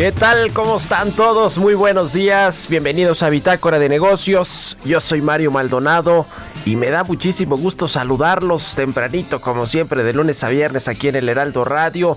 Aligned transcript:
¿Qué 0.00 0.12
tal? 0.12 0.54
¿Cómo 0.54 0.78
están 0.78 1.12
todos? 1.12 1.58
Muy 1.58 1.74
buenos 1.74 2.14
días. 2.14 2.68
Bienvenidos 2.70 3.22
a 3.22 3.28
Bitácora 3.28 3.78
de 3.78 3.90
Negocios. 3.90 4.78
Yo 4.82 4.98
soy 4.98 5.20
Mario 5.20 5.50
Maldonado 5.50 6.24
y 6.64 6.76
me 6.76 6.88
da 6.88 7.04
muchísimo 7.04 7.58
gusto 7.58 7.86
saludarlos 7.86 8.74
tempranito, 8.74 9.42
como 9.42 9.66
siempre, 9.66 10.02
de 10.02 10.14
lunes 10.14 10.42
a 10.42 10.48
viernes 10.48 10.88
aquí 10.88 11.08
en 11.08 11.16
el 11.16 11.28
Heraldo 11.28 11.66
Radio. 11.66 12.16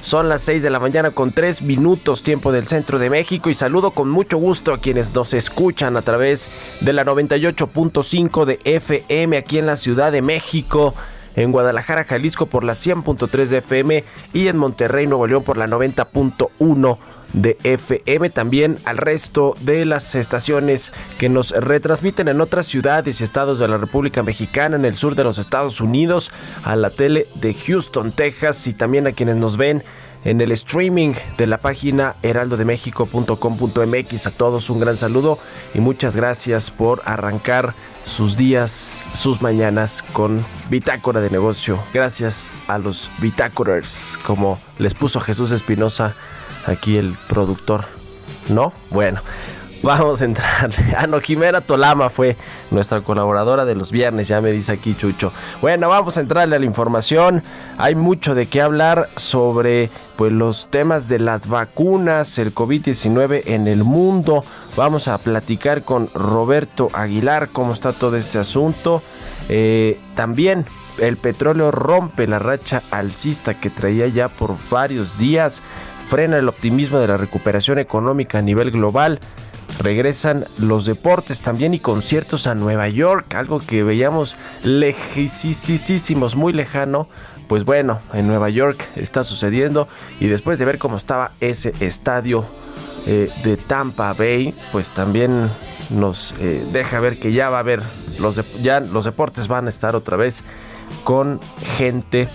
Son 0.00 0.30
las 0.30 0.40
6 0.40 0.62
de 0.62 0.70
la 0.70 0.80
mañana 0.80 1.10
con 1.10 1.32
3 1.32 1.60
minutos 1.60 2.22
tiempo 2.22 2.50
del 2.50 2.66
centro 2.66 2.98
de 2.98 3.10
México 3.10 3.50
y 3.50 3.54
saludo 3.54 3.90
con 3.90 4.08
mucho 4.08 4.38
gusto 4.38 4.72
a 4.72 4.80
quienes 4.80 5.12
nos 5.12 5.34
escuchan 5.34 5.98
a 5.98 6.02
través 6.02 6.48
de 6.80 6.94
la 6.94 7.04
98.5 7.04 8.46
de 8.46 8.58
FM 8.64 9.36
aquí 9.36 9.58
en 9.58 9.66
la 9.66 9.76
Ciudad 9.76 10.12
de 10.12 10.22
México 10.22 10.94
en 11.36 11.52
Guadalajara, 11.52 12.04
Jalisco 12.04 12.46
por 12.46 12.64
la 12.64 12.72
100.3 12.72 13.46
de 13.46 13.58
FM 13.58 14.04
y 14.32 14.48
en 14.48 14.56
Monterrey, 14.56 15.06
Nuevo 15.06 15.26
León 15.26 15.44
por 15.44 15.56
la 15.56 15.66
90.1 15.68 16.98
de 17.32 17.58
FM, 17.64 18.30
también 18.30 18.78
al 18.84 18.96
resto 18.96 19.54
de 19.60 19.84
las 19.84 20.14
estaciones 20.14 20.92
que 21.18 21.28
nos 21.28 21.50
retransmiten 21.50 22.28
en 22.28 22.40
otras 22.40 22.66
ciudades 22.66 23.20
y 23.20 23.24
estados 23.24 23.58
de 23.58 23.68
la 23.68 23.78
República 23.78 24.22
Mexicana, 24.22 24.76
en 24.76 24.84
el 24.84 24.96
sur 24.96 25.14
de 25.14 25.24
los 25.24 25.38
Estados 25.38 25.80
Unidos, 25.80 26.30
a 26.64 26.76
la 26.76 26.90
tele 26.90 27.26
de 27.34 27.54
Houston, 27.54 28.12
Texas 28.12 28.66
y 28.66 28.74
también 28.74 29.06
a 29.06 29.12
quienes 29.12 29.36
nos 29.36 29.56
ven 29.56 29.82
en 30.24 30.40
el 30.40 30.50
streaming 30.52 31.12
de 31.36 31.46
la 31.46 31.58
página 31.58 32.14
heraldodemexico.com.mx. 32.22 34.26
A 34.26 34.30
todos 34.30 34.70
un 34.70 34.80
gran 34.80 34.96
saludo 34.96 35.38
y 35.74 35.80
muchas 35.80 36.16
gracias 36.16 36.70
por 36.70 37.02
arrancar 37.04 37.74
sus 38.04 38.36
días, 38.36 39.04
sus 39.14 39.42
mañanas 39.42 40.04
con 40.12 40.46
Bitácora 40.70 41.20
de 41.20 41.30
Negocio. 41.30 41.80
Gracias 41.92 42.52
a 42.66 42.78
los 42.78 43.10
Bitácorers, 43.18 44.18
como 44.24 44.58
les 44.78 44.94
puso 44.94 45.20
Jesús 45.20 45.52
Espinosa 45.52 46.14
aquí 46.68 46.96
el 46.96 47.16
productor. 47.28 47.86
¿No? 48.48 48.72
Bueno, 48.90 49.20
vamos 49.82 50.22
a 50.22 50.24
entrar. 50.24 50.70
Ah, 50.96 51.06
no, 51.06 51.20
Jimena 51.20 51.60
Tolama 51.60 52.10
fue 52.10 52.36
nuestra 52.70 53.00
colaboradora 53.02 53.64
de 53.64 53.74
los 53.74 53.92
viernes, 53.92 54.26
ya 54.26 54.40
me 54.40 54.50
dice 54.50 54.72
aquí 54.72 54.96
Chucho. 54.96 55.32
Bueno, 55.60 55.88
vamos 55.88 56.16
a 56.16 56.20
entrarle 56.20 56.56
a 56.56 56.58
la 56.58 56.64
información. 56.64 57.42
Hay 57.76 57.94
mucho 57.94 58.34
de 58.34 58.46
qué 58.46 58.60
hablar 58.60 59.08
sobre 59.16 59.90
pues, 60.16 60.32
los 60.32 60.68
temas 60.70 61.08
de 61.08 61.20
las 61.20 61.46
vacunas, 61.48 62.38
el 62.38 62.54
COVID-19 62.54 63.42
en 63.46 63.68
el 63.68 63.84
mundo. 63.84 64.44
Vamos 64.76 65.06
a 65.08 65.18
platicar 65.18 65.82
con 65.82 66.08
Roberto 66.14 66.90
Aguilar 66.94 67.50
cómo 67.50 67.72
está 67.72 67.92
todo 67.92 68.16
este 68.16 68.38
asunto. 68.38 69.02
Eh, 69.48 70.00
también 70.16 70.64
el 70.98 71.16
petróleo 71.16 71.70
rompe 71.70 72.26
la 72.26 72.38
racha 72.38 72.82
alcista 72.90 73.54
que 73.54 73.70
traía 73.70 74.08
ya 74.08 74.28
por 74.28 74.56
varios 74.70 75.18
días 75.18 75.62
frena 76.08 76.38
el 76.38 76.48
optimismo 76.48 76.98
de 76.98 77.06
la 77.06 77.18
recuperación 77.18 77.78
económica 77.78 78.38
a 78.38 78.42
nivel 78.42 78.70
global. 78.70 79.20
Regresan 79.80 80.46
los 80.58 80.86
deportes 80.86 81.42
también 81.42 81.74
y 81.74 81.78
conciertos 81.78 82.46
a 82.46 82.54
Nueva 82.54 82.88
York, 82.88 83.34
algo 83.34 83.60
que 83.60 83.84
veíamos 83.84 84.36
lejísimos, 84.64 86.34
muy 86.34 86.52
lejano. 86.52 87.08
Pues 87.46 87.64
bueno, 87.64 88.00
en 88.12 88.26
Nueva 88.26 88.48
York 88.48 88.82
está 88.96 89.22
sucediendo 89.24 89.86
y 90.18 90.26
después 90.26 90.58
de 90.58 90.64
ver 90.64 90.78
cómo 90.78 90.96
estaba 90.96 91.32
ese 91.40 91.72
estadio 91.80 92.44
eh, 93.06 93.30
de 93.44 93.56
Tampa 93.56 94.12
Bay, 94.14 94.54
pues 94.72 94.88
también 94.88 95.50
nos 95.90 96.34
eh, 96.40 96.66
deja 96.72 97.00
ver 97.00 97.18
que 97.18 97.32
ya 97.32 97.48
va 97.48 97.58
a 97.58 97.60
haber 97.60 97.82
los 98.18 98.40
ya 98.60 98.80
los 98.80 99.04
deportes 99.04 99.48
van 99.48 99.66
a 99.66 99.70
estar 99.70 99.96
otra 99.96 100.16
vez 100.16 100.42
con 101.04 101.40
gente 101.76 102.28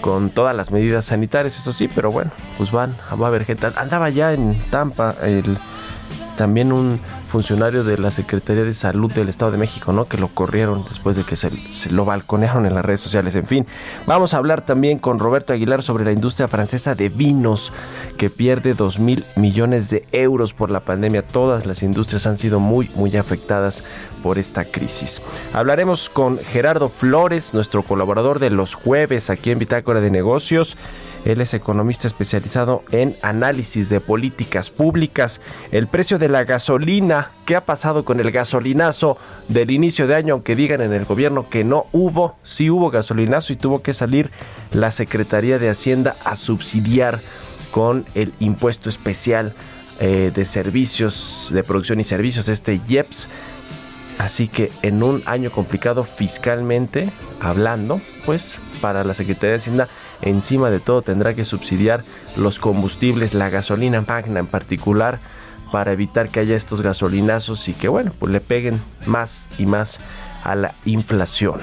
con 0.00 0.30
todas 0.30 0.54
las 0.54 0.70
medidas 0.70 1.06
sanitarias, 1.06 1.56
eso 1.58 1.72
sí, 1.72 1.88
pero 1.94 2.10
bueno, 2.10 2.30
pues 2.58 2.70
van, 2.72 2.96
va 3.20 3.26
a 3.26 3.28
haber 3.28 3.44
gente. 3.44 3.68
Andaba 3.76 4.08
ya 4.10 4.32
en 4.32 4.60
Tampa 4.70 5.14
el, 5.22 5.58
también 6.36 6.72
un 6.72 7.00
funcionario 7.30 7.84
de 7.84 7.96
la 7.96 8.10
Secretaría 8.10 8.64
de 8.64 8.74
Salud 8.74 9.10
del 9.12 9.30
Estado 9.30 9.52
de 9.52 9.58
México, 9.58 9.92
¿no? 9.92 10.06
Que 10.06 10.18
lo 10.18 10.28
corrieron 10.28 10.84
después 10.86 11.16
de 11.16 11.24
que 11.24 11.36
se, 11.36 11.50
lo 11.90 12.04
balconearon 12.04 12.66
en 12.66 12.74
las 12.74 12.84
redes 12.84 13.00
sociales. 13.00 13.34
En 13.36 13.46
fin, 13.46 13.66
vamos 14.06 14.34
a 14.34 14.36
hablar 14.36 14.64
también 14.64 14.98
con 14.98 15.18
Roberto 15.18 15.52
Aguilar 15.52 15.82
sobre 15.82 16.04
la 16.04 16.12
industria 16.12 16.48
francesa 16.48 16.94
de 16.94 17.08
vinos 17.08 17.72
que 18.18 18.28
pierde 18.28 18.74
2 18.74 18.98
mil 18.98 19.24
millones 19.36 19.88
de 19.88 20.04
euros 20.12 20.52
por 20.52 20.70
la 20.70 20.80
pandemia. 20.80 21.26
Todas 21.26 21.64
las 21.64 21.82
industrias 21.82 22.26
han 22.26 22.36
sido 22.36 22.60
muy, 22.60 22.90
muy 22.94 23.16
afectadas 23.16 23.84
por 24.22 24.38
esta 24.38 24.64
crisis. 24.64 25.22
Hablaremos 25.54 26.10
con 26.10 26.36
Gerardo 26.38 26.88
Flores, 26.88 27.54
nuestro 27.54 27.82
colaborador 27.82 28.40
de 28.40 28.50
los 28.50 28.74
jueves 28.74 29.30
aquí 29.30 29.50
en 29.52 29.58
Bitácora 29.58 30.00
de 30.00 30.10
Negocios. 30.10 30.76
Él 31.24 31.40
es 31.40 31.52
economista 31.54 32.06
especializado 32.06 32.82
en 32.90 33.16
análisis 33.22 33.88
de 33.88 34.00
políticas 34.00 34.70
públicas. 34.70 35.40
El 35.70 35.86
precio 35.86 36.18
de 36.18 36.28
la 36.28 36.44
gasolina, 36.44 37.30
¿qué 37.44 37.56
ha 37.56 37.64
pasado 37.66 38.04
con 38.04 38.20
el 38.20 38.30
gasolinazo 38.30 39.18
del 39.48 39.70
inicio 39.70 40.06
de 40.06 40.14
año? 40.14 40.34
Aunque 40.34 40.56
digan 40.56 40.80
en 40.80 40.92
el 40.92 41.04
gobierno 41.04 41.48
que 41.50 41.62
no 41.62 41.86
hubo, 41.92 42.36
sí 42.42 42.70
hubo 42.70 42.90
gasolinazo 42.90 43.52
y 43.52 43.56
tuvo 43.56 43.82
que 43.82 43.92
salir 43.92 44.30
la 44.72 44.90
Secretaría 44.92 45.58
de 45.58 45.68
Hacienda 45.68 46.16
a 46.24 46.36
subsidiar 46.36 47.20
con 47.70 48.06
el 48.14 48.32
impuesto 48.40 48.88
especial 48.88 49.54
eh, 50.00 50.32
de 50.34 50.44
servicios, 50.46 51.50
de 51.52 51.62
producción 51.62 52.00
y 52.00 52.04
servicios, 52.04 52.48
este 52.48 52.80
IEPS. 52.88 53.28
Así 54.20 54.48
que 54.48 54.70
en 54.82 55.02
un 55.02 55.22
año 55.24 55.50
complicado 55.50 56.04
fiscalmente 56.04 57.08
hablando, 57.40 58.02
pues 58.26 58.56
para 58.82 59.02
la 59.02 59.14
Secretaría 59.14 59.52
de 59.52 59.56
Hacienda 59.56 59.88
encima 60.20 60.68
de 60.68 60.78
todo 60.78 61.00
tendrá 61.00 61.32
que 61.32 61.46
subsidiar 61.46 62.04
los 62.36 62.58
combustibles, 62.58 63.32
la 63.32 63.48
gasolina 63.48 64.04
magna 64.06 64.40
en 64.40 64.46
particular, 64.46 65.20
para 65.72 65.92
evitar 65.92 66.28
que 66.28 66.40
haya 66.40 66.54
estos 66.54 66.82
gasolinazos 66.82 67.66
y 67.70 67.72
que 67.72 67.88
bueno, 67.88 68.12
pues 68.18 68.30
le 68.30 68.42
peguen 68.42 68.82
más 69.06 69.48
y 69.56 69.64
más 69.64 70.00
a 70.44 70.54
la 70.54 70.74
inflación. 70.84 71.58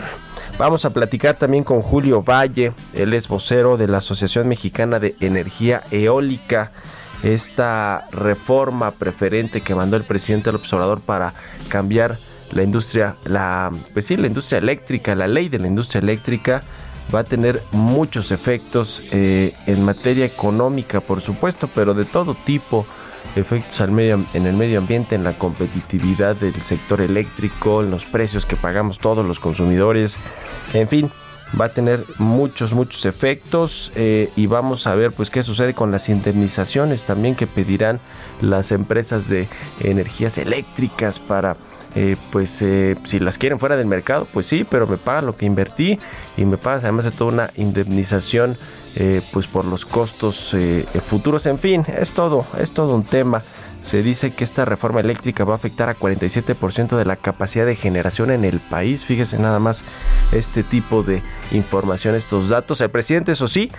Vamos 0.58 0.84
a 0.84 0.90
platicar 0.90 1.36
también 1.36 1.64
con 1.64 1.84
Julio 1.84 2.24
Valle, 2.24 2.74
él 2.94 3.14
es 3.14 3.28
vocero 3.28 3.78
de 3.78 3.88
la 3.88 4.00
Asociación 4.00 4.48
Mexicana 4.48 4.98
de 4.98 5.16
Energía 5.20 5.84
Eólica 5.92 6.72
esta 7.22 8.08
reforma 8.12 8.92
preferente 8.92 9.62
que 9.62 9.76
mandó 9.76 9.96
el 9.96 10.04
presidente 10.04 10.46
del 10.46 10.56
observador 10.56 11.02
para 11.02 11.34
cambiar 11.70 12.18
la 12.52 12.64
industria, 12.64 13.16
la, 13.26 13.72
pues 13.94 14.06
sí, 14.06 14.18
la 14.18 14.28
industria 14.28 14.60
eléctrica, 14.60 15.16
la 15.16 15.28
ley 15.28 15.50
de 15.50 15.60
la 15.60 15.68
industria 15.68 16.00
eléctrica 16.00 16.64
va 17.14 17.20
a 17.20 17.24
tener 17.24 17.62
muchos 17.72 18.32
efectos 18.32 19.02
eh, 19.12 19.54
en 19.66 19.84
materia 19.84 20.26
económica, 20.26 21.00
por 21.00 21.22
supuesto, 21.22 21.70
pero 21.74 21.94
de 21.94 22.06
todo 22.06 22.36
tipo 22.36 22.86
efectos 23.36 23.82
al 23.82 23.92
medio, 23.92 24.26
en 24.34 24.48
el 24.48 24.56
medio 24.56 24.80
ambiente, 24.80 25.16
en 25.16 25.24
la 25.24 25.34
competitividad 25.34 26.36
del 26.36 26.56
sector 26.62 27.02
eléctrico, 27.02 27.84
en 27.84 27.92
los 27.92 28.06
precios 28.06 28.46
que 28.46 28.56
pagamos 28.56 29.00
todos 29.00 29.26
los 29.26 29.40
consumidores, 29.40 30.18
en 30.74 30.88
fin, 30.88 31.12
va 31.60 31.66
a 31.66 31.70
tener 31.70 32.04
muchos, 32.18 32.74
muchos 32.74 33.06
efectos 33.06 33.92
eh, 33.96 34.30
y 34.36 34.48
vamos 34.48 34.88
a 34.88 34.96
ver 34.96 35.12
pues 35.12 35.30
qué 35.30 35.44
sucede 35.44 35.74
con 35.74 35.92
las 35.92 36.10
indemnizaciones 36.10 37.06
también 37.06 37.36
que 37.36 37.48
pedirán 37.48 38.00
las 38.42 38.72
empresas 38.72 39.30
de 39.30 39.48
energías 39.80 40.38
eléctricas 40.38 41.20
para 41.20 41.56
eh, 41.96 42.16
pues 42.32 42.62
eh, 42.62 42.96
si 43.04 43.20
las 43.20 43.38
quieren 43.38 43.60
fuera 43.60 43.78
del 43.78 43.88
mercado 43.88 44.28
pues 44.32 44.46
sí 44.46 44.66
pero 44.70 44.88
me 44.88 44.98
pagan 44.98 45.26
lo 45.26 45.36
que 45.36 45.46
invertí 45.46 46.00
y 46.38 46.46
me 46.46 46.58
pagan 46.58 46.80
además 46.82 47.06
de 47.06 47.12
toda 47.12 47.32
una 47.32 47.50
indemnización 47.56 48.58
pues 49.32 49.46
por 49.46 49.64
los 49.66 49.86
costos 49.86 50.56
futuros 51.06 51.46
en 51.46 51.60
fin 51.60 51.86
es 51.88 52.14
todo 52.14 52.48
es 52.60 52.72
todo 52.72 52.96
un 52.96 53.04
tema 53.04 53.44
se 53.82 54.04
dice 54.04 54.32
que 54.32 54.44
esta 54.44 54.66
reforma 54.66 55.00
eléctrica 55.00 55.46
va 55.46 55.54
a 55.54 55.56
afectar 55.56 55.90
a 55.90 55.96
47% 55.96 56.98
de 56.98 57.06
la 57.06 57.16
capacidad 57.16 57.66
de 57.66 57.76
generación 57.76 58.32
en 58.32 58.44
el 58.44 58.60
país. 58.60 59.06
Fíjese 59.06 59.40
nada 59.40 59.60
más 59.60 59.84
este 60.34 60.64
tipo 60.64 61.04
de 61.04 61.22
información, 61.52 62.16
estos 62.16 62.50
datos. 62.50 62.82
El 62.82 62.90
presidente, 62.90 63.32
eso 63.32 63.48
sí, 63.48 63.72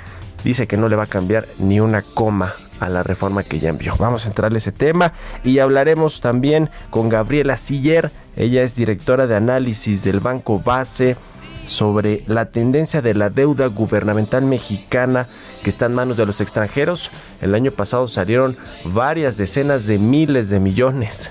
dice 0.45 0.67
que 0.67 0.77
no 0.77 0.89
le 0.89 0.97
va 0.97 1.05
a 1.05 1.09
cambiar 1.09 1.47
ni 1.59 1.81
una 1.81 2.03
coma 2.03 2.55
a 2.81 2.89
la 2.89 3.03
reforma 3.03 3.45
que 3.45 3.59
ya 3.59 3.71
envió. 3.71 3.95
Vamos 3.99 4.25
a 4.25 4.29
entrarle 4.29 4.59
ese 4.59 4.73
tema 4.73 5.13
y 5.45 5.59
hablaremos 5.59 6.21
también 6.21 6.71
con 6.91 7.09
Gabriela 7.09 7.57
Siller. 7.57 8.11
Ella 8.37 8.63
es 8.63 8.75
directora 8.75 9.27
de 9.27 9.37
análisis 9.37 10.05
del 10.05 10.21
Banco 10.21 10.61
Base 10.61 11.17
sobre 11.67 12.23
la 12.27 12.47
tendencia 12.47 13.03
de 13.03 13.15
la 13.15 13.31
deuda 13.31 13.67
gubernamental 13.67 14.45
mexicana 14.45 15.29
que 15.63 15.71
está 15.71 15.87
en 15.87 15.95
manos 15.95 16.17
de 16.17 16.25
los 16.25 16.41
extranjeros. 16.41 17.11
El 17.41 17.55
año 17.55 17.71
pasado 17.71 18.09
salieron 18.09 18.57
varias 18.85 19.37
decenas 19.37 19.87
de 19.87 19.99
miles 19.99 20.49
de 20.49 20.61
millones 20.61 21.31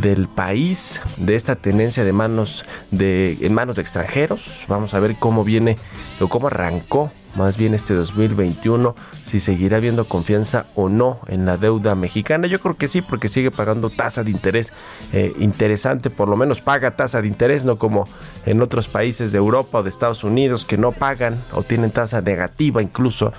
del 0.00 0.28
país 0.28 1.00
de 1.16 1.34
esta 1.36 1.56
tendencia 1.56 2.04
de 2.04 2.12
manos 2.12 2.64
de 2.90 3.38
en 3.40 3.54
manos 3.54 3.76
de 3.76 3.82
extranjeros. 3.82 4.64
Vamos 4.68 4.94
a 4.94 5.00
ver 5.00 5.16
cómo 5.18 5.44
viene 5.44 5.76
o 6.20 6.28
cómo 6.28 6.48
arrancó 6.48 7.10
más 7.36 7.56
bien 7.56 7.74
este 7.74 7.94
2021, 7.94 8.94
si 9.24 9.40
seguirá 9.40 9.78
habiendo 9.78 10.04
confianza 10.04 10.66
o 10.74 10.88
no 10.88 11.20
en 11.26 11.46
la 11.46 11.56
deuda 11.56 11.94
mexicana. 11.94 12.46
Yo 12.46 12.60
creo 12.60 12.76
que 12.76 12.88
sí, 12.88 13.02
porque 13.02 13.28
sigue 13.28 13.50
pagando 13.50 13.90
tasa 13.90 14.22
de 14.24 14.30
interés 14.30 14.72
eh, 15.12 15.32
interesante, 15.38 16.10
por 16.10 16.28
lo 16.28 16.36
menos 16.36 16.60
paga 16.60 16.96
tasa 16.96 17.22
de 17.22 17.28
interés, 17.28 17.64
no 17.64 17.78
como 17.78 18.08
en 18.46 18.62
otros 18.62 18.88
países 18.88 19.32
de 19.32 19.38
Europa 19.38 19.78
o 19.78 19.82
de 19.82 19.88
Estados 19.88 20.24
Unidos 20.24 20.64
que 20.64 20.76
no 20.76 20.92
pagan 20.92 21.42
o 21.52 21.62
tienen 21.62 21.90
tasa 21.90 22.20
negativa 22.20 22.82
incluso. 22.82 23.32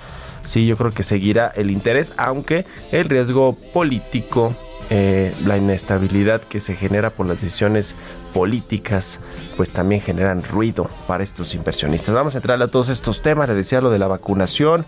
Sí, 0.44 0.66
yo 0.66 0.76
creo 0.76 0.92
que 0.92 1.02
seguirá 1.02 1.52
el 1.56 1.70
interés, 1.70 2.12
aunque 2.16 2.66
el 2.92 3.06
riesgo 3.06 3.56
político 3.72 4.54
eh, 4.90 5.34
la 5.44 5.56
inestabilidad 5.56 6.40
que 6.42 6.60
se 6.60 6.76
genera 6.76 7.10
por 7.10 7.26
las 7.26 7.40
decisiones 7.40 7.94
políticas, 8.32 9.18
pues 9.56 9.70
también 9.70 10.00
generan 10.00 10.42
ruido 10.42 10.88
para 11.06 11.24
estos 11.24 11.54
inversionistas. 11.54 12.14
Vamos 12.14 12.34
a 12.34 12.38
entrar 12.38 12.60
a 12.62 12.68
todos 12.68 12.88
estos 12.88 13.22
temas, 13.22 13.48
le 13.48 13.54
decía 13.54 13.80
lo 13.80 13.90
de 13.90 13.98
la 13.98 14.06
vacunación. 14.06 14.86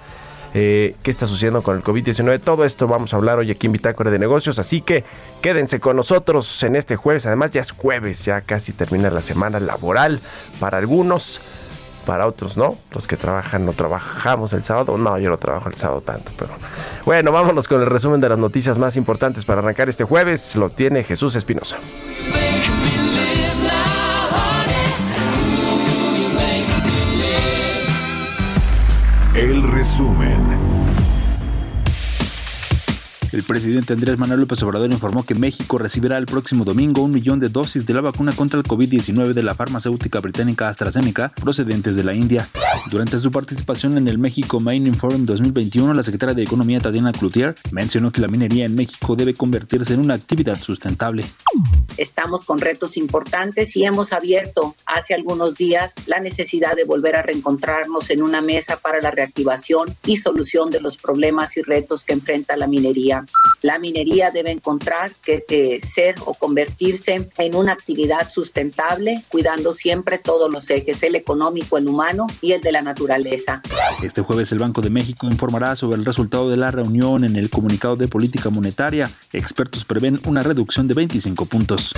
Eh, 0.54 0.96
qué 1.02 1.10
está 1.10 1.26
sucediendo 1.26 1.62
con 1.62 1.76
el 1.76 1.82
COVID-19. 1.82 2.40
Todo 2.40 2.64
esto 2.64 2.86
vamos 2.86 3.12
a 3.12 3.16
hablar 3.16 3.38
hoy 3.38 3.50
aquí 3.50 3.66
en 3.66 3.72
Bitácora 3.72 4.10
de 4.10 4.18
Negocios, 4.18 4.58
así 4.58 4.80
que 4.80 5.04
quédense 5.42 5.78
con 5.78 5.96
nosotros 5.96 6.62
en 6.62 6.76
este 6.76 6.96
jueves. 6.96 7.26
Además 7.26 7.50
ya 7.50 7.60
es 7.60 7.72
jueves, 7.72 8.24
ya 8.24 8.40
casi 8.40 8.72
termina 8.72 9.10
la 9.10 9.20
semana 9.20 9.60
laboral 9.60 10.20
para 10.58 10.78
algunos 10.78 11.40
para 12.08 12.26
otros 12.26 12.56
no. 12.56 12.74
Los 12.94 13.06
que 13.06 13.18
trabajan 13.18 13.66
no 13.66 13.74
trabajamos 13.74 14.54
el 14.54 14.64
sábado. 14.64 14.96
No, 14.96 15.18
yo 15.18 15.28
no 15.28 15.36
trabajo 15.36 15.68
el 15.68 15.74
sábado 15.74 16.00
tanto, 16.00 16.32
pero 16.38 16.52
bueno, 17.04 17.32
vámonos 17.32 17.68
con 17.68 17.82
el 17.82 17.86
resumen 17.86 18.18
de 18.18 18.30
las 18.30 18.38
noticias 18.38 18.78
más 18.78 18.96
importantes 18.96 19.44
para 19.44 19.60
arrancar 19.60 19.90
este 19.90 20.04
jueves. 20.04 20.56
Lo 20.56 20.70
tiene 20.70 21.04
Jesús 21.04 21.36
Espinosa. 21.36 21.76
El 29.34 29.70
resumen. 29.70 30.37
El 33.30 33.42
presidente 33.42 33.92
Andrés 33.92 34.18
Manuel 34.18 34.40
López 34.40 34.62
Obrador 34.62 34.90
informó 34.90 35.22
que 35.22 35.34
México 35.34 35.76
recibirá 35.76 36.16
el 36.16 36.24
próximo 36.24 36.64
domingo 36.64 37.02
un 37.02 37.10
millón 37.10 37.38
de 37.38 37.50
dosis 37.50 37.84
de 37.84 37.92
la 37.92 38.00
vacuna 38.00 38.32
contra 38.32 38.58
el 38.58 38.64
COVID-19 38.64 39.34
de 39.34 39.42
la 39.42 39.54
farmacéutica 39.54 40.20
británica 40.20 40.66
AstraZeneca 40.68 41.28
procedentes 41.28 41.94
de 41.94 42.04
la 42.04 42.14
India. 42.14 42.48
Durante 42.90 43.18
su 43.18 43.30
participación 43.30 43.98
en 43.98 44.08
el 44.08 44.16
México 44.16 44.60
Mining 44.60 44.94
Forum 44.94 45.26
2021, 45.26 45.92
la 45.92 46.02
secretaria 46.02 46.34
de 46.34 46.42
Economía 46.42 46.80
Tatiana 46.80 47.12
Cloutier 47.12 47.54
mencionó 47.70 48.10
que 48.12 48.22
la 48.22 48.28
minería 48.28 48.64
en 48.64 48.74
México 48.74 49.14
debe 49.14 49.34
convertirse 49.34 49.92
en 49.92 50.00
una 50.00 50.14
actividad 50.14 50.58
sustentable. 50.58 51.26
Estamos 51.98 52.46
con 52.46 52.60
retos 52.60 52.96
importantes 52.96 53.76
y 53.76 53.84
hemos 53.84 54.14
abierto 54.14 54.74
hace 54.86 55.12
algunos 55.12 55.54
días 55.54 55.92
la 56.06 56.20
necesidad 56.20 56.76
de 56.76 56.84
volver 56.84 57.16
a 57.16 57.22
reencontrarnos 57.22 58.08
en 58.08 58.22
una 58.22 58.40
mesa 58.40 58.76
para 58.76 59.02
la 59.02 59.10
reactivación 59.10 59.94
y 60.06 60.16
solución 60.16 60.70
de 60.70 60.80
los 60.80 60.96
problemas 60.96 61.58
y 61.58 61.62
retos 61.62 62.04
que 62.04 62.14
enfrenta 62.14 62.56
la 62.56 62.66
minería 62.66 63.17
la 63.62 63.78
minería 63.78 64.30
debe 64.30 64.50
encontrar 64.50 65.12
que 65.22 65.80
ser 65.86 66.14
o 66.24 66.34
convertirse 66.34 67.28
en 67.38 67.54
una 67.54 67.72
actividad 67.72 68.28
sustentable, 68.30 69.22
cuidando 69.28 69.72
siempre 69.72 70.18
todos 70.18 70.50
los 70.50 70.68
ejes, 70.70 71.02
el 71.02 71.16
económico, 71.16 71.78
el 71.78 71.88
humano 71.88 72.26
y 72.40 72.52
el 72.52 72.60
de 72.60 72.72
la 72.72 72.82
naturaleza. 72.82 73.62
Este 74.02 74.22
jueves 74.22 74.52
el 74.52 74.58
Banco 74.58 74.80
de 74.80 74.90
México 74.90 75.26
informará 75.26 75.76
sobre 75.76 75.98
el 75.98 76.04
resultado 76.04 76.48
de 76.48 76.56
la 76.56 76.70
reunión 76.70 77.24
en 77.24 77.36
el 77.36 77.50
comunicado 77.50 77.96
de 77.96 78.08
política 78.08 78.50
monetaria. 78.50 79.10
Expertos 79.32 79.84
prevén 79.84 80.20
una 80.26 80.42
reducción 80.42 80.88
de 80.88 80.94
25 80.94 81.46
puntos. 81.46 81.92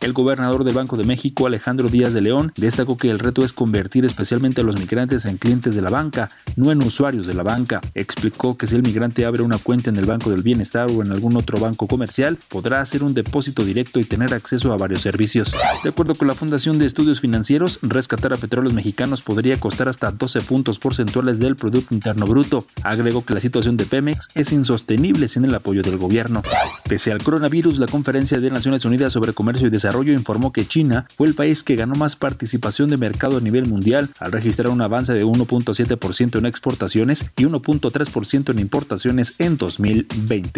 El 0.00 0.12
gobernador 0.12 0.64
del 0.64 0.74
Banco 0.74 0.96
de 0.96 1.04
México, 1.04 1.46
Alejandro 1.46 1.88
Díaz 1.88 2.12
de 2.12 2.20
León, 2.20 2.52
destacó 2.56 2.96
que 2.96 3.08
el 3.08 3.18
reto 3.18 3.44
es 3.44 3.52
convertir 3.52 4.04
especialmente 4.04 4.60
a 4.60 4.64
los 4.64 4.78
migrantes 4.78 5.24
en 5.24 5.38
clientes 5.38 5.74
de 5.74 5.80
la 5.80 5.90
banca, 5.90 6.28
no 6.56 6.70
en 6.72 6.82
usuarios 6.82 7.26
de 7.26 7.34
la 7.34 7.42
banca. 7.42 7.80
Explicó 7.94 8.56
que 8.58 8.66
si 8.66 8.76
el 8.76 8.82
migrante 8.82 9.24
abre 9.24 9.42
una 9.42 9.58
cuenta 9.58 9.90
en 9.90 9.96
el 9.96 10.04
Banco 10.04 10.30
del 10.30 10.42
Bienestar, 10.42 10.63
o 10.72 11.02
en 11.02 11.12
algún 11.12 11.36
otro 11.36 11.60
banco 11.60 11.86
comercial, 11.86 12.38
podrá 12.48 12.80
hacer 12.80 13.02
un 13.02 13.14
depósito 13.14 13.64
directo 13.64 14.00
y 14.00 14.04
tener 14.04 14.34
acceso 14.34 14.72
a 14.72 14.76
varios 14.76 15.02
servicios. 15.02 15.54
De 15.82 15.90
acuerdo 15.90 16.14
con 16.14 16.28
la 16.28 16.34
Fundación 16.34 16.78
de 16.78 16.86
Estudios 16.86 17.20
Financieros, 17.20 17.78
rescatar 17.82 18.32
a 18.32 18.36
petróleos 18.36 18.74
mexicanos 18.74 19.22
podría 19.22 19.56
costar 19.58 19.88
hasta 19.88 20.10
12 20.10 20.40
puntos 20.40 20.78
porcentuales 20.78 21.38
del 21.38 21.56
Producto 21.56 21.94
Interno 21.94 22.26
Bruto. 22.26 22.66
Agregó 22.82 23.24
que 23.24 23.34
la 23.34 23.40
situación 23.40 23.76
de 23.76 23.84
Pemex 23.84 24.28
es 24.34 24.52
insostenible 24.52 25.28
sin 25.28 25.44
el 25.44 25.54
apoyo 25.54 25.82
del 25.82 25.98
gobierno. 25.98 26.42
Pese 26.88 27.12
al 27.12 27.22
coronavirus, 27.22 27.78
la 27.78 27.86
Conferencia 27.86 28.40
de 28.40 28.50
Naciones 28.50 28.84
Unidas 28.84 29.12
sobre 29.12 29.32
Comercio 29.32 29.66
y 29.66 29.70
Desarrollo 29.70 30.12
informó 30.12 30.52
que 30.52 30.66
China 30.66 31.06
fue 31.16 31.28
el 31.28 31.34
país 31.34 31.62
que 31.62 31.76
ganó 31.76 31.94
más 31.94 32.16
participación 32.16 32.90
de 32.90 32.96
mercado 32.96 33.38
a 33.38 33.40
nivel 33.40 33.66
mundial 33.66 34.10
al 34.20 34.32
registrar 34.32 34.68
un 34.68 34.82
avance 34.82 35.12
de 35.12 35.24
1.7% 35.24 36.38
en 36.38 36.46
exportaciones 36.46 37.26
y 37.36 37.44
1.3% 37.44 38.50
en 38.50 38.58
importaciones 38.58 39.34
en 39.38 39.56
2020. 39.56 40.53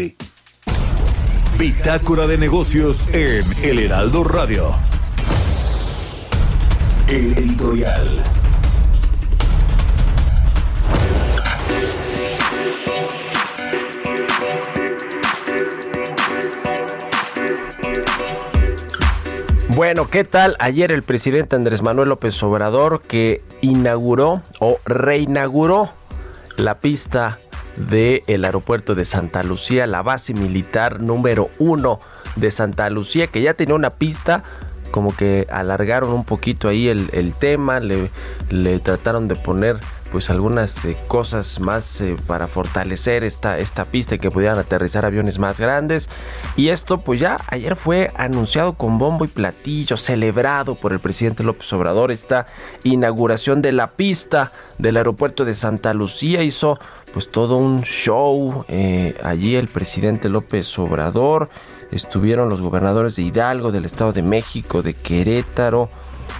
Bitácora 1.59 2.27
de 2.27 2.37
negocios 2.37 3.09
en 3.15 3.43
El 3.63 3.79
Heraldo 3.79 4.25
Radio. 4.25 4.75
El 7.09 7.33
editorial. 7.33 8.23
Bueno, 19.69 20.11
¿qué 20.11 20.25
tal? 20.25 20.57
Ayer 20.59 20.93
el 20.93 21.03
presidente 21.05 21.57
Andrés 21.57 21.81
Manuel 21.81 22.11
López 22.11 22.43
Obrador 22.43 23.01
que 23.01 23.41
inauguró 23.63 24.43
o 24.61 24.77
reinauguró 24.85 25.91
la 26.59 26.81
pista 26.81 27.39
del 27.77 28.45
aeropuerto 28.45 28.95
de 28.95 29.05
Santa 29.05 29.43
Lucía, 29.43 29.87
la 29.87 30.03
base 30.03 30.35
militar 30.35 31.01
número 31.01 31.51
uno 31.59 32.01
de 32.37 32.51
Santa 32.51 32.89
Lucía, 32.91 33.27
que 33.27 33.43
ya 33.43 33.55
tenía 33.55 33.75
una 33.75 33.91
pista 33.91 34.45
como 34.91 35.15
que 35.15 35.47
alargaron 35.51 36.13
un 36.13 36.25
poquito 36.25 36.69
ahí 36.69 36.89
el, 36.89 37.35
tema, 37.35 37.81
le, 37.81 38.11
le, 38.51 38.79
trataron 38.79 39.29
de 39.29 39.37
poner 39.37 39.79
pues 40.11 40.31
algunas 40.31 40.85
eh, 40.85 40.97
cosas 41.09 41.61
más 41.61 42.01
eh, 42.01 42.17
para 42.27 42.47
fortalecer 42.47 43.25
esta, 43.25 43.59
esta 43.59 43.85
pista 43.85 44.15
y 44.15 44.19
que 44.19 44.31
pudieran 44.31 44.59
aterrizar 44.59 45.05
aviones 45.05 45.39
más 45.39 45.61
grandes. 45.61 46.09
Y 46.57 46.69
esto 46.69 47.01
pues 47.01 47.21
ya 47.21 47.39
ayer 47.49 47.77
fue 47.77 48.11
anunciado 48.17 48.75
con 48.75 48.99
bombo 48.99 49.25
y 49.25 49.29
platillo, 49.29 49.97
celebrado 49.97 50.75
por 50.77 50.93
el 50.93 51.01
presidente 51.01 51.43
López 51.43 51.73
Obrador 51.73 52.13
esta 52.13 52.47
inauguración 52.85 53.63
de 53.63 53.73
la 53.73 53.89
pista 53.89 54.53
del 54.79 54.97
aeropuerto 54.97 55.45
de 55.45 55.55
Santa 55.55 55.95
Lucía. 55.95 56.43
Hizo 56.43 56.79
pues 57.13 57.31
todo 57.31 57.57
un 57.57 57.83
show 57.83 58.65
eh, 58.69 59.17
allí 59.23 59.57
el 59.57 59.69
presidente 59.69 60.29
López 60.29 60.79
Obrador. 60.79 61.49
Estuvieron 61.91 62.49
los 62.49 62.61
gobernadores 62.61 63.17
de 63.17 63.23
Hidalgo, 63.23 63.73
del 63.73 63.85
Estado 63.85 64.13
de 64.13 64.23
México, 64.23 64.83
de 64.83 64.95
Querétaro, 64.95 65.89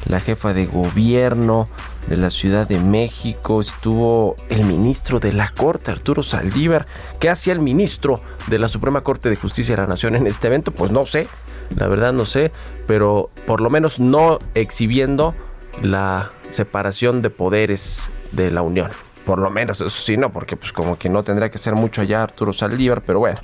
la 0.07 0.21
jefa 0.21 0.53
de 0.53 0.67
gobierno, 0.67 1.69
de 2.09 2.17
la 2.17 2.31
Ciudad 2.31 2.69
de 2.69 2.79
México, 2.79 3.61
estuvo 3.61 4.37
el 4.49 4.65
ministro 4.65 5.21
de 5.21 5.33
la 5.33 5.49
Corte, 5.51 5.91
Arturo 5.91 6.23
Saldívar. 6.23 6.87
¿Qué 7.19 7.29
hacía 7.29 7.53
el 7.53 7.61
ministro 7.61 8.21
de 8.47 8.59
la 8.59 8.69
Suprema 8.69 9.01
Corte 9.01 9.29
de 9.29 9.37
Justicia 9.37 9.77
de 9.77 9.83
la 9.83 9.89
Nación 9.89 10.17
en 10.17 10.27
este 10.27 10.47
evento? 10.47 10.71
Pues 10.71 10.93
no 10.93 11.07
sé, 11.07 11.29
la 11.77 11.89
verdad 11.89 12.13
no 12.13 12.25
sé, 12.25 12.53
pero 12.87 13.31
por 13.47 13.61
lo 13.61 13.71
menos 13.71 14.01
no 14.01 14.39
exhibiendo 14.55 15.35
la 15.83 16.31
separación 16.51 17.23
de 17.23 17.31
poderes 17.31 18.11
de 18.33 18.51
la 18.51 18.63
Unión 18.63 18.91
por 19.27 19.41
lo 19.41 19.51
menos 19.51 19.81
eso 19.81 19.91
sí, 19.91 20.17
no, 20.17 20.33
porque 20.33 20.57
pues 20.57 20.73
como 20.73 20.97
que 20.97 21.09
no 21.09 21.25
tendría 21.25 21.51
que 21.51 21.59
ser 21.59 21.75
mucho 21.75 22.01
allá 22.01 22.23
Arturo 22.23 22.53
Saldívar, 22.53 23.03
pero 23.03 23.19
bueno, 23.19 23.41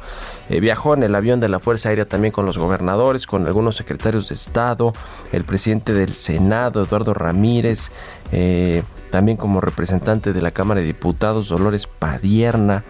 eh, 0.49 0.61
viajó 0.61 0.95
en 0.95 1.03
el 1.03 1.13
avión 1.15 1.41
de 1.41 1.49
la 1.49 1.59
Fuerza 1.59 1.89
Aérea 1.89 2.07
también 2.07 2.33
con 2.33 2.47
los 2.47 2.57
gobernadores, 2.57 3.27
con 3.27 3.47
algunos 3.47 3.77
secretarios 3.77 4.29
de 4.29 4.37
Estado, 4.37 4.95
el 5.33 5.43
presidente 5.43 5.93
del 5.93 6.15
Senado, 6.15 6.85
Eduardo 6.85 7.15
Ramírez, 7.15 7.91
eh, 8.31 8.85
también 9.11 9.37
como 9.37 9.61
representante 9.61 10.33
de 10.33 10.41
la 10.41 10.53
Cámara 10.53 10.81
de 10.81 10.87
Diputados, 10.87 11.49
Dolores 11.49 11.89
Padierna, 11.89 12.85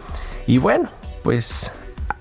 y 0.47 0.59
bueno, 0.59 0.91
pues 1.23 1.73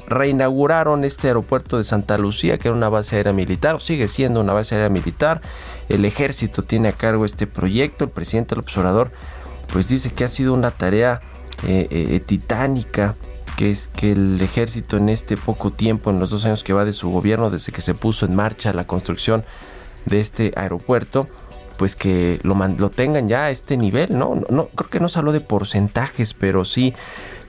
reinauguraron 0.08 1.04
este 1.04 1.28
aeropuerto 1.28 1.78
de 1.78 1.84
Santa 1.84 2.18
Lucía, 2.18 2.58
que 2.58 2.70
era 2.70 2.78
una 2.78 2.90
base 2.90 3.18
aérea 3.18 3.34
militar, 3.34 3.76
o 3.76 3.80
sigue 3.80 4.08
siendo 4.08 4.40
una 4.40 4.54
base 4.54 4.76
aérea 4.76 4.90
militar. 4.90 5.42
El 5.90 6.06
ejército 6.06 6.64
tiene 6.64 6.90
a 6.90 6.92
cargo 6.92 7.26
este 7.26 7.48
proyecto. 7.48 8.04
El 8.04 8.12
presidente 8.12 8.56
del 8.56 8.60
observador 8.60 9.12
pues 9.72 9.88
dice 9.90 10.12
que 10.12 10.24
ha 10.24 10.30
sido 10.30 10.54
una 10.54 10.72
tarea 10.72 11.22
eh, 11.68 11.88
eh, 11.90 12.20
titánica 12.20 13.16
que 13.56 13.70
es 13.70 13.90
que 13.96 14.14
el 14.14 14.42
ejército 14.42 14.98
en 14.98 15.10
este 15.10 15.38
poco 15.38 15.72
tiempo, 15.72 16.10
en 16.10 16.20
los 16.20 16.30
dos 16.30 16.46
años 16.46 16.64
que 16.64 16.74
va 16.74 16.86
de 16.86 16.94
su 16.94 17.10
gobierno, 17.10 17.50
desde 17.50 17.72
que 17.72 17.82
se 17.82 17.94
puso 17.94 18.26
en 18.26 18.36
marcha 18.36 18.74
la 18.74 18.88
construcción 18.88 19.44
de 20.06 20.20
este 20.20 20.54
aeropuerto, 20.56 21.28
pues 21.78 21.96
que 21.96 22.40
lo, 22.44 22.90
tengan 22.90 23.28
ya 23.28 23.46
a 23.46 23.52
este 23.52 23.78
nivel, 23.78 24.18
¿no? 24.18 24.42
¿no? 24.50 24.68
creo 24.68 24.90
que 24.90 25.00
no 25.00 25.10
se 25.10 25.20
habló 25.20 25.32
de 25.32 25.42
porcentajes, 25.42 26.34
pero 26.34 26.66
sí, 26.66 26.94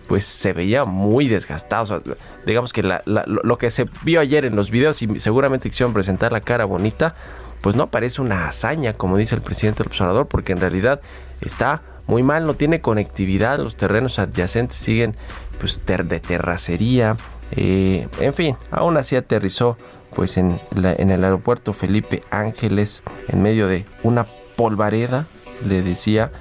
pues 0.08 0.26
se 0.26 0.52
veía 0.52 0.84
muy 0.84 1.28
desgastado. 1.28 2.02
digamos 2.46 2.72
que 2.72 2.82
lo 2.82 3.58
que 3.58 3.70
se 3.70 3.88
vio 4.02 4.20
ayer 4.20 4.44
en 4.44 4.56
los 4.56 4.70
videos 4.70 5.00
y 5.02 5.20
seguramente 5.20 5.70
quisieron 5.70 5.94
presentar 5.94 6.32
la 6.32 6.40
cara 6.40 6.64
bonita, 6.64 7.14
pues 7.62 7.76
no 7.76 7.90
parece 7.90 8.20
una 8.20 8.48
hazaña, 8.48 8.92
como 8.92 9.16
dice 9.16 9.34
el 9.34 9.40
presidente 9.40 9.82
del 9.82 9.88
observador, 9.88 10.26
porque 10.26 10.52
en 10.52 10.60
realidad 10.60 11.00
está 11.40 11.82
muy 12.12 12.22
mal, 12.22 12.44
no 12.44 12.52
tiene 12.52 12.80
conectividad, 12.80 13.58
los 13.58 13.76
terrenos 13.76 14.18
adyacentes 14.18 14.76
siguen 14.76 15.14
pues 15.58 15.80
de 15.86 16.20
terracería, 16.20 17.16
eh, 17.52 18.06
en 18.20 18.34
fin, 18.34 18.56
aún 18.70 18.98
así 18.98 19.16
aterrizó 19.16 19.78
pues 20.14 20.36
en, 20.36 20.60
en 20.74 21.10
el 21.10 21.24
aeropuerto 21.24 21.72
Felipe 21.72 22.22
Ángeles 22.30 23.02
en 23.28 23.40
medio 23.40 23.66
de 23.66 23.86
una 24.02 24.26
polvareda, 24.56 25.26
le 25.66 25.80
decía, 25.80 26.32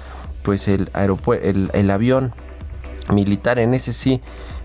pues 0.42 0.68
el, 0.68 0.90
el, 0.94 1.70
el 1.72 1.90
avión 1.90 2.34
militar. 3.10 3.58
En 3.58 3.72
ese 3.72 3.94
sí 3.94 4.20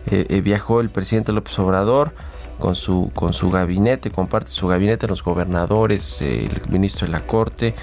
eh, 0.07 0.25
eh, 0.27 0.41
viajó 0.41 0.81
el 0.81 0.89
presidente 0.89 1.31
López 1.31 1.57
Obrador 1.57 2.11
con 2.59 2.75
su, 2.75 3.11
con 3.13 3.33
su 3.33 3.49
gabinete, 3.49 4.11
comparte 4.11 4.51
su 4.51 4.67
gabinete, 4.67 5.07
los 5.07 5.23
gobernadores, 5.23 6.21
el 6.21 6.61
ministro 6.69 7.07
de 7.07 7.11
la 7.11 7.21
Corte, 7.21 7.75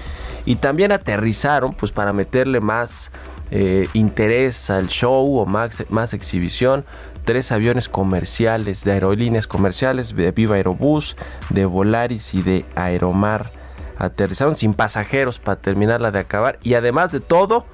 y 0.45 0.57
también 0.57 0.91
aterrizaron 0.91 1.73
pues 1.73 1.91
para 1.91 2.13
meterle 2.13 2.59
más 2.59 3.11
eh, 3.51 3.87
interés 3.93 4.69
al 4.69 4.87
show 4.87 5.37
o 5.39 5.45
más, 5.45 5.85
más 5.89 6.13
exhibición 6.13 6.85
tres 7.25 7.51
aviones 7.51 7.89
comerciales 7.89 8.83
de 8.83 8.93
aerolíneas 8.93 9.47
comerciales 9.47 10.15
de 10.15 10.31
Viva 10.31 10.55
Aerobús, 10.55 11.17
de 11.49 11.65
Volaris 11.65 12.33
y 12.33 12.43
de 12.43 12.65
Aeromar. 12.75 13.51
Aterrizaron 13.97 14.55
sin 14.55 14.73
pasajeros 14.73 15.39
para 15.39 15.59
terminarla 15.59 16.11
de 16.11 16.19
acabar 16.19 16.59
y 16.61 16.75
además 16.75 17.11
de 17.11 17.19
todo 17.19 17.65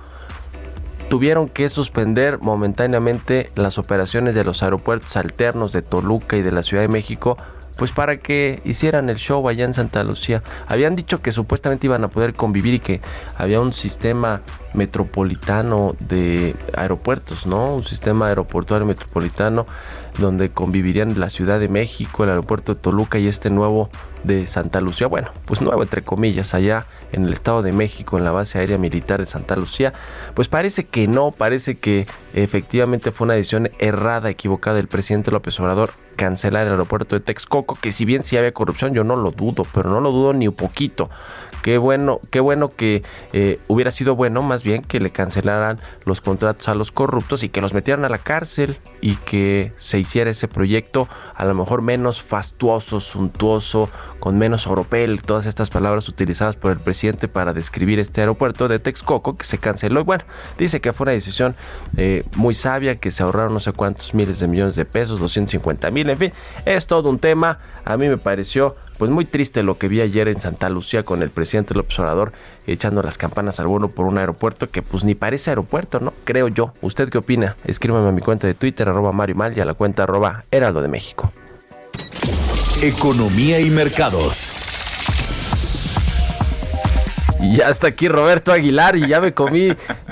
tuvieron 1.12 1.50
que 1.50 1.68
suspender 1.68 2.40
momentáneamente 2.40 3.52
las 3.56 3.78
operaciones 3.78 4.34
de 4.34 4.46
los 4.46 4.64
aeropuertos 4.64 5.18
alternos 5.18 5.74
de 5.74 5.82
Toluca 5.82 6.38
y 6.38 6.42
de 6.42 6.54
la 6.54 6.64
Ciudad 6.64 6.84
de 6.84 6.88
México 6.88 7.38
pues 7.76 7.92
para 7.92 8.16
que 8.16 8.62
hicieran 8.64 9.10
el 9.10 9.18
show 9.18 9.50
allá 9.50 9.66
en 9.66 9.74
Santa 9.74 10.06
Lucía. 10.06 10.42
Habían 10.68 10.96
dicho 10.96 11.22
que 11.22 11.34
supuestamente 11.34 11.88
iban 11.88 12.06
a 12.06 12.08
poder 12.08 12.34
convivir 12.34 12.76
y 12.76 12.80
que 12.80 13.02
había 13.38 13.60
un 13.60 13.74
sistema 13.74 14.40
metropolitano 14.74 15.96
de 16.00 16.56
aeropuertos, 16.76 17.46
¿no? 17.46 17.76
Un 17.76 17.84
sistema 17.84 18.28
aeroportuario 18.28 18.86
metropolitano 18.86 19.66
donde 20.20 20.50
convivirían 20.50 21.20
la 21.20 21.30
Ciudad 21.30 21.60
de 21.60 21.70
México, 21.70 22.24
el 22.24 22.30
aeropuerto 22.30 22.74
de 22.74 22.82
Toluca 22.82 23.18
y 23.20 23.28
este 23.28 23.50
nuevo 23.50 23.90
de 24.24 24.46
Santa 24.46 24.82
Lucía. 24.82 25.08
Bueno, 25.08 25.32
pues 25.46 25.62
nuevo 25.62 25.82
entre 25.82 26.04
comillas, 26.04 26.54
allá 26.54 26.86
en 27.12 27.26
el 27.26 27.34
Estado 27.34 27.62
de 27.62 27.72
México, 27.72 28.18
en 28.18 28.24
la 28.24 28.32
base 28.32 28.60
aérea 28.60 28.78
militar 28.78 29.20
de 29.20 29.26
Santa 29.26 29.56
Lucía. 29.56 29.94
Pues 30.34 30.48
parece 30.48 30.86
que 30.86 31.08
no, 31.08 31.32
parece 31.32 31.78
que 31.78 32.06
efectivamente 32.34 33.12
fue 33.12 33.26
una 33.26 33.34
decisión 33.36 33.72
errada, 33.80 34.30
equivocada 34.30 34.78
del 34.78 34.88
presidente 34.88 35.32
López 35.32 35.60
Obrador 35.60 35.92
cancelar 36.22 36.68
el 36.68 36.74
aeropuerto 36.74 37.16
de 37.16 37.22
Texcoco, 37.22 37.76
que 37.82 37.92
si 37.92 38.06
bien 38.06 38.24
sí 38.24 38.38
había 38.38 38.52
corrupción, 38.52 38.94
yo 38.94 39.04
no 39.04 39.16
lo 39.16 39.32
dudo, 39.32 39.66
pero 39.74 39.90
no 39.90 40.02
lo 40.02 40.12
dudo 40.12 40.34
ni 40.34 40.48
un 40.48 40.54
poquito. 40.54 41.10
Qué 41.62 41.78
bueno, 41.78 42.20
qué 42.32 42.40
bueno 42.40 42.70
que 42.70 43.04
eh, 43.34 43.60
hubiera 43.68 43.92
sido 43.92 44.16
bueno 44.16 44.42
más 44.42 44.64
bien 44.64 44.82
que 44.82 45.00
le 45.00 45.12
cancelaran 45.12 45.80
los 46.06 46.20
contratos 46.22 46.68
a 46.68 46.76
los 46.76 46.92
corruptos 46.92 47.44
y 47.44 47.50
que 47.50 47.62
los 47.62 47.74
metieran 47.74 48.04
a 48.04 48.10
la 48.10 48.18
cárcel 48.18 48.78
y 49.00 49.16
que 49.16 49.72
se 49.78 50.00
hiciera 50.00 50.32
ese 50.32 50.48
proyecto 50.48 51.08
a 51.36 51.46
lo 51.46 51.54
mejor 51.54 51.82
menos 51.82 52.22
fastuoso, 52.22 53.00
suntuoso, 53.00 53.90
con 54.20 54.38
menos 54.38 54.68
oropel, 54.68 55.22
todas 55.22 55.46
estas 55.46 55.70
palabras 55.70 56.08
utilizadas 56.10 56.56
por 56.56 56.72
el 56.72 56.80
presidente 56.80 57.28
para 57.28 57.54
describir 57.54 58.00
este 58.00 58.22
aeropuerto 58.22 58.68
de 58.68 58.80
Texcoco 58.80 59.36
que 59.38 59.46
se 59.46 59.58
canceló. 59.58 60.02
Y 60.02 60.04
bueno, 60.04 60.24
dice 60.58 60.82
que 60.82 60.94
fue 60.94 61.06
una 61.06 61.12
decisión 61.12 61.56
eh, 61.98 62.24
muy 62.36 62.56
sabia, 62.56 62.96
que 62.96 63.12
se 63.12 63.24
ahorraron 63.24 63.54
no 63.54 63.60
sé 63.60 63.72
cuántos 63.72 64.14
miles 64.14 64.40
de 64.40 64.48
millones 64.48 64.76
de 64.76 64.86
pesos, 64.86 65.20
250 65.20 65.92
mil, 65.92 66.10
en 66.10 66.18
fin, 66.18 66.34
es 66.66 66.88
todo 66.88 67.10
un 67.10 67.20
tema. 67.20 67.60
A 67.86 67.98
mí 67.98 68.08
me 68.08 68.18
pareció 68.18 68.76
pues 69.02 69.10
muy 69.10 69.26
triste 69.26 69.64
lo 69.64 69.80
que 69.80 69.88
vi 69.88 70.00
ayer 70.00 70.28
en 70.28 70.40
Santa 70.40 70.70
Lucía 70.70 71.02
con 71.02 71.24
el 71.24 71.32
presidente 71.32 71.74
López 71.74 71.98
Obrador 71.98 72.34
echando 72.68 73.02
las 73.02 73.18
campanas 73.18 73.60
al 73.60 73.66
vuelo 73.66 73.90
por 73.90 74.06
un 74.06 74.20
aeropuerto 74.20 74.70
que 74.70 74.84
pues 74.84 75.04
ni 75.04 75.16
parece 75.16 75.50
aeropuerto, 75.50 76.00
¿no? 76.00 76.14
Creo 76.24 76.50
yo. 76.50 76.74
¿Usted 76.84 77.10
qué 77.10 77.18
opina? 77.18 77.56
Escríbame 77.66 78.10
a 78.10 78.12
mi 78.12 78.22
cuenta 78.22 78.46
de 78.46 78.54
Twitter, 78.54 78.88
arroba 78.88 79.12
Mario 79.12 79.38
Mal 79.38 79.58
y 79.58 79.60
a 79.60 79.66
la 79.66 79.74
cuenta 79.74 80.04
arroba 80.04 80.44
Heraldo 80.52 80.84
de 80.84 80.90
México. 80.90 81.34
Economía 82.84 83.60
y 83.60 83.72
mercados. 83.72 84.71
Y 87.42 87.56
ya 87.56 87.70
está 87.70 87.88
aquí 87.88 88.08
Roberto 88.08 88.52
Aguilar 88.52 88.96
y 88.96 89.08
ya 89.08 89.20
me 89.20 89.34
comí 89.34 89.70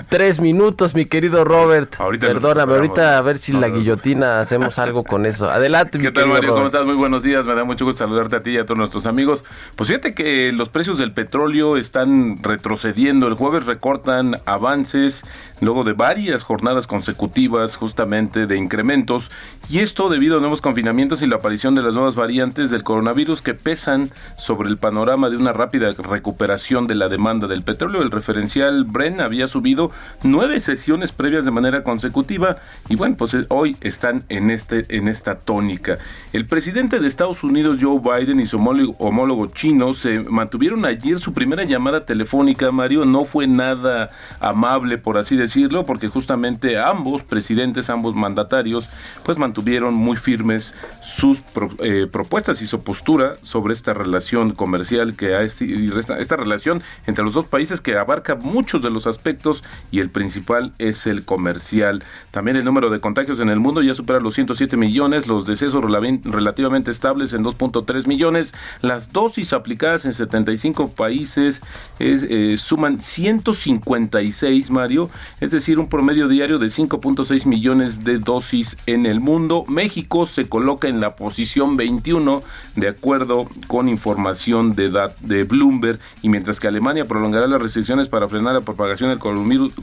tres 0.09 0.41
minutos, 0.41 0.95
mi 0.95 1.05
querido 1.05 1.43
Robert. 1.43 1.95
Perdóname, 2.19 2.73
ahorita 2.73 3.19
a 3.19 3.21
ver 3.21 3.37
si 3.37 3.53
la 3.53 3.69
guillotina 3.69 4.41
hacemos 4.41 4.79
algo 4.79 5.03
con 5.03 5.27
eso. 5.27 5.47
Adelante, 5.47 5.99
¿Qué 5.99 6.11
tal, 6.11 6.27
Mario? 6.27 6.55
¿Cómo 6.55 6.65
estás? 6.65 6.85
Muy 6.85 6.95
buenos 6.95 7.21
días. 7.21 7.45
Me 7.45 7.53
da 7.53 7.63
mucho 7.63 7.85
gusto 7.85 7.99
saludarte 7.99 8.37
a 8.37 8.39
ti 8.39 8.51
y 8.51 8.57
a 8.57 8.65
todos 8.65 8.79
nuestros 8.79 9.05
amigos. 9.05 9.45
Pues 9.75 9.89
fíjate 9.89 10.15
que 10.15 10.51
los 10.51 10.69
precios 10.69 10.97
del 10.97 11.11
petróleo 11.11 11.77
están 11.77 12.41
retrocediendo. 12.41 13.27
El 13.27 13.35
jueves 13.35 13.67
recortan 13.67 14.37
avances 14.47 15.23
luego 15.61 15.83
de 15.83 15.93
varias 15.93 16.41
jornadas 16.41 16.87
consecutivas 16.87 17.75
justamente 17.75 18.47
de 18.47 18.57
incrementos. 18.57 19.29
Y 19.69 19.79
esto 19.79 20.09
debido 20.09 20.37
a 20.37 20.39
nuevos 20.39 20.61
confinamientos 20.61 21.21
y 21.21 21.27
la 21.27 21.35
aparición 21.35 21.75
de 21.75 21.83
las 21.83 21.93
nuevas 21.93 22.15
variantes 22.15 22.71
del 22.71 22.81
coronavirus 22.81 23.43
que 23.43 23.53
pesan 23.53 24.09
sobre 24.39 24.67
el 24.67 24.77
panorama 24.77 25.29
de 25.29 25.37
una 25.37 25.53
rápida 25.53 25.91
recuperación 25.91 26.87
de 26.87 26.95
la 26.95 27.07
demanda 27.07 27.18
demanda 27.19 27.47
del 27.47 27.63
petróleo. 27.63 28.01
El 28.01 28.11
referencial 28.11 28.85
Bren 28.85 29.19
había 29.19 29.49
subido 29.49 29.91
nueve 30.23 30.61
sesiones 30.61 31.11
previas 31.11 31.43
de 31.43 31.51
manera 31.51 31.83
consecutiva 31.83 32.57
y 32.87 32.95
bueno, 32.95 33.17
pues 33.17 33.33
eh, 33.33 33.45
hoy 33.49 33.75
están 33.81 34.23
en, 34.29 34.49
este, 34.49 34.85
en 34.95 35.09
esta 35.09 35.35
tónica. 35.35 35.97
El 36.31 36.45
presidente 36.45 36.99
de 36.99 37.07
Estados 37.09 37.43
Unidos, 37.43 37.77
Joe 37.81 37.99
Biden, 37.99 38.39
y 38.39 38.47
su 38.47 38.55
homólogo, 38.55 39.47
chino 39.47 39.93
se 39.93 40.19
mantuvieron 40.19 40.85
ayer 40.85 41.19
su 41.19 41.33
primera 41.33 41.65
llamada 41.65 42.05
telefónica, 42.05 42.71
Mario. 42.71 43.03
No 43.03 43.25
fue 43.25 43.47
nada 43.47 44.11
amable, 44.39 44.97
por 44.97 45.17
así 45.17 45.35
decirlo, 45.35 45.85
porque 45.85 46.07
justamente 46.07 46.79
ambos 46.79 47.23
presidentes, 47.23 47.89
ambos 47.89 48.15
mandatarios, 48.15 48.87
pues 49.25 49.37
mantuvieron 49.37 49.93
muy 49.93 50.15
firmes 50.15 50.73
sus 51.03 51.41
eh, 51.83 52.07
propuestas 52.09 52.61
y 52.61 52.67
su 52.67 52.81
postura 52.81 53.33
sobre 53.41 53.73
esta 53.73 53.93
relación 53.93 54.51
comercial 54.51 55.15
que 55.15 55.35
ha 55.35 55.41
esta 55.41 56.35
relación 56.37 56.81
entre 57.09 57.23
los 57.23 57.33
dos 57.33 57.45
países 57.45 57.81
que 57.81 57.97
abarca 57.97 58.35
muchos 58.35 58.81
de 58.81 58.89
los 58.89 59.07
aspectos 59.07 59.63
y 59.91 59.99
el 59.99 60.09
principal 60.09 60.73
es 60.77 61.07
el 61.07 61.25
comercial. 61.25 62.03
También 62.31 62.57
el 62.57 62.65
número 62.65 62.89
de 62.89 62.99
contagios 62.99 63.39
en 63.39 63.49
el 63.49 63.59
mundo 63.59 63.81
ya 63.81 63.93
supera 63.93 64.19
los 64.19 64.35
107 64.35 64.77
millones, 64.77 65.27
los 65.27 65.45
decesos 65.45 65.83
relativamente 65.83 66.91
estables 66.91 67.33
en 67.33 67.43
2.3 67.43 68.07
millones, 68.07 68.53
las 68.81 69.11
dosis 69.11 69.53
aplicadas 69.53 70.05
en 70.05 70.13
75 70.13 70.89
países 70.91 71.61
eh, 71.99 72.55
suman 72.57 73.01
156, 73.01 74.69
Mario, 74.69 75.09
es 75.39 75.51
decir, 75.51 75.79
un 75.79 75.89
promedio 75.89 76.27
diario 76.27 76.59
de 76.59 76.67
5.6 76.67 77.45
millones 77.45 78.03
de 78.03 78.19
dosis 78.19 78.77
en 78.85 79.05
el 79.05 79.19
mundo. 79.19 79.65
México 79.67 80.25
se 80.25 80.47
coloca 80.47 80.87
en 80.87 80.99
la 80.99 81.15
posición 81.15 81.75
21 81.75 82.41
de 82.75 82.87
acuerdo 82.87 83.47
con 83.67 83.89
información 83.89 84.75
de, 84.75 84.89
de 85.21 85.43
Bloomberg 85.43 85.99
y 86.21 86.29
mientras 86.29 86.59
que 86.59 86.67
Alemania 86.67 86.98
prolongará 87.05 87.47
las 87.47 87.61
restricciones 87.61 88.09
para 88.09 88.27
frenar 88.27 88.53
la 88.53 88.61
propagación 88.61 89.09
del 89.09 89.19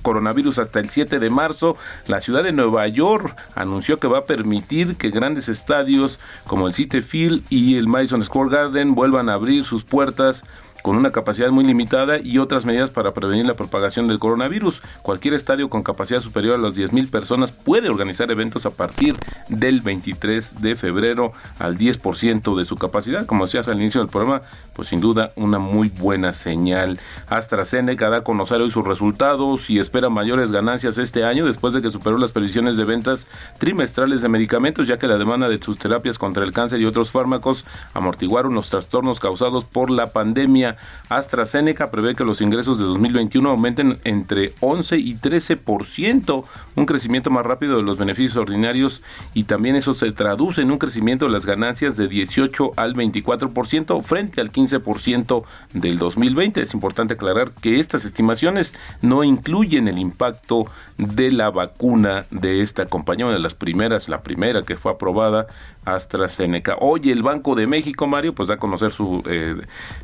coronavirus 0.02 0.58
hasta 0.58 0.80
el 0.80 0.90
7 0.90 1.18
de 1.18 1.30
marzo, 1.30 1.76
la 2.06 2.20
ciudad 2.20 2.42
de 2.42 2.52
Nueva 2.52 2.86
York 2.88 3.36
anunció 3.54 3.98
que 3.98 4.08
va 4.08 4.18
a 4.18 4.24
permitir 4.24 4.96
que 4.96 5.10
grandes 5.10 5.48
estadios 5.48 6.18
como 6.46 6.66
el 6.66 6.74
City 6.74 7.02
Field 7.02 7.42
y 7.50 7.76
el 7.76 7.88
Madison 7.88 8.22
Square 8.22 8.50
Garden 8.50 8.94
vuelvan 8.94 9.28
a 9.28 9.34
abrir 9.34 9.64
sus 9.64 9.84
puertas 9.84 10.44
con 10.86 10.96
una 10.96 11.10
capacidad 11.10 11.50
muy 11.50 11.64
limitada 11.64 12.20
y 12.22 12.38
otras 12.38 12.64
medidas 12.64 12.90
para 12.90 13.12
prevenir 13.12 13.44
la 13.44 13.54
propagación 13.54 14.06
del 14.06 14.20
coronavirus. 14.20 14.82
Cualquier 15.02 15.34
estadio 15.34 15.68
con 15.68 15.82
capacidad 15.82 16.20
superior 16.20 16.54
a 16.54 16.62
las 16.62 16.76
10.000 16.76 17.10
personas 17.10 17.50
puede 17.50 17.88
organizar 17.88 18.30
eventos 18.30 18.66
a 18.66 18.70
partir 18.70 19.16
del 19.48 19.80
23 19.80 20.62
de 20.62 20.76
febrero 20.76 21.32
al 21.58 21.76
10% 21.76 22.56
de 22.56 22.64
su 22.64 22.76
capacidad. 22.76 23.26
Como 23.26 23.46
decías 23.46 23.66
al 23.66 23.80
inicio 23.80 24.00
del 24.00 24.10
programa, 24.10 24.42
pues 24.74 24.86
sin 24.86 25.00
duda 25.00 25.32
una 25.34 25.58
muy 25.58 25.88
buena 25.88 26.32
señal. 26.32 27.00
AstraZeneca 27.26 28.08
da 28.08 28.18
a 28.18 28.22
conocer 28.22 28.60
hoy 28.60 28.70
sus 28.70 28.86
resultados 28.86 29.68
y 29.68 29.80
espera 29.80 30.08
mayores 30.08 30.52
ganancias 30.52 30.98
este 30.98 31.24
año 31.24 31.46
después 31.46 31.74
de 31.74 31.82
que 31.82 31.90
superó 31.90 32.16
las 32.16 32.30
previsiones 32.30 32.76
de 32.76 32.84
ventas 32.84 33.26
trimestrales 33.58 34.22
de 34.22 34.28
medicamentos, 34.28 34.86
ya 34.86 34.98
que 34.98 35.08
la 35.08 35.18
demanda 35.18 35.48
de 35.48 35.58
sus 35.58 35.80
terapias 35.80 36.16
contra 36.16 36.44
el 36.44 36.52
cáncer 36.52 36.80
y 36.80 36.86
otros 36.86 37.10
fármacos 37.10 37.64
amortiguaron 37.92 38.54
los 38.54 38.70
trastornos 38.70 39.18
causados 39.18 39.64
por 39.64 39.90
la 39.90 40.12
pandemia. 40.12 40.75
AstraZeneca 41.08 41.90
prevé 41.90 42.14
que 42.14 42.24
los 42.24 42.40
ingresos 42.40 42.78
de 42.78 42.84
2021 42.84 43.48
aumenten 43.48 43.98
entre 44.04 44.52
11 44.60 44.98
y 44.98 45.16
13%, 45.16 46.44
un 46.74 46.86
crecimiento 46.86 47.30
más 47.30 47.46
rápido 47.46 47.76
de 47.76 47.82
los 47.82 47.98
beneficios 47.98 48.36
ordinarios 48.36 49.02
y 49.34 49.44
también 49.44 49.76
eso 49.76 49.94
se 49.94 50.12
traduce 50.12 50.62
en 50.62 50.70
un 50.70 50.78
crecimiento 50.78 51.26
de 51.26 51.32
las 51.32 51.46
ganancias 51.46 51.96
de 51.96 52.08
18 52.08 52.72
al 52.76 52.94
24% 52.94 54.02
frente 54.02 54.40
al 54.40 54.52
15% 54.52 55.44
del 55.72 55.98
2020. 55.98 56.62
Es 56.62 56.74
importante 56.74 57.14
aclarar 57.14 57.52
que 57.52 57.78
estas 57.78 58.04
estimaciones 58.04 58.74
no 59.02 59.24
incluyen 59.24 59.88
el 59.88 59.98
impacto 59.98 60.66
de 60.98 61.30
la 61.30 61.50
vacuna 61.50 62.26
de 62.30 62.62
esta 62.62 62.86
compañía, 62.86 63.26
una 63.26 63.34
de 63.34 63.40
las 63.40 63.54
primeras, 63.54 64.08
la 64.08 64.22
primera 64.22 64.62
que 64.62 64.76
fue 64.76 64.92
aprobada, 64.92 65.46
AstraZeneca. 65.84 66.76
Hoy 66.80 67.10
el 67.10 67.22
Banco 67.22 67.54
de 67.54 67.66
México, 67.66 68.06
Mario, 68.06 68.34
pues 68.34 68.48
da 68.48 68.54
a 68.54 68.58
conocer 68.58 68.90
su, 68.90 69.22
eh, 69.26 69.54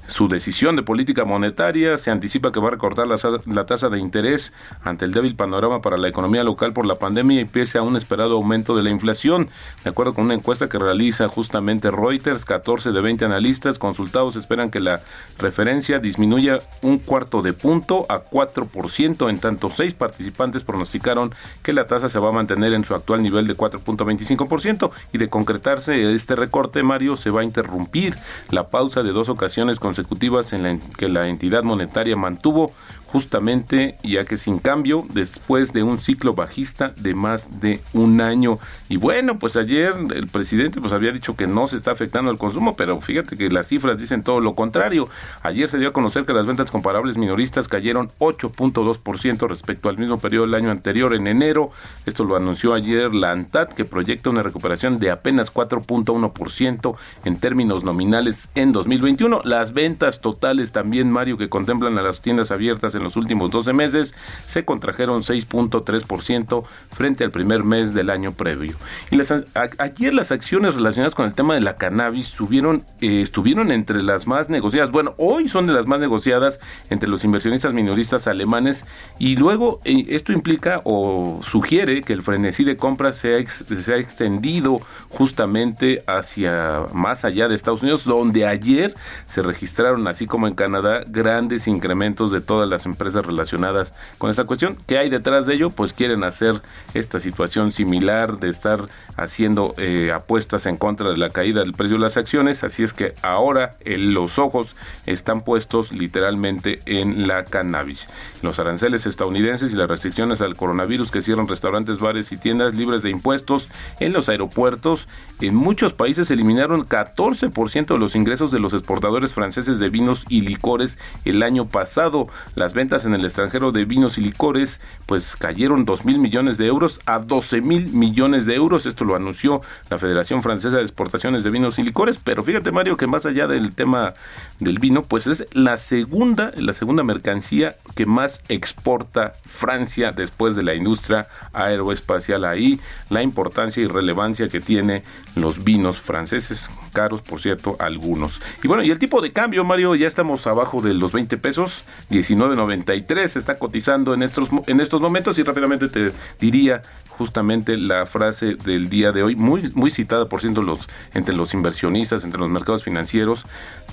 su 0.07 0.29
decisión 0.29 0.62
de 0.63 0.85
política 0.85 1.25
monetaria. 1.25 1.99
Se 1.99 2.13
anticipa 2.13 2.53
que 2.53 2.61
va 2.61 2.69
a 2.69 2.71
recortar 2.71 3.09
la, 3.09 3.17
la, 3.47 3.67
tasa 3.67 3.89
de 3.89 3.99
interés 3.99 4.53
ante 4.85 5.05
el 5.05 5.11
débil 5.11 5.35
panorama 5.35 5.83
para 5.83 5.97
la 5.97 6.07
economía 6.07 6.45
local 6.45 6.73
por 6.73 6.87
la 6.87 6.95
pandemia 6.95 7.41
y 7.41 7.45
pese 7.47 7.79
a 7.79 7.83
un 7.83 7.97
esperado 7.97 8.37
aumento 8.37 8.77
de 8.77 8.85
la 8.85 8.91
inflación. 8.91 9.49
De 9.83 9.91
acuerdo 9.91 10.15
con 10.15 10.25
una 10.27 10.35
encuesta 10.35 10.69
que 10.69 10.79
realiza 10.79 11.27
justamente 11.27 11.91
Reuters, 11.91 12.45
14 12.45 12.93
de 12.93 13.01
20 13.01 13.25
analistas 13.25 13.81
consultados 13.81 14.37
esperan 14.37 14.71
que 14.71 14.79
la 14.79 15.01
referencia 15.37 15.99
disminuya 15.99 16.61
un 16.81 16.99
cuarto 16.99 17.43
de 17.43 17.55
punto 17.55 18.07
a 18.09 18.23
4%, 18.23 19.31
en 19.31 19.39
tanto 19.41 19.69
seis 19.69 19.95
participantes 19.95 20.63
pronosticaron 20.63 21.35
que 21.65 21.73
la 21.73 21.89
tasa 21.89 22.09
se 22.09 22.21
va 22.21 22.29
a 22.29 22.33
mantener 22.33 22.73
en 22.73 22.85
su 22.85 22.95
actual 22.95 23.21
nivel 23.21 23.49
de 23.49 23.57
4.25% 23.57 24.93
y 25.13 25.19
de 25.19 25.29
concretar 25.29 25.83
este 25.89 26.37
recorte, 26.37 26.85
Mario, 26.85 27.17
se 27.17 27.31
va 27.31 27.41
a 27.41 27.45
interrumpir 27.45 28.17
la 28.51 28.69
pausa 28.69 29.03
de 29.03 29.11
dos 29.11 29.29
ocasiones 29.29 29.81
consecutivas 29.81 30.52
en 30.53 30.63
la 30.63 30.79
que 30.97 31.09
la 31.09 31.29
entidad 31.29 31.63
monetaria 31.63 32.17
mantuvo 32.17 32.73
justamente 33.13 33.97
ya 34.03 34.25
que 34.25 34.39
sin 34.39 34.59
cambio 34.59 35.05
después 35.13 35.73
de 35.73 35.83
un 35.83 35.99
ciclo 35.99 36.33
bajista 36.33 36.95
de 36.97 37.15
más 37.15 37.61
de 37.61 37.81
un 37.93 38.21
año. 38.23 38.59
Y 38.89 38.97
bueno 38.97 39.39
pues 39.39 39.57
ayer 39.57 39.95
el 40.15 40.29
presidente 40.29 40.81
pues 40.81 40.95
había 40.95 41.13
dicho 41.13 41.37
que 41.37 41.47
no 41.47 41.67
se 41.67 41.77
está 41.77 41.91
afectando 41.91 42.31
al 42.31 42.39
consumo 42.39 42.75
pero 42.75 43.01
fíjate 43.01 43.37
que 43.37 43.51
las 43.51 43.69
cifras 43.69 43.99
dicen 43.99 44.23
todo 44.23 44.41
lo 44.41 44.55
contrario. 44.55 45.09
Ayer 45.43 45.69
se 45.69 45.79
dio 45.79 45.91
a 45.91 45.93
conocer 45.93 46.25
que 46.25 46.33
las 46.33 46.47
ventas 46.47 46.71
comparables 46.71 47.19
minoristas 47.19 47.69
cayeron 47.69 48.11
8.2% 48.19 49.47
respecto 49.47 49.91
al 49.91 49.99
mismo 49.99 50.19
periodo 50.19 50.47
del 50.47 50.55
año 50.55 50.71
anterior 50.71 51.15
en 51.15 51.27
enero. 51.27 51.71
Esto 52.07 52.25
lo 52.25 52.37
anunció 52.37 52.73
ayer 52.73 53.15
la 53.15 53.33
ANTAD 53.33 53.69
que 53.69 53.85
proyecta 53.85 54.31
una 54.31 54.43
recuperación 54.43 54.99
de 54.99 55.11
apenas 55.11 55.53
4.1% 55.53 56.97
en 57.25 57.37
términos 57.37 57.85
nominales 57.85 58.49
en 58.55 58.73
2021 58.73 59.43
las 59.45 59.75
ventas 59.75 60.21
totales 60.21 60.73
también 60.73 61.11
Mario 61.11 61.37
que 61.37 61.49
contemplan 61.49 61.99
a 61.99 62.03
las 62.03 62.23
tiendas 62.23 62.51
abiertas 62.51 62.95
en 62.95 63.02
en 63.03 63.05
los 63.05 63.17
últimos 63.17 63.51
12 63.51 63.73
meses 63.73 64.15
se 64.47 64.65
contrajeron 64.65 65.23
6.3% 65.23 66.65
frente 66.93 67.25
al 67.25 67.31
primer 67.31 67.65
mes 67.65 67.95
del 67.95 68.11
año 68.11 68.33
previo. 68.33 68.77
Y 69.11 69.17
las, 69.17 69.33
ayer 69.79 70.15
las 70.15 70.33
acciones 70.33 70.75
relacionadas 70.75 71.15
con 71.15 71.27
el 71.27 71.35
tema 71.35 71.55
de 71.55 71.61
la 71.61 71.77
cannabis 71.77 72.29
subieron, 72.29 72.85
eh, 73.01 73.21
estuvieron 73.21 73.71
entre 73.73 74.03
las 74.03 74.27
más 74.27 74.49
negociadas. 74.49 74.91
Bueno, 74.91 75.15
hoy 75.19 75.49
son 75.49 75.67
de 75.67 75.73
las 75.73 75.87
más 75.87 76.01
negociadas 76.01 76.61
entre 76.91 77.09
los 77.09 77.25
inversionistas 77.25 77.73
minoristas 77.73 78.27
alemanes 78.27 78.85
y 79.19 79.37
luego 79.37 79.81
eh, 79.85 80.07
esto 80.09 80.33
implica 80.33 80.81
o 80.85 81.41
sugiere 81.43 82.03
que 82.03 82.13
el 82.13 82.23
frenesí 82.23 82.65
de 82.65 82.77
compras 82.77 83.17
se 83.17 83.37
ha, 83.37 83.47
se 83.47 83.95
ha 83.95 83.97
extendido 83.97 84.81
justamente 85.09 86.03
hacia 86.07 86.87
más 86.93 87.25
allá 87.25 87.49
de 87.49 87.55
Estados 87.55 87.83
Unidos, 87.83 88.05
donde 88.05 88.47
ayer 88.47 88.95
se 89.27 89.43
registraron, 89.43 90.07
así 90.09 90.27
como 90.27 90.47
en 90.47 90.55
Canadá, 90.55 91.03
grandes 91.07 91.67
incrementos 91.67 92.31
de 92.31 92.41
todas 92.41 92.69
las 92.69 92.87
empresas 92.93 93.27
relacionadas 93.27 93.93
con 94.19 94.31
esta 94.31 94.45
cuestión. 94.45 94.77
¿Qué 94.87 94.99
hay 94.99 95.11
detrás 95.11 95.47
de 95.47 95.55
ello? 95.55 95.71
Pues 95.71 95.93
quieren 95.93 96.25
hacer 96.25 96.63
esta 96.95 97.19
situación 97.19 97.73
similar 97.73 98.39
de 98.39 98.51
estar 98.51 98.89
haciendo 99.17 99.75
eh, 99.77 100.13
apuestas 100.13 100.67
en 100.67 100.77
contra 100.77 101.11
de 101.11 101.17
la 101.17 101.31
caída 101.31 101.61
del 101.61 101.73
precio 101.73 101.97
de 101.97 102.03
las 102.03 102.17
acciones. 102.17 102.65
Así 102.65 102.83
es 102.83 102.93
que 102.93 103.15
ahora 103.23 103.77
los 103.85 104.39
ojos 104.39 104.77
están 105.07 105.43
puestos 105.43 105.93
literalmente 105.93 106.81
en 106.87 107.27
la 107.27 107.45
cannabis. 107.45 108.09
Los 108.43 108.59
aranceles 108.59 109.07
estadounidenses 109.07 109.73
y 109.73 109.77
las 109.77 109.89
restricciones 109.89 110.41
al 110.41 110.57
coronavirus 110.57 111.11
que 111.11 111.23
cierran 111.23 111.49
restaurantes, 111.49 111.99
bares 111.99 112.33
y 112.33 112.37
tiendas 112.37 112.75
libres 112.75 113.03
de 113.03 113.11
impuestos 113.11 113.69
en 114.01 114.13
los 114.13 114.29
aeropuertos. 114.29 115.09
En 115.41 115.55
muchos 115.55 115.93
países 115.93 116.31
eliminaron 116.31 116.89
14% 116.89 117.87
de 117.87 117.99
los 117.99 118.15
ingresos 118.15 118.51
de 118.51 118.61
los 118.61 118.73
exportadores 118.73 119.33
franceses 119.35 119.79
de 119.79 119.91
vinos 119.91 120.25
y 120.29 120.43
licores 120.43 120.99
el 121.25 121.43
año 121.43 121.67
pasado. 121.67 122.29
Las 122.55 122.72
ventas 122.73 123.05
en 123.05 123.15
el 123.15 123.25
extranjero 123.25 123.73
de 123.73 123.85
vinos 123.85 124.19
y 124.19 124.21
licores 124.21 124.81
pues 125.07 125.37
cayeron 125.37 125.85
2 125.85 126.05
mil 126.05 126.19
millones 126.19 126.59
de 126.59 126.67
euros 126.67 127.01
a 127.07 127.19
12 127.19 127.61
mil 127.61 127.93
millones 127.93 128.47
de 128.47 128.55
euros. 128.55 128.87
Esto 128.87 129.05
lo 129.05 129.15
anunció 129.15 129.63
la 129.91 129.99
Federación 129.99 130.43
Francesa 130.43 130.77
de 130.77 130.83
Exportaciones 130.83 131.45
de 131.45 131.51
Vinos 131.51 131.79
y 131.79 131.83
Licores. 131.83 132.19
Pero 132.23 132.43
fíjate 132.43 132.73
Mario 132.73 132.97
que 132.97 133.07
más 133.07 133.27
allá 133.27 133.47
del 133.47 133.75
tema 133.75 134.15
del 134.59 134.79
vino 134.79 135.03
pues 135.03 135.27
es 135.27 135.47
la 135.53 135.77
segunda, 135.77 136.53
la 136.57 136.73
segunda 136.73 137.03
mercancía 137.03 137.77
que 137.95 138.07
más 138.07 138.41
exporta 138.49 139.35
Francia 139.47 140.13
después 140.13 140.57
de 140.57 140.63
la 140.63 140.75
industria 140.75 141.29
aeroespacial. 141.53 142.45
Ahí 142.45 142.81
la 143.11 143.23
importancia 143.23 143.83
y 143.83 143.87
relevancia 143.87 144.49
que 144.49 144.61
tiene 144.61 145.03
los 145.35 145.65
vinos 145.65 146.01
franceses, 146.01 146.69
caros 146.93 147.23
por 147.23 147.41
cierto 147.41 147.77
algunos. 147.79 148.41
Y 148.63 148.69
bueno, 148.69 148.83
y 148.83 148.91
el 148.91 148.99
tipo 148.99 149.21
de 149.21 149.33
cambio 149.33 149.65
Mario 149.65 149.95
ya 149.95 150.07
estamos 150.07 150.47
abajo 150.47 150.83
de 150.83 150.95
los 150.95 151.13
20 151.13 151.37
pesos, 151.39 151.85
19.90 152.11 152.62
93 152.63 153.37
está 153.37 153.59
cotizando 153.59 154.15
en 154.15 154.23
estos, 154.23 154.49
en 154.67 154.81
estos 154.81 155.01
momentos 155.01 155.39
y 155.39 155.43
rápidamente 155.43 155.89
te 155.89 156.13
diría 156.39 156.83
justamente 157.19 157.77
la 157.77 158.07
frase 158.07 158.55
del 158.55 158.89
día 158.89 159.13
de 159.13 159.23
hoy, 159.23 159.37
muy, 159.37 159.71
muy 159.75 159.91
citada 159.91 160.27
por 160.27 160.41
ciento 160.41 160.63
los, 160.63 160.89
entre 161.15 161.35
los 161.35 161.55
inversionistas, 161.55 162.25
entre 162.25 162.41
los 162.41 162.51
mercados 162.51 162.85
financieros, 162.85 163.45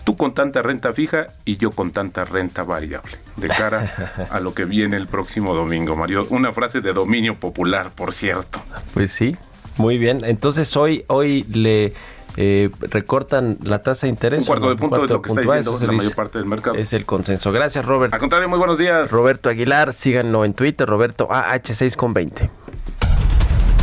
tú 0.03 0.15
con 0.15 0.33
tanta 0.33 0.61
renta 0.61 0.93
fija 0.93 1.27
y 1.45 1.57
yo 1.57 1.71
con 1.71 1.91
tanta 1.91 2.25
renta 2.25 2.63
variable, 2.63 3.17
de 3.37 3.47
cara 3.47 4.27
a 4.31 4.39
lo 4.39 4.53
que 4.53 4.65
viene 4.65 4.97
el 4.97 5.07
próximo 5.07 5.53
domingo, 5.53 5.95
Mario. 5.95 6.27
Una 6.29 6.53
frase 6.53 6.81
de 6.81 6.93
dominio 6.93 7.35
popular, 7.35 7.91
por 7.93 8.13
cierto. 8.13 8.61
Pues 8.93 9.11
sí, 9.11 9.35
muy 9.77 9.97
bien. 9.97 10.23
Entonces 10.23 10.75
hoy, 10.75 11.03
hoy 11.07 11.43
le 11.51 11.93
eh, 12.37 12.69
recortan 12.81 13.57
la 13.63 13.81
tasa 13.81 14.07
de 14.07 14.11
interés. 14.11 14.41
Un 14.41 14.45
cuarto 14.45 14.69
de 14.69 14.75
punto 14.75 15.01
de 15.01 15.07
lo 15.07 15.21
que 15.21 15.29
está 15.29 15.41
diciendo 15.41 15.77
la 15.81 15.91
mayor 15.91 16.15
parte 16.15 16.37
del 16.37 16.47
mercado. 16.47 16.75
Es 16.77 16.93
el 16.93 17.05
consenso. 17.05 17.51
Gracias, 17.51 17.85
Robert. 17.85 18.13
Al 18.13 18.19
contrario, 18.19 18.47
muy 18.47 18.59
buenos 18.59 18.77
días. 18.77 19.11
Roberto 19.11 19.49
Aguilar, 19.49 19.93
síganlo 19.93 20.45
en 20.45 20.53
Twitter, 20.53 20.87
Roberto 20.87 21.27
AH6 21.29 21.95
con 21.95 22.13
20. 22.13 22.49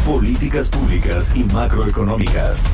Políticas 0.04 0.70
públicas 0.70 1.34
y 1.36 1.44
macroeconómicas. 1.44 2.70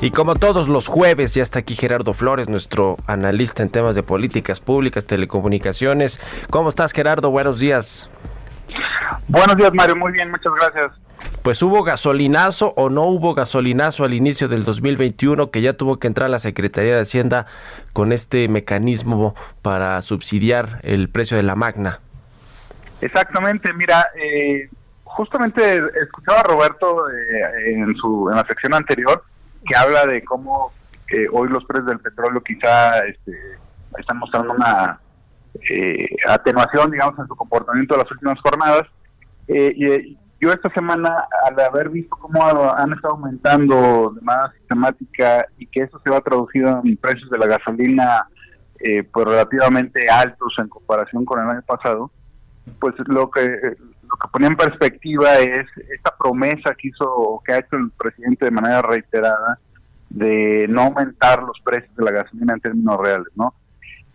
Y 0.00 0.10
como 0.10 0.34
todos 0.34 0.68
los 0.68 0.86
jueves, 0.86 1.34
ya 1.34 1.42
está 1.42 1.60
aquí 1.60 1.74
Gerardo 1.74 2.12
Flores, 2.12 2.48
nuestro 2.48 2.96
analista 3.06 3.62
en 3.62 3.70
temas 3.70 3.94
de 3.94 4.02
políticas 4.02 4.60
públicas, 4.60 5.06
telecomunicaciones. 5.06 6.20
¿Cómo 6.50 6.68
estás, 6.68 6.92
Gerardo? 6.92 7.30
Buenos 7.30 7.58
días. 7.58 8.10
Buenos 9.28 9.56
días, 9.56 9.72
Mario. 9.72 9.96
Muy 9.96 10.12
bien, 10.12 10.30
muchas 10.30 10.52
gracias. 10.60 10.92
Pues 11.44 11.62
hubo 11.62 11.82
gasolinazo 11.82 12.72
o 12.74 12.88
no 12.88 13.02
hubo 13.02 13.34
gasolinazo 13.34 14.04
al 14.04 14.14
inicio 14.14 14.48
del 14.48 14.64
2021 14.64 15.50
que 15.50 15.60
ya 15.60 15.74
tuvo 15.74 15.98
que 15.98 16.06
entrar 16.06 16.30
la 16.30 16.38
Secretaría 16.38 16.94
de 16.94 17.02
Hacienda 17.02 17.44
con 17.92 18.12
este 18.12 18.48
mecanismo 18.48 19.34
para 19.60 20.00
subsidiar 20.00 20.80
el 20.84 21.10
precio 21.10 21.36
de 21.36 21.42
la 21.42 21.54
magna. 21.54 22.00
Exactamente, 23.02 23.74
mira, 23.74 24.06
eh, 24.16 24.70
justamente 25.04 25.82
escuchaba 26.02 26.40
a 26.40 26.44
Roberto 26.44 27.10
eh, 27.10 27.74
en, 27.74 27.94
su, 27.96 28.30
en 28.30 28.36
la 28.36 28.46
sección 28.46 28.72
anterior 28.72 29.22
que 29.66 29.76
habla 29.76 30.06
de 30.06 30.24
cómo 30.24 30.72
eh, 31.10 31.26
hoy 31.30 31.50
los 31.50 31.62
precios 31.66 31.88
del 31.88 32.00
petróleo 32.00 32.42
quizá 32.42 33.00
este, 33.00 33.32
están 33.98 34.16
mostrando 34.16 34.54
una 34.54 34.98
atenuación, 36.26 36.90
digamos, 36.90 37.18
en 37.18 37.28
su 37.28 37.36
comportamiento 37.36 37.96
de 37.96 38.02
las 38.02 38.10
últimas 38.10 38.40
jornadas. 38.40 38.84
y 39.46 40.16
yo 40.44 40.52
esta 40.52 40.68
semana, 40.74 41.24
al 41.46 41.58
haber 41.58 41.88
visto 41.88 42.14
cómo 42.16 42.44
han 42.44 42.92
estado 42.92 43.14
aumentando 43.14 44.12
de 44.14 44.20
manera 44.20 44.52
sistemática 44.58 45.46
y 45.56 45.66
que 45.66 45.80
eso 45.80 45.98
se 46.04 46.10
va 46.10 46.20
traducido 46.20 46.82
en 46.84 46.98
precios 46.98 47.30
de 47.30 47.38
la 47.38 47.46
gasolina 47.46 48.28
eh, 48.78 49.02
pues 49.04 49.26
relativamente 49.26 50.10
altos 50.10 50.54
en 50.58 50.68
comparación 50.68 51.24
con 51.24 51.42
el 51.42 51.48
año 51.48 51.62
pasado, 51.62 52.10
pues 52.78 52.94
lo 53.06 53.30
que 53.30 53.40
lo 53.42 54.16
que 54.20 54.28
ponía 54.30 54.48
en 54.48 54.56
perspectiva 54.56 55.38
es 55.38 55.66
esta 55.90 56.14
promesa 56.14 56.74
que 56.74 56.88
hizo 56.88 57.40
que 57.46 57.54
ha 57.54 57.58
hecho 57.60 57.76
el 57.76 57.90
presidente 57.92 58.44
de 58.44 58.50
manera 58.50 58.82
reiterada 58.82 59.58
de 60.10 60.66
no 60.68 60.82
aumentar 60.82 61.42
los 61.42 61.58
precios 61.64 61.96
de 61.96 62.04
la 62.04 62.10
gasolina 62.10 62.52
en 62.52 62.60
términos 62.60 62.98
reales, 63.00 63.32
¿no? 63.34 63.54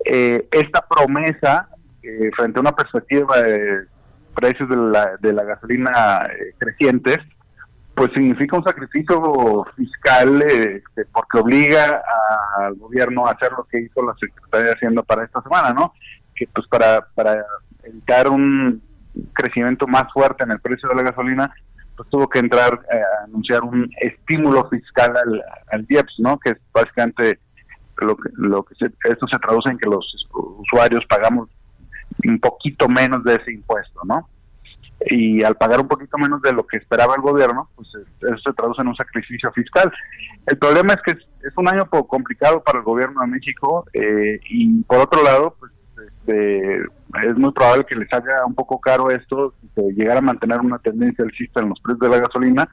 Eh, 0.06 0.48
esta 0.52 0.86
promesa 0.88 1.70
eh, 2.04 2.30
frente 2.38 2.60
a 2.60 2.62
una 2.62 2.76
perspectiva 2.76 3.42
de 3.42 3.88
precios 4.40 4.70
de 4.70 4.78
la, 4.78 5.18
de 5.20 5.34
la 5.34 5.44
gasolina 5.44 6.26
eh, 6.26 6.54
crecientes, 6.58 7.18
pues 7.94 8.12
significa 8.14 8.58
un 8.58 8.64
sacrificio 8.64 9.66
fiscal 9.76 10.42
este, 10.42 11.06
porque 11.12 11.40
obliga 11.40 12.02
al 12.58 12.76
gobierno 12.76 13.28
a 13.28 13.32
hacer 13.32 13.52
lo 13.52 13.66
que 13.66 13.82
hizo 13.82 14.02
la 14.02 14.14
Secretaría 14.18 14.68
de 14.68 14.74
Hacienda 14.74 15.04
para 15.04 15.26
esta 15.26 15.42
semana, 15.42 15.74
¿no? 15.74 15.94
Que 16.34 16.48
pues 16.48 16.66
para, 16.68 17.06
para 17.14 17.46
evitar 17.84 18.30
un 18.30 18.82
crecimiento 19.34 19.86
más 19.86 20.12
fuerte 20.14 20.46
en 20.46 20.52
el 20.52 20.62
precio 20.62 20.88
de 20.88 20.96
la 20.96 21.04
gasolina, 21.04 21.54
pues 21.98 22.08
tuvo 22.10 22.30
que 22.30 22.40
entrar 22.40 22.80
eh, 22.90 23.02
a 23.02 23.26
anunciar 23.26 23.64
un 23.64 23.92
estímulo 24.00 24.70
fiscal 24.70 25.18
al, 25.18 25.44
al 25.70 25.86
¿no? 26.20 26.40
Que 26.40 26.52
es 26.52 26.58
básicamente 26.72 27.40
lo 27.98 28.16
que, 28.16 28.30
lo 28.36 28.64
que 28.64 28.76
esto 29.04 29.28
se 29.28 29.40
traduce 29.40 29.70
en 29.72 29.78
que 29.78 29.90
los 29.90 30.06
usuarios 30.32 31.06
pagamos 31.10 31.50
un 32.26 32.40
poquito 32.40 32.88
menos 32.88 33.24
de 33.24 33.36
ese 33.36 33.54
impuesto, 33.54 34.02
¿no? 34.06 34.28
Y 35.06 35.44
al 35.44 35.56
pagar 35.56 35.80
un 35.80 35.88
poquito 35.88 36.18
menos 36.18 36.42
de 36.42 36.52
lo 36.52 36.68
que 36.68 36.78
esperaba 36.78 37.16
el 37.16 37.22
gobierno, 37.22 37.70
pues 37.76 37.88
eso 37.96 38.38
se 38.44 38.54
traduce 38.54 38.82
en 38.82 38.90
un 38.90 38.96
sacrificio 38.96 39.52
fiscal. 39.54 39.92
El 40.46 40.58
problema 40.58 40.94
es 40.94 41.02
que 41.02 41.12
es, 41.12 41.58
un 41.58 41.70
año 41.70 41.86
complicado 41.90 42.62
para 42.62 42.80
el 42.80 42.84
gobierno 42.84 43.22
de 43.22 43.28
México 43.28 43.86
eh, 43.94 44.40
y 44.50 44.82
por 44.84 45.00
otro 45.00 45.24
lado, 45.24 45.56
pues 45.58 45.72
este, 46.06 46.82
es 47.28 47.38
muy 47.38 47.52
probable 47.54 47.86
que 47.86 47.96
les 47.96 48.12
haga 48.12 48.46
un 48.46 48.56
poco 48.56 48.80
caro 48.80 49.10
esto, 49.10 49.54
llegar 49.96 50.18
a 50.18 50.22
mantener 50.22 50.60
una 50.60 50.80
tendencia 50.80 51.24
alcista 51.24 51.62
en 51.62 51.70
los 51.70 51.80
precios 51.80 52.00
de 52.00 52.10
la 52.10 52.20
gasolina, 52.20 52.70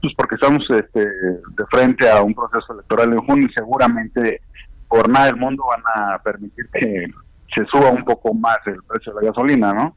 pues 0.00 0.14
porque 0.16 0.36
estamos 0.36 0.62
este, 0.70 1.00
de 1.00 1.66
frente 1.70 2.08
a 2.08 2.22
un 2.22 2.34
proceso 2.34 2.72
electoral 2.72 3.12
en 3.12 3.20
junio 3.20 3.48
y 3.48 3.52
seguramente 3.52 4.42
por 4.88 5.08
nada 5.08 5.26
del 5.26 5.36
mundo 5.36 5.64
van 5.66 5.82
a 5.94 6.18
permitir 6.18 6.68
que 6.72 7.06
se 7.54 7.64
suba 7.66 7.90
un 7.90 8.04
poco 8.04 8.32
más 8.34 8.58
el 8.66 8.82
precio 8.82 9.12
de 9.14 9.22
la 9.22 9.28
gasolina, 9.28 9.72
¿no? 9.72 9.96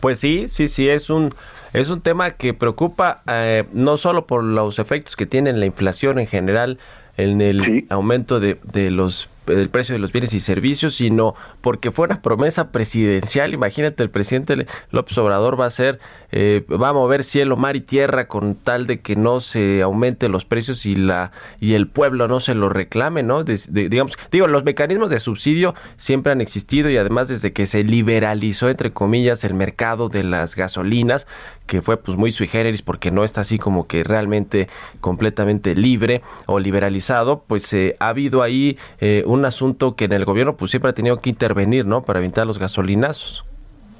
Pues 0.00 0.18
sí, 0.18 0.48
sí, 0.48 0.68
sí, 0.68 0.88
es 0.88 1.10
un, 1.10 1.30
es 1.72 1.90
un 1.90 2.00
tema 2.00 2.32
que 2.32 2.54
preocupa 2.54 3.22
eh, 3.26 3.64
no 3.72 3.96
solo 3.96 4.26
por 4.26 4.42
los 4.42 4.78
efectos 4.78 5.16
que 5.16 5.26
tiene 5.26 5.52
la 5.52 5.66
inflación 5.66 6.18
en 6.18 6.26
general, 6.26 6.78
en 7.16 7.40
el 7.40 7.86
aumento 7.90 8.40
de, 8.40 8.58
de 8.64 8.90
los 8.90 9.28
del 9.46 9.68
precio 9.68 9.94
de 9.94 9.98
los 9.98 10.12
bienes 10.12 10.32
y 10.32 10.40
servicios, 10.40 10.96
sino 10.96 11.34
porque 11.60 11.90
fue 11.92 12.06
una 12.06 12.22
promesa 12.22 12.70
presidencial. 12.70 13.54
Imagínate, 13.54 14.02
el 14.02 14.10
presidente 14.10 14.66
López 14.90 15.16
Obrador 15.18 15.60
va 15.60 15.66
a 15.66 15.70
ser, 15.70 16.00
eh, 16.32 16.64
va 16.70 16.88
a 16.88 16.92
mover 16.92 17.24
cielo, 17.24 17.56
mar 17.56 17.76
y 17.76 17.80
tierra 17.80 18.28
con 18.28 18.54
tal 18.54 18.86
de 18.86 19.00
que 19.00 19.16
no 19.16 19.40
se 19.40 19.82
aumente 19.82 20.28
los 20.28 20.44
precios 20.44 20.86
y 20.86 20.96
la 20.96 21.32
y 21.60 21.74
el 21.74 21.88
pueblo 21.88 22.28
no 22.28 22.40
se 22.40 22.54
lo 22.54 22.68
reclame, 22.68 23.22
¿no? 23.22 23.44
digamos, 23.44 24.16
digo, 24.30 24.46
los 24.46 24.64
mecanismos 24.64 25.10
de 25.10 25.20
subsidio 25.20 25.74
siempre 25.96 26.32
han 26.32 26.40
existido 26.40 26.90
y 26.90 26.96
además 26.96 27.28
desde 27.28 27.52
que 27.52 27.66
se 27.66 27.84
liberalizó 27.84 28.68
entre 28.68 28.92
comillas 28.92 29.44
el 29.44 29.54
mercado 29.54 30.08
de 30.08 30.24
las 30.24 30.56
gasolinas, 30.56 31.26
que 31.66 31.82
fue 31.82 31.96
pues 31.96 32.16
muy 32.16 32.32
sui 32.32 32.46
generis 32.46 32.82
porque 32.82 33.10
no 33.10 33.24
está 33.24 33.42
así 33.42 33.58
como 33.58 33.86
que 33.86 34.04
realmente 34.04 34.68
completamente 35.00 35.74
libre 35.74 36.22
o 36.46 36.58
liberalizado, 36.58 37.44
pues 37.46 37.72
eh, 37.72 37.96
ha 38.00 38.08
habido 38.08 38.42
ahí 38.42 38.78
eh, 39.00 39.22
un 39.26 39.33
asunto 39.42 39.96
que 39.96 40.04
en 40.04 40.12
el 40.12 40.24
gobierno 40.24 40.56
pues 40.56 40.70
siempre 40.70 40.90
ha 40.90 40.94
tenido 40.94 41.18
que 41.18 41.30
intervenir, 41.30 41.86
¿no? 41.86 42.02
Para 42.02 42.18
evitar 42.18 42.46
los 42.46 42.58
gasolinazos. 42.58 43.44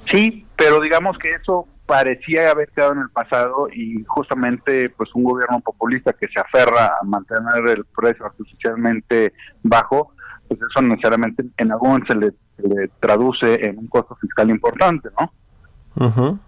Sí, 0.09 0.45
pero 0.55 0.79
digamos 0.79 1.17
que 1.17 1.33
eso 1.33 1.67
parecía 1.85 2.51
haber 2.51 2.69
quedado 2.69 2.93
en 2.93 2.99
el 2.99 3.09
pasado 3.09 3.67
y 3.71 4.03
justamente 4.05 4.89
pues 4.89 5.13
un 5.13 5.23
gobierno 5.23 5.59
populista 5.59 6.13
que 6.13 6.27
se 6.27 6.39
aferra 6.39 6.93
a 6.99 7.03
mantener 7.03 7.67
el 7.67 7.85
precio 7.85 8.25
artificialmente 8.25 9.33
bajo, 9.63 10.13
pues 10.47 10.59
eso 10.61 10.81
necesariamente 10.81 11.43
en 11.57 11.71
algún 11.71 12.05
se 12.07 12.15
le, 12.15 12.31
se 12.57 12.67
le 12.67 12.87
traduce 12.99 13.67
en 13.67 13.77
un 13.77 13.87
costo 13.87 14.15
fiscal 14.15 14.49
importante, 14.49 15.09
¿no? 15.19 16.39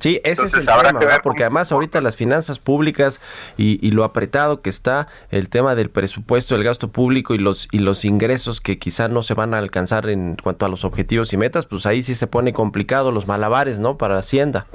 Sí, 0.00 0.20
ese 0.22 0.46
es 0.46 0.54
el 0.54 0.66
tema, 0.66 0.92
porque 1.22 1.42
además 1.42 1.72
ahorita 1.72 2.00
las 2.00 2.14
finanzas 2.14 2.60
públicas 2.60 3.20
y, 3.56 3.90
lo 3.90 4.04
apretado 4.04 4.62
que 4.62 4.70
está 4.70 5.08
el 5.30 5.48
tema 5.48 5.74
del 5.74 5.90
presupuesto, 5.90 6.54
el 6.54 6.62
gasto 6.62 6.92
público 6.92 7.34
y 7.34 7.38
los 7.38 7.68
y 7.72 7.78
los 7.78 8.04
ingresos 8.04 8.60
que 8.60 8.78
quizá 8.78 9.08
no 9.08 9.22
se 9.22 9.34
van 9.34 9.54
a 9.54 9.58
alcanzar 9.58 10.08
en 10.08 10.36
cuanto 10.36 10.66
a 10.66 10.68
los 10.68 10.84
objetivos 10.84 11.32
y 11.32 11.36
metas, 11.36 11.66
pues 11.66 11.86
ahí 11.86 12.02
sí 12.02 12.14
se 12.14 12.26
pone 12.26 12.52
complicado 12.52 13.10
los 13.10 13.26
malabares, 13.26 13.78
¿no? 13.78 13.96
Para 13.96 14.18
Hacienda. 14.18 14.66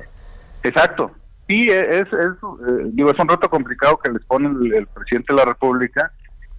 Exacto. 0.63 1.11
Sí, 1.47 1.69
es, 1.69 2.07
es, 2.07 2.07
eh, 2.13 2.89
digo, 2.93 3.11
es 3.11 3.19
un 3.19 3.27
reto 3.27 3.49
complicado 3.49 3.97
que 3.97 4.11
les 4.11 4.23
pone 4.25 4.47
el, 4.75 4.87
presidente 4.87 5.33
de 5.33 5.39
la 5.39 5.45
República, 5.45 6.11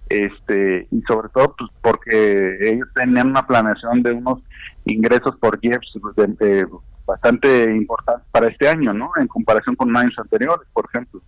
este 0.09 0.87
y 0.91 1.01
sobre 1.03 1.29
todo 1.29 1.55
pues 1.57 1.71
porque 1.81 2.57
ellos 2.61 2.87
tenían 2.93 3.29
una 3.29 3.45
planeación 3.45 4.03
de 4.03 4.11
unos 4.11 4.39
ingresos 4.85 5.35
por 5.37 5.57
IEPS 5.61 5.93
de 6.39 6.67
bastante 7.05 7.65
importante 7.65 8.23
para 8.31 8.47
este 8.47 8.67
año, 8.67 8.93
¿no? 8.93 9.11
En 9.17 9.27
comparación 9.27 9.75
con 9.75 9.95
años 9.95 10.13
anteriores, 10.17 10.67
por 10.73 10.85
ejemplo. 10.85 11.21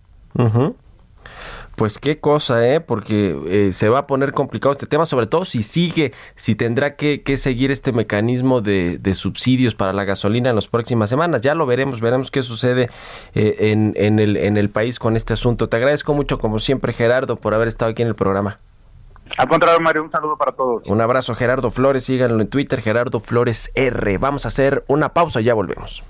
Pues 1.76 1.98
qué 1.98 2.16
cosa, 2.16 2.66
¿eh? 2.66 2.80
Porque 2.80 3.38
eh, 3.48 3.72
se 3.74 3.90
va 3.90 3.98
a 3.98 4.02
poner 4.04 4.32
complicado 4.32 4.72
este 4.72 4.86
tema, 4.86 5.04
sobre 5.04 5.26
todo 5.26 5.44
si 5.44 5.62
sigue, 5.62 6.14
si 6.34 6.54
tendrá 6.54 6.96
que, 6.96 7.22
seguir 7.36 7.70
este 7.70 7.92
mecanismo 7.92 8.62
de, 8.62 8.98
subsidios 9.14 9.74
para 9.74 9.92
la 9.92 10.04
gasolina 10.04 10.48
en 10.48 10.56
las 10.56 10.68
próximas 10.68 11.10
semanas. 11.10 11.42
Ya 11.42 11.54
lo 11.54 11.66
veremos, 11.66 12.00
veremos 12.00 12.30
qué 12.30 12.40
sucede 12.40 12.88
eh, 13.34 13.56
en, 13.58 14.18
el, 14.18 14.38
en 14.38 14.56
el 14.56 14.70
país 14.70 14.98
con 14.98 15.16
este 15.16 15.34
asunto. 15.34 15.68
Te 15.68 15.76
agradezco 15.76 16.14
mucho, 16.14 16.38
como 16.38 16.60
siempre, 16.60 16.94
Gerardo, 16.94 17.36
por 17.36 17.52
haber 17.52 17.68
estado 17.68 17.90
aquí 17.90 18.00
en 18.00 18.08
el 18.08 18.14
programa. 18.14 18.58
Al 19.36 19.48
contrario, 19.48 19.80
Mario, 19.80 20.04
un 20.04 20.10
saludo 20.10 20.36
para 20.36 20.52
todos. 20.52 20.82
Un 20.86 21.00
abrazo, 21.00 21.34
Gerardo 21.34 21.70
Flores. 21.70 22.04
Síganlo 22.04 22.40
en 22.40 22.48
Twitter, 22.48 22.80
Gerardo 22.80 23.20
Flores 23.20 23.70
R. 23.74 24.18
Vamos 24.18 24.44
a 24.44 24.48
hacer 24.48 24.84
una 24.88 25.12
pausa 25.12 25.40
y 25.40 25.44
ya 25.44 25.54
volvemos. 25.54 26.02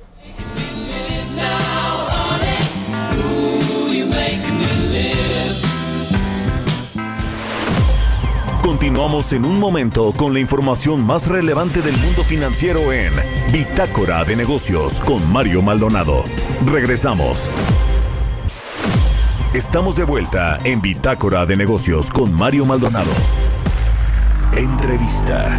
Continuamos 8.62 9.32
en 9.32 9.44
un 9.44 9.58
momento 9.58 10.12
con 10.16 10.34
la 10.34 10.40
información 10.40 11.00
más 11.00 11.28
relevante 11.28 11.82
del 11.82 11.96
mundo 11.98 12.22
financiero 12.22 12.92
en 12.92 13.12
Bitácora 13.52 14.24
de 14.24 14.36
Negocios 14.36 15.00
con 15.00 15.32
Mario 15.32 15.62
Maldonado. 15.62 16.24
Regresamos. 16.66 17.50
Estamos 19.56 19.96
de 19.96 20.04
vuelta 20.04 20.58
en 20.64 20.82
Bitácora 20.82 21.46
de 21.46 21.56
Negocios 21.56 22.10
con 22.10 22.30
Mario 22.30 22.66
Maldonado. 22.66 23.10
Entrevista. 24.54 25.58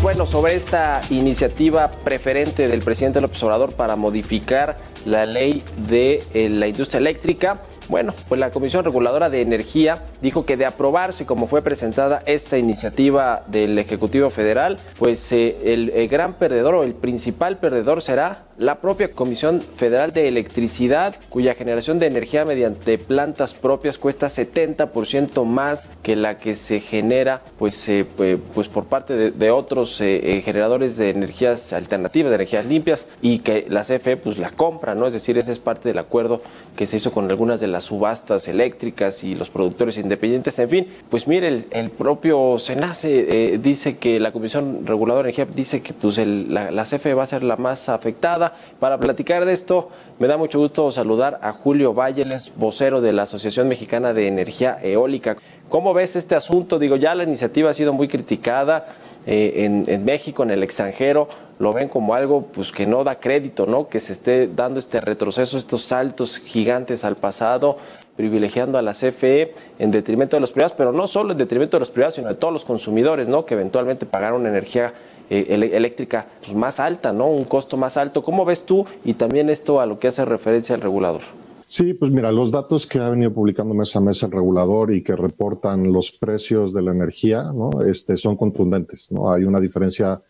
Bueno, 0.00 0.24
sobre 0.24 0.54
esta 0.54 1.02
iniciativa 1.10 1.90
preferente 2.04 2.68
del 2.68 2.80
presidente 2.82 3.20
López 3.20 3.42
Obrador 3.42 3.72
para 3.72 3.96
modificar 3.96 4.76
la 5.04 5.26
ley 5.26 5.64
de 5.88 6.22
eh, 6.32 6.48
la 6.48 6.68
industria 6.68 7.00
eléctrica, 7.00 7.58
bueno, 7.88 8.14
pues 8.28 8.38
la 8.38 8.50
Comisión 8.50 8.84
Reguladora 8.84 9.28
de 9.28 9.42
Energía 9.42 10.04
dijo 10.22 10.46
que 10.46 10.56
de 10.56 10.64
aprobarse 10.64 11.26
como 11.26 11.46
fue 11.46 11.62
presentada 11.62 12.22
esta 12.24 12.56
iniciativa 12.56 13.42
del 13.46 13.78
Ejecutivo 13.78 14.30
Federal, 14.30 14.78
pues 14.98 15.30
eh, 15.32 15.56
el, 15.64 16.08
gran 16.08 16.34
perdedor 16.34 16.76
o 16.76 16.82
el 16.82 16.94
principal 16.94 17.58
perdedor 17.58 18.00
será 18.00 18.44
la 18.58 18.76
propia 18.76 19.08
Comisión 19.08 19.60
Federal 19.60 20.12
de 20.12 20.28
Electricidad, 20.28 21.16
cuya 21.28 21.54
generación 21.54 21.98
de 21.98 22.06
energía 22.06 22.44
mediante 22.44 22.98
plantas 22.98 23.54
propias 23.54 23.98
cuesta 23.98 24.28
70% 24.28 25.44
más 25.44 25.88
que 26.02 26.16
la 26.16 26.38
que 26.38 26.54
se 26.54 26.80
genera 26.80 27.42
pues, 27.58 27.88
eh, 27.88 28.06
pues 28.54 28.68
por 28.68 28.84
parte 28.84 29.30
de, 29.30 29.50
otros 29.50 30.00
eh, 30.00 30.36
eh, 30.36 30.42
generadores 30.42 30.96
de 30.96 31.10
energías 31.10 31.72
alternativas, 31.72 32.30
de 32.30 32.36
energías 32.36 32.64
limpias, 32.66 33.08
y 33.20 33.40
que 33.40 33.66
la 33.68 33.82
CFE 33.82 34.16
pues 34.16 34.38
la 34.38 34.50
compra, 34.50 34.94
¿no? 34.94 35.06
Es 35.06 35.12
decir, 35.12 35.36
ese 35.38 35.52
es 35.52 35.58
parte 35.58 35.88
del 35.88 35.98
acuerdo 35.98 36.42
que 36.76 36.86
se 36.86 36.96
hizo 36.96 37.12
con 37.12 37.30
algunas 37.30 37.60
de 37.60 37.66
las 37.66 37.84
subastas 37.84 38.48
eléctricas 38.48 39.24
y 39.24 39.34
los 39.34 39.50
productores 39.50 39.96
independientes. 39.98 40.58
En 40.58 40.68
fin, 40.68 40.88
pues 41.10 41.26
mire, 41.26 41.48
el, 41.70 41.90
propio 41.90 42.58
SENACE 42.58 43.58
dice 43.62 43.98
que 43.98 44.18
la 44.18 44.32
Comisión 44.32 44.84
Reguladora 44.84 45.26
de 45.26 45.30
Energía 45.30 45.54
dice 45.54 45.82
que 45.82 45.92
pues 45.92 46.18
la, 46.18 46.70
la 46.70 46.84
CFE 46.84 47.14
va 47.14 47.22
a 47.22 47.26
ser 47.26 47.44
la 47.44 47.56
más 47.56 47.88
afectada. 47.88 48.43
Para 48.80 48.98
platicar 48.98 49.44
de 49.44 49.52
esto, 49.52 49.88
me 50.18 50.26
da 50.26 50.36
mucho 50.36 50.58
gusto 50.58 50.90
saludar 50.92 51.38
a 51.42 51.52
Julio 51.52 51.94
Valles, 51.94 52.52
vocero 52.56 53.00
de 53.00 53.12
la 53.12 53.22
Asociación 53.22 53.68
Mexicana 53.68 54.12
de 54.12 54.28
Energía 54.28 54.78
Eólica. 54.82 55.36
¿Cómo 55.68 55.94
ves 55.94 56.16
este 56.16 56.34
asunto? 56.34 56.78
Digo, 56.78 56.96
ya 56.96 57.14
la 57.14 57.24
iniciativa 57.24 57.70
ha 57.70 57.74
sido 57.74 57.92
muy 57.92 58.08
criticada 58.08 58.94
eh, 59.26 59.86
en, 59.88 60.04
México, 60.04 60.42
en 60.42 60.50
el 60.50 60.62
extranjero, 60.62 61.28
lo 61.58 61.72
ven 61.72 61.88
como 61.88 62.14
algo 62.14 62.46
pues, 62.52 62.70
que 62.72 62.86
no 62.86 63.04
da 63.04 63.20
crédito, 63.20 63.64
¿no? 63.66 63.88
Que 63.88 64.00
se 64.00 64.12
esté 64.12 64.48
dando 64.48 64.78
este 64.78 65.00
retroceso, 65.00 65.56
estos 65.56 65.82
saltos 65.82 66.38
gigantes 66.38 67.04
al 67.04 67.16
pasado, 67.16 67.78
privilegiando 68.16 68.76
a 68.76 68.82
la 68.82 68.92
CFE 68.92 69.54
en 69.78 69.90
detrimento 69.90 70.36
de 70.36 70.40
los 70.40 70.52
privados, 70.52 70.74
pero 70.76 70.92
no 70.92 71.06
solo 71.06 71.32
en 71.32 71.38
detrimento 71.38 71.76
de 71.76 71.80
los 71.80 71.90
privados, 71.90 72.16
sino 72.16 72.28
de 72.28 72.34
todos 72.34 72.52
los 72.52 72.64
consumidores, 72.64 73.28
¿no? 73.28 73.46
Que 73.46 73.54
eventualmente 73.54 74.04
pagaron 74.04 74.46
energía 74.46 74.92
eh, 75.30 75.70
eléctrica 75.72 76.26
pues, 76.40 76.54
más 76.54 76.80
alta, 76.80 77.12
¿no? 77.12 77.26
Un 77.28 77.44
costo 77.44 77.76
más 77.76 77.96
alto. 77.96 78.22
¿Cómo 78.22 78.44
ves 78.44 78.64
tú? 78.64 78.86
Y 79.04 79.14
también 79.14 79.50
esto 79.50 79.80
a 79.80 79.86
lo 79.86 79.98
que 79.98 80.08
hace 80.08 80.24
referencia 80.24 80.74
al 80.74 80.80
regulador. 80.80 81.22
Sí, 81.66 81.94
pues 81.94 82.10
mira, 82.10 82.30
los 82.30 82.50
datos 82.50 82.86
que 82.86 82.98
ha 82.98 83.08
venido 83.08 83.32
publicando 83.32 83.74
mes 83.74 83.96
a 83.96 84.00
mes 84.00 84.22
el 84.22 84.30
regulador 84.30 84.92
y 84.92 85.02
que 85.02 85.16
reportan 85.16 85.92
los 85.92 86.12
precios 86.12 86.74
de 86.74 86.82
la 86.82 86.92
energía, 86.92 87.44
¿no? 87.44 87.82
Este, 87.82 88.16
son 88.16 88.36
contundentes, 88.36 89.10
¿no? 89.10 89.32
Hay 89.32 89.44
una 89.44 89.60
diferencia 89.60 90.20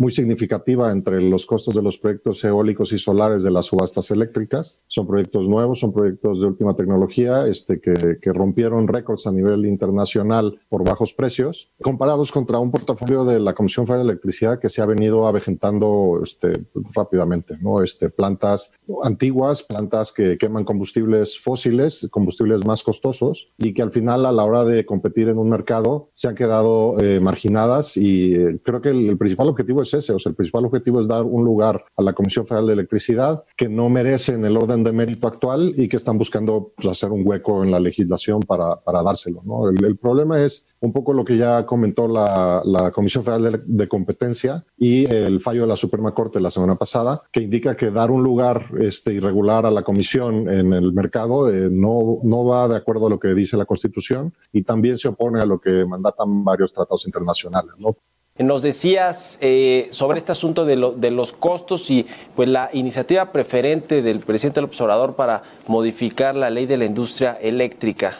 muy 0.00 0.10
significativa 0.10 0.90
entre 0.92 1.20
los 1.20 1.44
costos 1.44 1.74
de 1.74 1.82
los 1.82 1.98
proyectos 1.98 2.42
eólicos 2.42 2.90
y 2.94 2.98
solares 2.98 3.42
de 3.42 3.50
las 3.50 3.66
subastas 3.66 4.10
eléctricas. 4.10 4.80
Son 4.86 5.06
proyectos 5.06 5.46
nuevos, 5.46 5.78
son 5.78 5.92
proyectos 5.92 6.40
de 6.40 6.46
última 6.46 6.74
tecnología 6.74 7.46
este, 7.46 7.82
que, 7.82 8.16
que 8.18 8.32
rompieron 8.32 8.88
récords 8.88 9.26
a 9.26 9.30
nivel 9.30 9.66
internacional 9.66 10.58
por 10.70 10.84
bajos 10.84 11.12
precios, 11.12 11.68
comparados 11.82 12.32
contra 12.32 12.58
un 12.58 12.70
portafolio 12.70 13.26
de 13.26 13.40
la 13.40 13.52
Comisión 13.52 13.86
Federal 13.86 14.06
de 14.06 14.12
Electricidad 14.12 14.58
que 14.58 14.70
se 14.70 14.80
ha 14.80 14.86
venido 14.86 15.26
avejentando 15.26 16.22
este, 16.24 16.64
rápidamente. 16.94 17.58
¿no? 17.60 17.82
Este, 17.82 18.08
plantas 18.08 18.72
antiguas, 19.04 19.64
plantas 19.64 20.14
que 20.14 20.38
queman 20.38 20.64
combustibles 20.64 21.38
fósiles, 21.38 22.08
combustibles 22.10 22.64
más 22.64 22.82
costosos 22.82 23.50
y 23.58 23.74
que 23.74 23.82
al 23.82 23.92
final 23.92 24.24
a 24.24 24.32
la 24.32 24.44
hora 24.44 24.64
de 24.64 24.86
competir 24.86 25.28
en 25.28 25.36
un 25.36 25.50
mercado 25.50 26.08
se 26.14 26.26
han 26.26 26.36
quedado 26.36 26.98
eh, 27.00 27.20
marginadas 27.20 27.98
y 27.98 28.32
eh, 28.32 28.58
creo 28.64 28.80
que 28.80 28.88
el, 28.88 29.06
el 29.06 29.18
principal 29.18 29.50
objetivo 29.50 29.82
es 29.82 29.89
ese. 29.94 30.12
O 30.12 30.18
sea, 30.18 30.30
el 30.30 30.36
principal 30.36 30.64
objetivo 30.64 31.00
es 31.00 31.08
dar 31.08 31.22
un 31.22 31.44
lugar 31.44 31.84
a 31.96 32.02
la 32.02 32.12
Comisión 32.12 32.46
Federal 32.46 32.66
de 32.66 32.72
Electricidad 32.74 33.44
que 33.56 33.68
no 33.68 33.88
merece 33.88 34.34
en 34.34 34.44
el 34.44 34.56
orden 34.56 34.84
de 34.84 34.92
mérito 34.92 35.26
actual 35.26 35.72
y 35.76 35.88
que 35.88 35.96
están 35.96 36.18
buscando 36.18 36.72
pues, 36.76 36.88
hacer 36.88 37.10
un 37.10 37.26
hueco 37.26 37.62
en 37.62 37.70
la 37.70 37.80
legislación 37.80 38.40
para, 38.40 38.76
para 38.76 39.02
dárselo. 39.02 39.42
¿no? 39.44 39.68
El, 39.68 39.96
problema 39.96 40.42
es 40.42 40.68
un 40.80 40.92
poco 40.92 41.12
lo 41.12 41.24
que 41.24 41.36
ya 41.36 41.66
comentó 41.66 42.08
la, 42.08 42.62
la 42.64 42.90
Comisión 42.90 43.24
Federal 43.24 43.62
de, 43.66 43.88
Competencia 43.88 44.64
y 44.78 45.04
el 45.12 45.40
fallo 45.40 45.62
de 45.62 45.68
la 45.68 45.76
Suprema 45.76 46.12
Corte 46.12 46.40
la 46.40 46.50
semana 46.50 46.76
pasada, 46.76 47.22
que 47.32 47.40
indica 47.40 47.76
que 47.76 47.90
dar 47.90 48.10
un 48.10 48.22
lugar 48.22 48.66
este, 48.78 49.12
irregular 49.12 49.66
a 49.66 49.70
la 49.70 49.82
Comisión 49.82 50.48
en 50.48 50.72
el 50.72 50.92
mercado 50.92 51.52
eh, 51.52 51.68
no, 51.70 52.18
no 52.22 52.44
va 52.44 52.68
de 52.68 52.76
acuerdo 52.76 53.06
a 53.06 53.10
lo 53.10 53.18
que 53.18 53.34
dice 53.34 53.56
la 53.56 53.66
Constitución 53.66 54.32
y 54.52 54.62
también 54.62 54.96
se 54.96 55.08
opone 55.08 55.40
a 55.40 55.46
lo 55.46 55.60
que 55.60 55.84
mandatan 55.84 56.44
varios 56.44 56.72
tratados 56.72 57.06
internacionales. 57.06 57.72
¿no? 57.78 57.96
Nos 58.42 58.62
decías 58.62 59.38
eh, 59.42 59.88
sobre 59.90 60.16
este 60.16 60.32
asunto 60.32 60.64
de, 60.64 61.10
los 61.10 61.32
costos 61.32 61.90
y 61.90 62.06
pues 62.34 62.48
la 62.48 62.70
iniciativa 62.72 63.32
preferente 63.32 64.00
del 64.00 64.20
presidente 64.20 64.62
López 64.62 64.80
Obrador 64.80 65.14
para 65.14 65.42
modificar 65.68 66.34
la 66.34 66.48
ley 66.48 66.64
de 66.64 66.78
la 66.78 66.86
industria 66.86 67.34
eléctrica. 67.34 68.16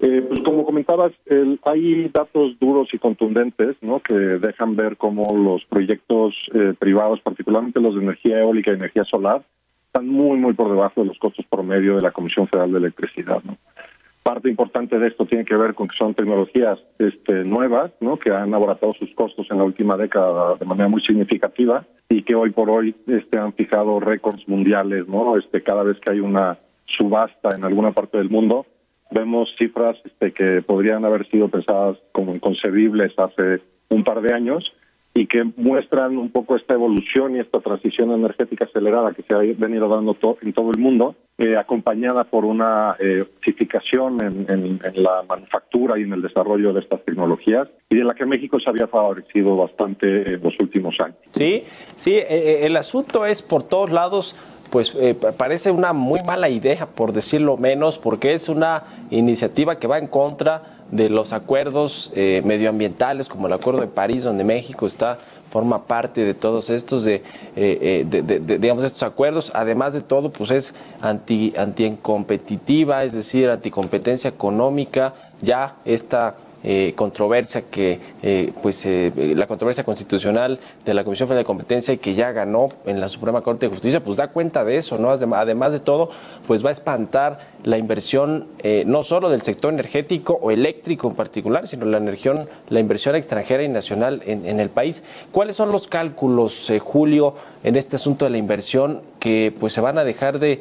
Eh, 0.00 0.24
pues 0.26 0.40
como 0.40 0.64
comentabas, 0.64 1.12
hay 1.64 2.08
datos 2.08 2.58
duros 2.58 2.88
y 2.92 2.98
contundentes 2.98 3.76
¿no? 3.80 4.00
que 4.00 4.14
dejan 4.14 4.74
ver 4.74 4.96
cómo 4.96 5.24
los 5.36 5.64
proyectos 5.66 6.34
eh, 6.52 6.74
privados, 6.76 7.20
particularmente 7.20 7.78
los 7.78 7.94
de 7.94 8.02
energía 8.02 8.40
eólica 8.40 8.72
y 8.72 8.74
energía 8.74 9.04
solar, 9.04 9.42
están 9.86 10.08
muy, 10.08 10.36
muy 10.36 10.54
por 10.54 10.70
debajo 10.70 11.02
de 11.02 11.08
los 11.08 11.18
costos 11.18 11.46
promedio 11.48 11.94
de 11.94 12.02
la 12.02 12.10
Comisión 12.10 12.48
Federal 12.48 12.72
de 12.72 12.78
Electricidad. 12.78 13.40
¿no? 13.44 13.56
Parte 14.22 14.50
importante 14.50 14.98
de 14.98 15.08
esto 15.08 15.24
tiene 15.24 15.44
que 15.44 15.56
ver 15.56 15.74
con 15.74 15.88
que 15.88 15.96
son 15.96 16.14
tecnologías 16.14 16.78
este, 16.98 17.44
nuevas, 17.44 17.90
¿no? 18.00 18.18
que 18.18 18.30
han 18.30 18.52
abaratado 18.52 18.92
sus 18.92 19.12
costos 19.14 19.46
en 19.50 19.58
la 19.58 19.64
última 19.64 19.96
década 19.96 20.56
de 20.56 20.66
manera 20.66 20.88
muy 20.88 21.00
significativa 21.02 21.86
y 22.08 22.22
que 22.22 22.34
hoy 22.34 22.50
por 22.50 22.68
hoy 22.68 22.94
este, 23.06 23.38
han 23.38 23.54
fijado 23.54 23.98
récords 23.98 24.46
mundiales. 24.46 25.08
¿no? 25.08 25.36
Este, 25.38 25.62
cada 25.62 25.82
vez 25.82 25.98
que 26.00 26.12
hay 26.12 26.20
una 26.20 26.58
subasta 26.84 27.54
en 27.56 27.64
alguna 27.64 27.92
parte 27.92 28.18
del 28.18 28.28
mundo, 28.28 28.66
vemos 29.10 29.48
cifras 29.58 29.96
este, 30.04 30.32
que 30.32 30.62
podrían 30.62 31.04
haber 31.04 31.28
sido 31.30 31.48
pensadas 31.48 31.96
como 32.12 32.34
inconcebibles 32.34 33.12
hace 33.18 33.62
un 33.88 34.04
par 34.04 34.20
de 34.20 34.34
años 34.34 34.72
y 35.12 35.26
que 35.26 35.44
muestran 35.56 36.16
un 36.16 36.30
poco 36.30 36.56
esta 36.56 36.74
evolución 36.74 37.36
y 37.36 37.40
esta 37.40 37.60
transición 37.60 38.12
energética 38.12 38.64
acelerada 38.64 39.12
que 39.12 39.22
se 39.22 39.34
ha 39.34 39.38
venido 39.38 39.88
dando 39.88 40.16
en 40.40 40.52
todo 40.52 40.70
el 40.70 40.78
mundo, 40.78 41.16
eh, 41.36 41.56
acompañada 41.56 42.24
por 42.24 42.44
una 42.44 42.96
eh, 42.98 43.24
en, 44.20 44.80
la 44.94 45.22
manufactura 45.28 45.98
y 45.98 46.02
en 46.02 46.12
el 46.12 46.22
desarrollo 46.22 46.72
de 46.72 46.80
estas 46.80 47.04
tecnologías 47.04 47.68
y 47.88 47.96
de 47.96 48.04
la 48.04 48.14
que 48.14 48.26
México 48.26 48.60
se 48.60 48.70
había 48.70 48.86
favorecido 48.86 49.56
bastante 49.56 50.34
en 50.34 50.42
los 50.42 50.54
últimos 50.60 50.94
años. 51.00 51.16
Sí, 51.32 51.64
sí, 51.96 52.14
eh, 52.14 52.26
eh, 52.28 52.66
el 52.66 52.76
asunto 52.76 53.26
es 53.26 53.42
por 53.42 53.64
todos 53.64 53.90
lados 53.90 54.36
pues 54.70 54.94
parece 55.36 55.70
una 55.70 55.92
muy 55.92 56.20
mala 56.20 56.48
idea, 56.48 56.86
por 56.86 57.12
decirlo 57.12 57.56
menos, 57.56 57.98
porque 57.98 58.34
es 58.34 58.48
una 58.48 58.84
iniciativa 59.10 59.78
que 59.78 59.86
va 59.86 59.98
en 59.98 60.06
contra 60.06 60.62
de 60.90 61.08
los 61.08 61.32
acuerdos 61.32 62.10
eh, 62.14 62.42
medioambientales, 62.44 63.28
como 63.28 63.46
el 63.46 63.52
Acuerdo 63.52 63.80
de 63.80 63.86
París, 63.86 64.24
donde 64.24 64.44
México 64.44 64.86
está 64.86 65.18
forma 65.50 65.82
parte 65.84 66.24
de 66.24 66.32
todos 66.32 66.70
estos 66.70 67.04
de, 67.04 67.16
eh, 67.56 68.06
eh, 68.06 68.40
digamos 68.58 68.84
estos 68.84 69.02
acuerdos. 69.02 69.50
Además 69.54 69.92
de 69.92 70.00
todo 70.00 70.30
pues 70.30 70.50
es 70.52 70.74
anti 71.00 71.52
anti 71.56 71.98
competitiva 72.00 73.02
es 73.04 73.12
decir 73.12 73.50
anticompetencia 73.50 74.28
económica. 74.30 75.14
Ya 75.42 75.74
esta 75.84 76.36
eh, 76.62 76.92
controversia 76.94 77.62
que, 77.70 77.98
eh, 78.22 78.52
pues, 78.62 78.84
eh, 78.84 79.10
la 79.34 79.46
controversia 79.46 79.82
constitucional 79.82 80.60
de 80.84 80.92
la 80.92 81.04
Comisión 81.04 81.26
Federal 81.26 81.42
de 81.42 81.46
Competencia 81.46 81.94
y 81.94 81.96
que 81.96 82.12
ya 82.12 82.32
ganó 82.32 82.68
en 82.84 83.00
la 83.00 83.08
Suprema 83.08 83.40
Corte 83.40 83.64
de 83.64 83.72
Justicia, 83.72 84.04
pues 84.04 84.18
da 84.18 84.28
cuenta 84.28 84.62
de 84.62 84.76
eso, 84.76 84.98
¿no? 84.98 85.10
Además 85.10 85.72
de 85.72 85.80
todo, 85.80 86.10
pues 86.46 86.62
va 86.62 86.68
a 86.68 86.72
espantar 86.72 87.48
la 87.64 87.78
inversión 87.78 88.46
no 88.86 89.02
solo 89.02 89.28
del 89.28 89.42
sector 89.42 89.72
energético 89.72 90.38
o 90.40 90.50
eléctrico 90.50 91.08
en 91.08 91.14
particular, 91.14 91.66
sino 91.66 91.86
la, 91.86 91.98
inversión, 91.98 92.48
la 92.68 92.80
inversión 92.80 93.14
extranjera 93.16 93.62
y 93.62 93.68
nacional 93.68 94.22
en, 94.26 94.60
el 94.60 94.70
país. 94.70 95.02
¿Cuáles 95.32 95.56
son 95.56 95.70
los 95.70 95.86
cálculos, 95.86 96.70
Julio, 96.80 97.34
en 97.64 97.76
este 97.76 97.96
asunto 97.96 98.24
de 98.24 98.30
la 98.30 98.38
inversión 98.38 99.02
que 99.18 99.52
pues 99.58 99.74
se 99.74 99.80
van 99.80 99.98
a 99.98 100.04
dejar 100.04 100.38
de, 100.38 100.60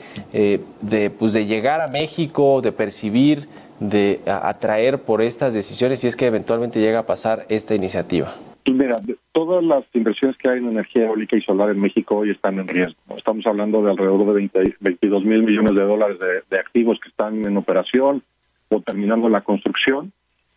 de, 0.82 1.10
pues, 1.10 1.34
de 1.34 1.46
llegar 1.46 1.82
a 1.82 1.88
México, 1.88 2.62
de 2.62 2.72
percibir? 2.72 3.48
De 3.80 4.20
atraer 4.26 5.00
por 5.00 5.22
estas 5.22 5.54
decisiones 5.54 6.00
si 6.00 6.08
es 6.08 6.16
que 6.16 6.28
eventualmente 6.28 6.80
llega 6.80 7.00
a 7.00 7.06
pasar 7.06 7.46
esta 7.50 7.76
iniciativa? 7.76 8.34
Pues 8.66 8.78
mira, 8.78 8.98
todas 9.32 9.64
las 9.64 9.84
inversiones 9.94 10.38
que 10.38 10.50
hay 10.50 10.60
en 10.60 10.68
energía 10.70 11.06
eólica 11.06 11.38
y 11.38 11.42
solar 11.42 11.70
en 11.70 11.80
México 11.80 12.18
hoy 12.18 12.32
están 12.32 12.60
en 12.60 12.68
riesgo. 12.68 12.96
Estamos 13.18 13.46
hablando 13.48 13.82
de 13.82 13.92
alrededor 13.92 14.28
de 14.28 14.34
20, 14.34 14.76
22 14.80 15.26
mil 15.26 15.44
millones 15.44 15.76
de 15.76 15.84
dólares 15.84 16.18
de, 16.50 16.60
activos 16.60 17.00
que 17.02 17.10
están 17.10 17.46
en 17.46 17.58
operación 17.58 18.22
o 18.70 18.82
terminando 18.82 19.30
la 19.30 19.42
construcción 19.42 20.12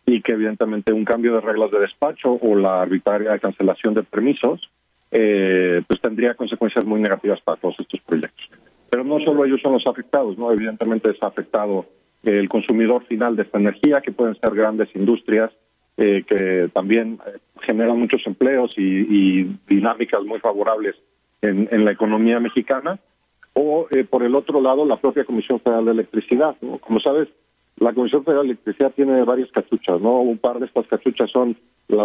y 0.05 0.21
que 0.21 0.33
evidentemente 0.33 0.91
un 0.93 1.05
cambio 1.05 1.33
de 1.33 1.41
reglas 1.41 1.71
de 1.71 1.79
despacho 1.79 2.33
o 2.33 2.55
la 2.55 2.81
arbitraria 2.81 3.39
cancelación 3.39 3.93
de 3.93 4.03
permisos 4.03 4.69
eh, 5.11 5.81
pues 5.87 6.01
tendría 6.01 6.35
consecuencias 6.35 6.85
muy 6.85 6.99
negativas 6.99 7.39
para 7.41 7.59
todos 7.59 7.79
estos 7.79 8.01
proyectos. 8.01 8.49
Pero 8.89 9.03
no 9.03 9.19
solo 9.21 9.45
ellos 9.45 9.61
son 9.61 9.73
los 9.73 9.87
afectados, 9.87 10.37
no 10.37 10.51
evidentemente 10.51 11.09
es 11.09 11.23
afectado 11.23 11.85
el 12.23 12.49
consumidor 12.49 13.05
final 13.05 13.35
de 13.35 13.43
esta 13.43 13.59
energía, 13.59 14.01
que 14.01 14.11
pueden 14.11 14.35
ser 14.35 14.55
grandes 14.55 14.89
industrias 14.95 15.51
eh, 15.95 16.23
que 16.27 16.71
también 16.73 17.19
eh, 17.27 17.37
generan 17.61 17.99
muchos 17.99 18.25
empleos 18.25 18.73
y, 18.77 19.43
dinámicas 19.67 20.23
muy 20.23 20.39
favorables 20.39 20.95
en, 21.41 21.85
la 21.85 21.91
economía 21.91 22.39
mexicana, 22.39 22.99
o 23.53 23.85
eh, 23.91 24.03
por 24.03 24.23
el 24.23 24.33
otro 24.33 24.59
lado 24.59 24.85
la 24.85 24.97
propia 24.97 25.23
Comisión 25.25 25.59
Federal 25.59 25.85
de 25.85 25.91
Electricidad. 25.91 26.55
Como 26.79 26.99
sabes, 26.99 27.27
la 27.77 27.93
Comisión 27.93 28.23
Federal 28.23 28.47
de 28.47 28.53
Electricidad 28.53 28.91
tiene 28.95 29.23
varias 29.23 29.51
cachuchas, 29.51 30.01
¿no? 30.01 30.21
Un 30.21 30.39
par 30.39 30.57
de 30.57 30.65
estas 30.65 30.87
cachuchas 30.87 31.29
son 31.29 31.55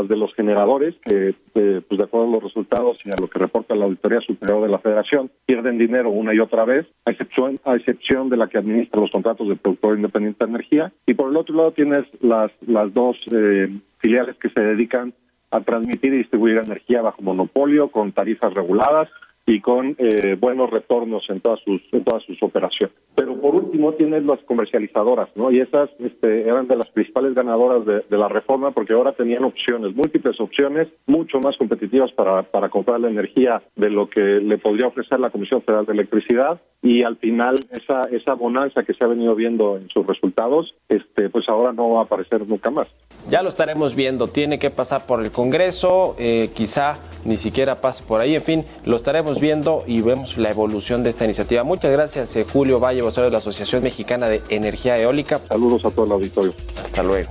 las 0.01 0.09
de 0.09 0.17
los 0.17 0.35
generadores, 0.35 0.95
que 1.05 1.35
eh, 1.55 1.81
pues 1.87 1.99
de 1.99 2.05
acuerdo 2.05 2.29
a 2.29 2.33
los 2.33 2.43
resultados 2.43 2.99
y 3.05 3.11
a 3.11 3.21
lo 3.21 3.29
que 3.29 3.39
reporta 3.39 3.75
la 3.75 3.87
Auditoría 3.87 4.21
Superior 4.21 4.63
de 4.63 4.69
la 4.69 4.79
Federación, 4.79 5.31
pierden 5.47 5.79
dinero 5.79 6.11
una 6.11 6.35
y 6.35 6.41
otra 6.41 6.65
vez, 6.65 6.87
a 7.05 7.11
excepción, 7.11 7.61
a 7.65 7.77
excepción 7.77 8.29
de 8.29 8.37
la 8.37 8.49
que 8.49 8.59
administra 8.59 9.01
los 9.01 9.11
contratos 9.11 9.49
de 9.49 9.57
productor 9.57 9.97
independiente 9.97 10.45
de 10.45 10.51
energía. 10.51 10.93
Y 11.07 11.15
por 11.15 11.31
el 11.31 11.37
otro 11.37 11.55
lado 11.57 11.73
tienes 11.73 12.05
las, 12.21 12.51
las 12.67 12.93
dos 12.93 13.17
eh, 13.33 13.69
filiales 13.99 14.37
que 14.37 14.51
se 14.51 14.61
dedican 14.61 15.15
a 15.51 15.61
transmitir 15.61 16.13
y 16.13 16.19
distribuir 16.19 16.59
energía 16.59 17.03
bajo 17.03 17.23
monopolio 17.23 17.89
con 17.89 18.13
tarifas 18.13 18.53
reguladas 18.53 19.09
y 19.49 19.63
con 19.63 19.97
eh, 19.99 20.37
buenos 20.39 20.69
retornos 20.69 21.25
en 21.31 21.41
todas 21.41 21.59
sus 21.61 21.81
en 21.93 22.05
todas 22.05 22.23
sus 22.25 22.41
operaciones. 22.43 22.95
Pero 23.15 23.41
por 23.41 23.55
último 23.55 23.95
tienes 23.95 24.23
las 24.25 24.39
comercializadoras, 24.41 25.31
¿no? 25.37 25.51
Y 25.51 25.61
esas 25.61 25.89
este, 25.99 26.43
eran 26.43 26.69
de 26.69 26.77
las 26.77 26.89
principales 26.91 27.35
ganadoras 27.35 27.85
de, 27.87 28.19
la 28.19 28.29
reforma 28.29 28.73
porque 28.73 28.93
ahora 28.93 29.13
tenían 29.13 29.45
opciones, 29.45 29.95
múltiples 29.95 30.39
opciones, 30.41 30.89
mucho 31.07 31.39
más 31.39 31.57
competitivas 31.57 32.13
para, 32.13 32.43
para 32.43 32.69
comprar 32.69 33.01
la 33.01 33.09
energía 33.09 33.63
de 33.77 33.91
lo 33.91 34.11
que 34.11 34.21
le 34.21 34.59
podría 34.59 34.89
ofrecer 34.89 35.19
la 35.19 35.31
Comisión 35.31 35.63
Federal 35.63 35.87
de 35.87 35.93
Electricidad 35.95 36.61
y 36.83 37.03
al 37.03 37.17
final 37.17 37.57
esa 37.71 38.03
esa 38.11 38.35
bonanza 38.35 38.83
que 38.83 38.93
se 38.93 39.05
ha 39.05 39.07
venido 39.07 39.35
viendo 39.35 39.79
en 39.79 39.89
sus 39.89 40.07
resultados, 40.07 40.75
este, 40.89 41.31
pues 41.31 41.49
ahora 41.49 41.73
no 41.73 41.91
va 41.91 42.01
a 42.01 42.05
aparecer 42.05 42.47
nunca 42.47 42.71
más. 42.71 42.89
Ya 43.31 43.43
lo 43.43 43.49
estaremos 43.49 43.95
viendo, 43.95 44.29
tiene 44.29 44.59
que 44.59 44.71
pasar 44.71 45.07
por 45.07 45.25
el 45.25 45.31
Congreso, 45.31 46.17
eh, 46.19 46.51
quizá 46.55 46.99
ni 47.25 47.37
siquiera 47.37 47.81
pase 47.81 48.03
por 48.05 48.21
ahí, 48.21 48.35
en 48.35 48.43
fin, 48.43 48.65
lo 48.85 48.97
estaremos 48.97 49.38
viendo 49.41 49.85
y 49.87 50.01
vemos 50.01 50.37
la 50.37 50.51
evolución 50.51 51.03
de 51.03 51.11
esta 51.11 51.25
iniciativa. 51.25 51.65
Muchas 51.65 51.93
gracias, 51.93 52.35
eh, 52.37 52.47
Julio 52.51 52.81
Valle, 52.81 53.03
vocero 53.03 53.27
de 53.27 53.31
la 53.31 53.39
Asociación 53.39 53.83
Mexicana 53.83 54.29
de 54.29 54.43
Energía 54.49 54.99
Eólica. 54.99 55.41
Saludos 55.49 55.85
a 55.85 55.91
todo 55.91 56.07
el 56.07 56.13
auditorio. 56.13 56.55
Hasta 56.77 57.03
luego. 57.03 57.31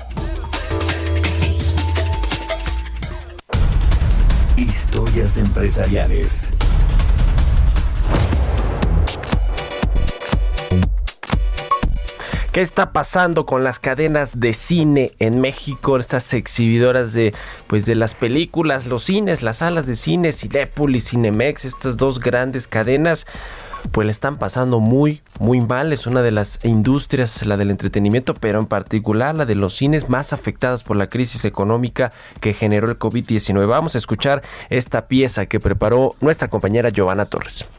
Historias 4.55 5.37
empresariales. 5.37 6.51
¿Qué 12.57 12.63
está 12.63 12.91
pasando 12.91 13.45
con 13.45 13.63
las 13.63 13.77
cadenas 13.77 14.39
de 14.39 14.51
cine 14.51 15.11
en 15.19 15.39
México? 15.39 15.95
Estas 15.95 16.33
exhibidoras 16.33 17.13
de 17.13 17.35
pues 17.67 17.85
de 17.85 17.93
las 17.93 18.15
películas, 18.15 18.87
los 18.87 19.03
cines, 19.03 19.43
las 19.43 19.57
salas 19.57 19.85
de 19.85 19.95
cine, 19.95 20.33
Cinépolis, 20.33 21.11
Cinemex, 21.11 21.65
estas 21.65 21.97
dos 21.97 22.19
grandes 22.19 22.67
cadenas 22.67 23.27
pues 23.91 24.05
le 24.05 24.11
están 24.11 24.39
pasando 24.39 24.79
muy, 24.79 25.21
muy 25.39 25.61
mal. 25.61 25.93
Es 25.93 26.07
una 26.07 26.23
de 26.23 26.31
las 26.31 26.65
industrias, 26.65 27.45
la 27.45 27.57
del 27.57 27.69
entretenimiento, 27.69 28.33
pero 28.33 28.57
en 28.57 28.65
particular 28.65 29.35
la 29.35 29.45
de 29.45 29.53
los 29.53 29.75
cines 29.75 30.09
más 30.09 30.33
afectadas 30.33 30.81
por 30.81 30.97
la 30.97 31.11
crisis 31.11 31.45
económica 31.45 32.11
que 32.41 32.55
generó 32.55 32.89
el 32.89 32.97
COVID-19. 32.97 33.67
Vamos 33.67 33.93
a 33.93 33.99
escuchar 33.99 34.41
esta 34.71 35.07
pieza 35.07 35.45
que 35.45 35.59
preparó 35.59 36.15
nuestra 36.21 36.47
compañera 36.47 36.89
Giovanna 36.89 37.25
Torres. 37.27 37.69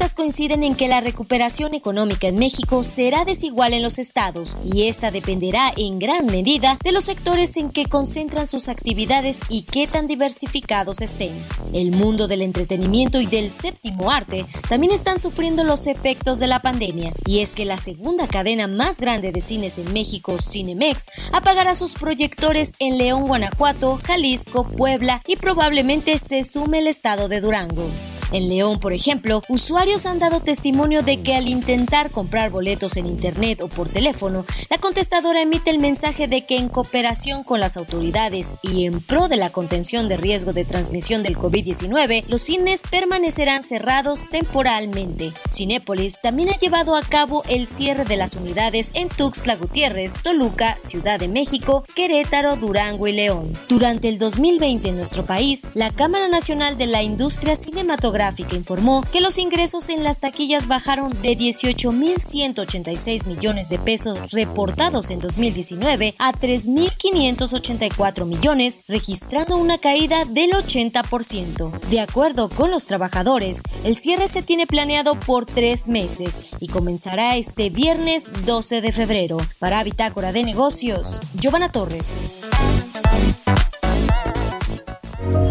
Economistas 0.00 0.14
coinciden 0.14 0.62
en 0.62 0.76
que 0.76 0.88
la 0.88 1.02
recuperación 1.02 1.74
económica 1.74 2.26
en 2.26 2.38
México 2.38 2.82
será 2.84 3.26
desigual 3.26 3.74
en 3.74 3.82
los 3.82 3.98
estados 3.98 4.56
y 4.64 4.88
esta 4.88 5.10
dependerá 5.10 5.74
en 5.76 5.98
gran 5.98 6.24
medida 6.24 6.78
de 6.82 6.92
los 6.92 7.04
sectores 7.04 7.54
en 7.58 7.68
que 7.68 7.84
concentran 7.84 8.46
sus 8.46 8.70
actividades 8.70 9.40
y 9.50 9.64
qué 9.64 9.86
tan 9.86 10.06
diversificados 10.06 11.02
estén. 11.02 11.34
El 11.74 11.90
mundo 11.90 12.28
del 12.28 12.40
entretenimiento 12.40 13.20
y 13.20 13.26
del 13.26 13.52
séptimo 13.52 14.10
arte 14.10 14.46
también 14.70 14.94
están 14.94 15.18
sufriendo 15.18 15.64
los 15.64 15.86
efectos 15.86 16.38
de 16.38 16.46
la 16.46 16.60
pandemia 16.60 17.12
y 17.26 17.40
es 17.40 17.54
que 17.54 17.66
la 17.66 17.76
segunda 17.76 18.26
cadena 18.26 18.68
más 18.68 19.00
grande 19.00 19.32
de 19.32 19.42
cines 19.42 19.76
en 19.76 19.92
México, 19.92 20.38
Cinemex, 20.40 21.10
apagará 21.32 21.74
sus 21.74 21.92
proyectores 21.92 22.72
en 22.78 22.96
León, 22.96 23.26
Guanajuato, 23.26 24.00
Jalisco, 24.02 24.66
Puebla 24.66 25.20
y 25.26 25.36
probablemente 25.36 26.16
se 26.16 26.42
sume 26.42 26.78
el 26.78 26.86
estado 26.86 27.28
de 27.28 27.42
Durango. 27.42 27.90
En 28.32 28.48
León, 28.48 28.78
por 28.78 28.92
ejemplo, 28.92 29.42
usuarios 29.48 30.06
han 30.06 30.20
dado 30.20 30.40
testimonio 30.40 31.02
de 31.02 31.20
que 31.20 31.34
al 31.34 31.48
intentar 31.48 32.10
comprar 32.10 32.50
boletos 32.50 32.96
en 32.96 33.06
Internet 33.06 33.60
o 33.60 33.68
por 33.68 33.88
teléfono, 33.88 34.44
la 34.68 34.78
contestadora 34.78 35.42
emite 35.42 35.70
el 35.70 35.80
mensaje 35.80 36.28
de 36.28 36.46
que 36.46 36.56
en 36.56 36.68
cooperación 36.68 37.42
con 37.42 37.58
las 37.58 37.76
autoridades 37.76 38.54
y 38.62 38.84
en 38.84 39.00
pro 39.00 39.26
de 39.26 39.36
la 39.36 39.50
contención 39.50 40.06
de 40.08 40.16
riesgo 40.16 40.52
de 40.52 40.64
transmisión 40.64 41.24
del 41.24 41.38
COVID-19, 41.38 42.24
los 42.28 42.42
cines 42.42 42.82
permanecerán 42.88 43.64
cerrados 43.64 44.30
temporalmente. 44.30 45.32
Cinépolis 45.50 46.20
también 46.20 46.50
ha 46.50 46.58
llevado 46.58 46.94
a 46.94 47.02
cabo 47.02 47.42
el 47.48 47.66
cierre 47.66 48.04
de 48.04 48.16
las 48.16 48.36
unidades 48.36 48.92
en 48.94 49.08
Tuxtla 49.08 49.56
Gutiérrez, 49.56 50.22
Toluca, 50.22 50.78
Ciudad 50.82 51.18
de 51.18 51.26
México, 51.26 51.84
Querétaro, 51.96 52.54
Durango 52.54 53.08
y 53.08 53.12
León. 53.12 53.52
Durante 53.68 54.08
el 54.08 54.18
2020 54.20 54.90
en 54.90 54.96
nuestro 54.96 55.26
país, 55.26 55.66
la 55.74 55.90
Cámara 55.90 56.28
Nacional 56.28 56.78
de 56.78 56.86
la 56.86 57.02
Industria 57.02 57.56
Cinematográfica 57.56 58.19
informó 58.52 59.02
que 59.10 59.22
los 59.22 59.38
ingresos 59.38 59.88
en 59.88 60.04
las 60.04 60.20
taquillas 60.20 60.66
bajaron 60.66 61.10
de 61.22 61.36
18.186 61.36 63.26
millones 63.26 63.70
de 63.70 63.78
pesos 63.78 64.30
reportados 64.32 65.08
en 65.10 65.20
2019 65.20 66.14
a 66.18 66.32
3.584 66.32 68.26
millones, 68.26 68.82
registrando 68.88 69.56
una 69.56 69.78
caída 69.78 70.26
del 70.26 70.50
80%. 70.50 71.80
De 71.88 72.00
acuerdo 72.00 72.50
con 72.50 72.70
los 72.70 72.84
trabajadores, 72.84 73.62
el 73.84 73.96
cierre 73.96 74.28
se 74.28 74.42
tiene 74.42 74.66
planeado 74.66 75.18
por 75.18 75.46
tres 75.46 75.88
meses 75.88 76.40
y 76.60 76.68
comenzará 76.68 77.36
este 77.36 77.70
viernes 77.70 78.30
12 78.44 78.82
de 78.82 78.92
febrero. 78.92 79.38
Para 79.58 79.82
Bitácora 79.82 80.32
de 80.32 80.44
Negocios, 80.44 81.20
Giovanna 81.34 81.72
Torres. 81.72 82.42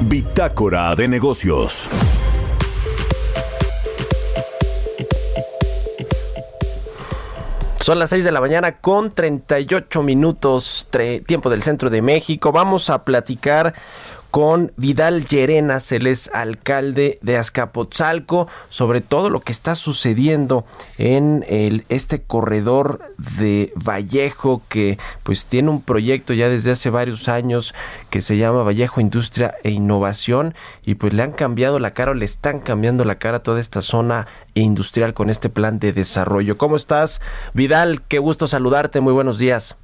Bitácora 0.04 0.96
de 0.96 1.08
Negocios. 1.08 1.90
Son 7.82 7.98
las 7.98 8.10
6 8.10 8.26
de 8.26 8.32
la 8.34 8.42
mañana 8.42 8.74
con 8.74 9.12
38 9.12 10.04
minutos, 10.04 10.90
tiempo 11.26 11.50
del 11.50 11.64
centro 11.64 11.90
de 11.90 12.02
México. 12.02 12.52
Vamos 12.52 12.90
a 12.90 13.06
platicar 13.06 13.74
con 14.32 14.72
Vidal 14.78 15.26
Llerenas, 15.26 15.92
él 15.92 16.08
es 16.08 16.30
alcalde 16.34 17.18
de 17.22 17.38
Azcapotzalco, 17.38 18.48
sobre 18.70 19.02
todo 19.02 19.30
lo 19.30 19.40
que 19.42 19.52
está 19.52 19.76
sucediendo 19.76 20.66
en 20.98 21.46
el, 21.48 21.84
este 21.90 22.22
corredor 22.22 23.02
de 23.40 23.74
Vallejo, 23.76 24.62
que 24.70 25.00
pues 25.24 25.48
tiene 25.48 25.70
un 25.70 25.82
proyecto 25.82 26.34
ya 26.34 26.50
desde 26.50 26.72
hace 26.72 26.90
varios 26.90 27.28
años 27.28 27.74
que 28.10 28.22
se 28.22 28.38
llama 28.38 28.64
Vallejo 28.64 29.02
Industria 29.02 29.56
e 29.64 29.72
Innovación, 29.72 30.54
y 30.86 30.96
pues 30.96 31.14
le 31.14 31.24
han 31.24 31.32
cambiado 31.32 31.80
la 31.80 31.94
cara 31.94 32.12
o 32.12 32.14
le 32.16 32.26
están 32.26 32.60
cambiando 32.60 33.06
la 33.06 33.18
cara 33.18 33.38
a 33.38 33.44
toda 33.44 33.60
esta 33.60 33.82
zona 33.82 34.28
industrial 34.54 35.14
con 35.14 35.30
este 35.30 35.50
plan 35.50 35.80
de 35.80 35.94
desarrollo. 35.94 36.58
¿Cómo 36.58 36.76
estás, 36.76 37.22
Vidal? 37.54 38.04
Qué 38.08 38.20
gusto 38.20 38.48
saludarte, 38.48 39.02
muy 39.02 39.14
buenos 39.14 39.40
días. 39.40 39.78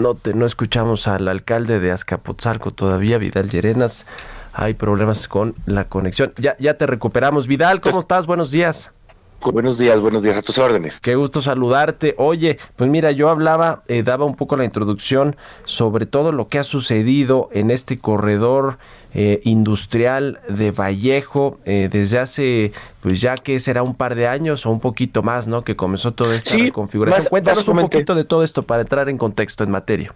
No, 0.00 0.14
te, 0.14 0.32
no 0.32 0.46
escuchamos 0.46 1.06
al 1.08 1.28
alcalde 1.28 1.78
de 1.78 1.92
Azcapotzalco 1.92 2.70
todavía, 2.70 3.18
Vidal 3.18 3.50
Llerenas. 3.50 4.06
Hay 4.54 4.72
problemas 4.72 5.28
con 5.28 5.54
la 5.66 5.84
conexión. 5.84 6.32
Ya, 6.38 6.56
ya 6.58 6.78
te 6.78 6.86
recuperamos. 6.86 7.46
Vidal, 7.46 7.82
¿cómo 7.82 8.00
estás? 8.00 8.24
Buenos 8.26 8.50
días. 8.50 8.94
Buenos 9.42 9.78
días, 9.78 10.00
buenos 10.00 10.22
días 10.22 10.36
a 10.36 10.42
tus 10.42 10.58
órdenes. 10.58 11.00
Qué 11.00 11.14
gusto 11.14 11.40
saludarte. 11.40 12.14
Oye, 12.18 12.58
pues 12.76 12.90
mira, 12.90 13.10
yo 13.10 13.30
hablaba, 13.30 13.82
eh, 13.88 14.02
daba 14.02 14.26
un 14.26 14.36
poco 14.36 14.56
la 14.56 14.66
introducción 14.66 15.34
sobre 15.64 16.04
todo 16.04 16.30
lo 16.30 16.48
que 16.48 16.58
ha 16.58 16.64
sucedido 16.64 17.48
en 17.52 17.70
este 17.70 17.98
corredor 17.98 18.78
eh, 19.14 19.40
industrial 19.44 20.40
de 20.48 20.72
Vallejo 20.72 21.58
eh, 21.64 21.88
desde 21.90 22.18
hace, 22.18 22.72
pues 23.00 23.20
ya 23.22 23.36
que 23.36 23.58
será 23.60 23.82
un 23.82 23.94
par 23.94 24.14
de 24.14 24.28
años 24.28 24.66
o 24.66 24.70
un 24.70 24.80
poquito 24.80 25.22
más, 25.22 25.46
¿no? 25.46 25.62
Que 25.62 25.74
comenzó 25.74 26.12
toda 26.12 26.36
esta 26.36 26.56
configuración. 26.70 27.26
Cuéntanos 27.30 27.66
un 27.68 27.78
poquito 27.78 28.14
de 28.14 28.24
todo 28.24 28.44
esto 28.44 28.62
para 28.62 28.82
entrar 28.82 29.08
en 29.08 29.16
contexto 29.16 29.64
en 29.64 29.70
materia. 29.70 30.14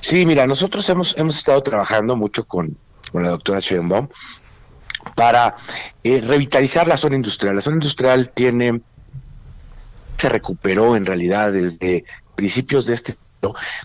Sí, 0.00 0.26
mira, 0.26 0.46
nosotros 0.46 0.88
hemos, 0.90 1.16
hemos 1.16 1.36
estado 1.36 1.62
trabajando 1.62 2.16
mucho 2.16 2.44
con, 2.44 2.76
con 3.12 3.22
la 3.22 3.30
doctora 3.30 3.60
Schoenbaum 3.60 4.08
para 5.14 5.56
eh, 6.04 6.20
revitalizar 6.20 6.88
la 6.88 6.96
zona 6.96 7.16
industrial. 7.16 7.56
La 7.56 7.62
zona 7.62 7.76
industrial 7.76 8.30
tiene 8.30 8.80
se 10.16 10.28
recuperó 10.28 10.96
en 10.96 11.06
realidad 11.06 11.52
desde 11.52 12.04
principios 12.34 12.86
de 12.86 12.94
este 12.94 13.14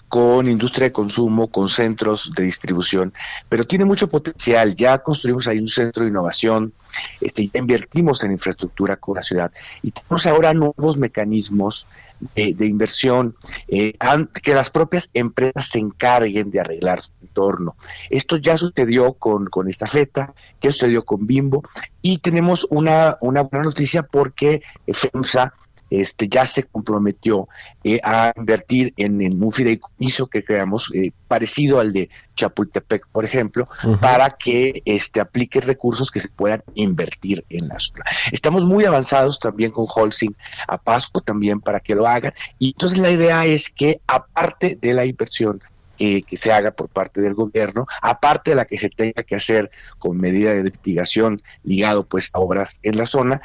con 0.07 0.47
industria 0.47 0.87
de 0.87 0.91
consumo, 0.91 1.47
con 1.49 1.67
centros 1.67 2.31
de 2.35 2.43
distribución, 2.43 3.13
pero 3.49 3.63
tiene 3.63 3.85
mucho 3.85 4.09
potencial. 4.09 4.75
Ya 4.75 4.99
construimos 4.99 5.47
ahí 5.47 5.59
un 5.59 5.67
centro 5.67 6.03
de 6.03 6.09
innovación, 6.09 6.73
este, 7.21 7.47
ya 7.47 7.59
invertimos 7.59 8.23
en 8.23 8.31
infraestructura 8.31 8.95
con 8.97 9.15
la 9.15 9.21
ciudad 9.21 9.51
y 9.81 9.91
tenemos 9.91 10.25
ahora 10.27 10.53
nuevos 10.53 10.97
mecanismos 10.97 11.87
de, 12.35 12.65
inversión, 12.65 13.35
eh, 13.67 13.93
que 14.41 14.53
las 14.53 14.69
propias 14.69 15.09
empresas 15.13 15.67
se 15.67 15.79
encarguen 15.79 16.51
de 16.51 16.61
arreglar 16.61 17.01
su 17.01 17.11
entorno. 17.21 17.75
Esto 18.09 18.37
ya 18.37 18.57
sucedió 18.57 19.13
con, 19.13 19.47
con 19.47 19.67
esta 19.69 19.87
feta, 19.87 20.33
ya 20.61 20.71
sucedió 20.71 21.03
con 21.03 21.27
Bimbo 21.27 21.63
y 22.01 22.19
tenemos 22.19 22.65
una, 22.69 23.17
una 23.21 23.41
buena 23.41 23.65
noticia 23.65 24.03
porque 24.03 24.61
FEMSA 24.87 25.53
este, 25.93 26.27
ya 26.27 26.45
se 26.45 26.63
comprometió 26.63 27.47
eh, 27.83 27.99
a 28.03 28.33
invertir 28.35 28.93
en, 28.97 29.43
un 29.43 29.51
fideicomiso 29.51 30.27
que 30.27 30.43
creamos 30.43 30.91
eh, 30.93 31.11
parecido 31.27 31.79
al 31.79 31.93
de 31.93 32.09
Chapultepec, 32.35 33.07
por 33.11 33.25
ejemplo, 33.25 33.67
para 34.01 34.31
que 34.31 34.81
este, 34.85 35.19
aplique 35.19 35.59
recursos 35.59 36.09
que 36.09 36.19
se 36.19 36.29
puedan 36.29 36.63
invertir 36.73 37.45
en 37.49 37.67
la 37.67 37.77
zona. 37.77 38.05
Estamos 38.31 38.65
muy 38.65 38.85
avanzados 38.85 39.39
también 39.39 39.69
con 39.69 39.85
Holcim 39.87 40.33
a 40.67 40.79
Pasco 40.79 41.21
también 41.21 41.61
para 41.61 41.79
que 41.79 41.93
lo 41.93 42.07
hagan. 42.07 42.33
Y 42.57 42.69
entonces 42.69 42.97
la 42.97 43.11
idea 43.11 43.45
es 43.45 43.69
que 43.69 44.01
aparte 44.07 44.77
de 44.81 44.93
la 44.95 45.05
inversión 45.05 45.61
que, 45.97 46.23
se 46.37 46.51
haga 46.51 46.71
por 46.71 46.89
parte 46.89 47.21
del 47.21 47.33
gobierno, 47.33 47.85
aparte 48.01 48.51
de 48.51 48.55
la 48.55 48.65
que 48.65 48.77
se 48.77 48.89
tenga 48.89 49.23
que 49.23 49.35
hacer 49.35 49.71
con 49.99 50.17
medida 50.17 50.51
de 50.51 50.59
investigación 50.59 51.39
ligado 51.63 52.05
pues 52.05 52.29
a 52.33 52.39
obras 52.39 52.79
en 52.83 52.97
la 52.97 53.05
zona, 53.05 53.41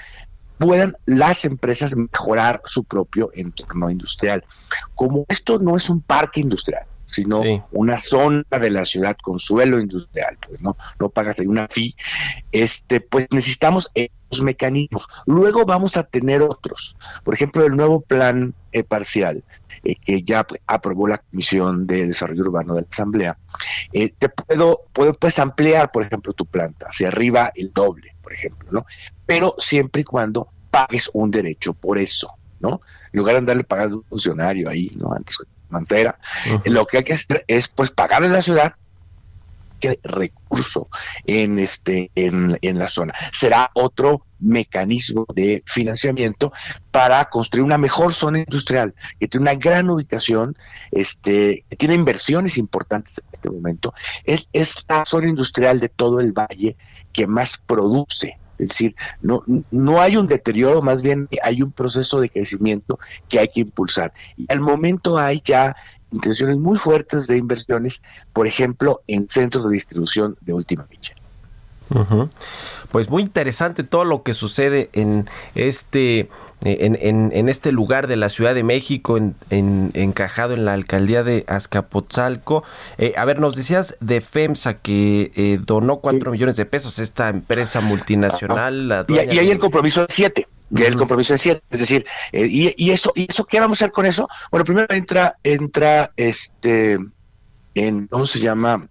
puedan 0.59 0.97
las 1.07 1.45
empresas 1.45 1.97
mejorar 1.97 2.61
su 2.65 2.85
propio 2.85 3.31
entorno 3.35 3.91
industrial. 3.91 4.45
Como 4.95 5.25
esto 5.29 5.59
no 5.59 5.77
es 5.77 5.89
un 5.89 6.01
parque 6.01 6.41
industrial, 6.41 6.85
sino 7.09 7.43
una 7.73 7.97
zona 7.97 8.45
de 8.51 8.71
la 8.71 8.85
ciudad 8.85 9.17
con 9.21 9.39
suelo 9.39 9.81
industrial, 9.81 10.37
pues 10.47 10.61
no, 10.61 10.77
no 11.01 11.09
pagas 11.09 11.41
ahí 11.41 11.47
una 11.47 11.67
fee, 11.69 11.95
este, 12.53 13.01
pues 13.01 13.27
necesitamos 13.31 13.91
esos 13.95 14.43
mecanismos. 14.43 15.09
Luego 15.25 15.65
vamos 15.65 15.97
a 15.97 16.05
tener 16.05 16.43
otros. 16.43 16.97
Por 17.25 17.33
ejemplo, 17.33 17.65
el 17.65 17.77
nuevo 17.77 18.03
plan 18.03 18.55
eh, 18.73 18.85
parcial 18.85 19.43
eh, 19.85 19.95
que 19.97 20.23
ya 20.23 20.47
aprobó 20.67 21.09
la 21.09 21.19
Comisión 21.19 21.87
de 21.87 22.07
Desarrollo 22.07 22.43
Urbano 22.43 22.75
de 22.75 22.83
la 22.83 22.89
Asamblea, 22.91 23.39
eh, 23.95 24.13
te 24.17 24.29
puedo, 24.29 24.83
puedo, 24.93 25.15
puedes 25.15 25.39
ampliar, 25.39 25.91
por 25.91 26.03
ejemplo, 26.03 26.35
tu 26.35 26.45
planta 26.45 26.89
hacia 26.91 27.09
arriba 27.09 27.51
el 27.55 27.73
doble, 27.73 28.15
por 28.23 28.35
ejemplo, 28.35 28.69
¿no? 28.71 28.85
Pero 29.25 29.55
siempre 29.57 30.03
y 30.03 30.05
cuando 30.05 30.49
pagues 30.71 31.11
un 31.15 31.31
derecho 31.31 31.73
por 31.73 31.97
eso, 31.97 32.31
¿no? 32.61 32.83
En 33.13 33.19
lugar 33.19 33.37
de 33.37 33.39
andarle 33.39 33.65
pagando 33.65 33.97
a 33.97 33.99
un 34.01 34.05
funcionario 34.05 34.69
ahí, 34.69 34.91
¿no? 34.99 35.15
Antes 35.15 35.39
Mancera, 35.71 36.19
lo 36.64 36.87
que 36.87 36.99
hay 36.99 37.05
que 37.05 37.14
hacer 37.14 37.45
es 37.47 37.69
pues 37.69 37.91
pagarle 37.91 38.29
a 38.29 38.33
la 38.33 38.43
ciudad 38.43 38.75
que 39.79 39.99
recurso 40.03 40.89
en 41.25 41.59
este 41.59 42.11
en, 42.14 42.59
en, 42.62 42.79
la 42.79 42.89
zona. 42.89 43.14
Será 43.33 43.71
otro 43.75 44.27
mecanismo 44.41 45.27
de 45.35 45.62
financiamiento 45.66 46.53
para 46.91 47.25
construir 47.27 47.64
una 47.64 47.79
mejor 47.79 48.12
zona 48.12 48.39
industrial 48.39 48.95
que 49.19 49.29
tiene 49.29 49.43
una 49.43 49.55
gran 49.55 49.91
ubicación, 49.91 50.57
este, 50.91 51.64
que 51.69 51.77
tiene 51.77 51.95
inversiones 51.95 52.59
importantes 52.59 53.19
en 53.19 53.29
este 53.33 53.51
momento. 53.51 53.95
Es, 54.25 54.49
es 54.53 54.85
la 54.89 55.05
zona 55.05 55.29
industrial 55.29 55.81
de 55.81 55.89
todo 55.89 56.21
el 56.21 56.33
valle 56.33 56.77
que 57.12 57.27
más 57.27 57.59
produce 57.59 58.39
es 58.59 58.71
decir, 58.71 58.95
no, 59.23 59.43
no 59.71 60.01
hay 60.01 60.17
un 60.17 60.27
deterioro, 60.27 60.83
más 60.83 61.03
bien 61.03 61.29
hay 61.43 61.63
un 61.63 61.73
proceso 61.73 62.21
de 62.21 62.29
crecimiento 62.29 62.99
que 63.29 63.39
hay 63.39 63.49
que 63.49 63.61
impulsar. 63.61 64.13
Y 64.37 64.47
al 64.49 64.61
momento 64.61 65.19
hay 65.19 65.41
ya 65.45 65.77
intenciones 66.11 66.57
muy 66.57 66.79
fuertes 66.79 67.27
de 67.27 67.37
inversiones, 67.37 68.03
por 68.33 68.47
ejemplo, 68.47 69.03
en 69.07 69.29
centros 69.29 69.65
de 69.65 69.73
distribución 69.73 70.37
de 70.41 70.53
última 70.53 70.87
milla. 70.91 71.15
Pues 72.93 73.09
muy 73.09 73.23
interesante 73.23 73.83
todo 73.83 74.05
lo 74.05 74.23
que 74.23 74.35
sucede 74.35 74.91
en 74.93 75.29
este 75.55 76.29
en, 76.63 77.31
en, 77.33 77.49
este 77.49 77.71
lugar 77.73 78.09
de 78.09 78.17
la 78.17 78.29
Ciudad 78.29 78.55
de 78.55 78.63
México, 78.63 79.17
en, 79.17 79.35
encajado 79.95 80.55
en 80.55 80.65
la 80.65 80.73
alcaldía 80.73 81.23
de 81.23 81.45
Azcapotzalco. 81.47 82.65
Eh, 82.99 83.15
a 83.17 83.25
ver, 83.25 83.39
nos 83.39 83.55
decías 83.55 83.97
de 84.01 84.21
FEMSA 84.21 84.75
que 84.75 85.31
eh, 85.37 85.59
donó 85.65 85.99
cuatro 86.01 86.33
millones 86.33 86.57
de 86.57 86.67
pesos 86.67 86.99
esta 86.99 87.29
empresa 87.29 87.81
multinacional. 87.81 89.07
y, 89.09 89.15
y 89.15 89.39
hay 89.39 89.51
el 89.51 89.59
compromiso 89.59 90.03
de 90.03 90.09
siete 90.11 90.49
que 90.75 90.87
el 90.87 90.97
compromiso 90.97 91.33
de 91.33 91.39
siete, 91.39 91.63
es 91.71 91.81
decir, 91.81 92.05
eh, 92.33 92.47
y, 92.47 92.75
y, 92.77 92.91
eso, 92.91 93.13
y 93.15 93.27
eso, 93.29 93.47
¿qué 93.47 93.59
vamos 93.59 93.81
a 93.81 93.87
hacer 93.87 93.93
con 93.93 94.05
eso? 94.05 94.29
Bueno, 94.51 94.67
primero 94.67 94.87
entra, 94.91 95.39
entra, 95.43 96.13
este, 96.17 96.99
en, 97.75 98.07
¿cómo 98.09 98.27
se 98.27 98.39
llama? 98.39 98.87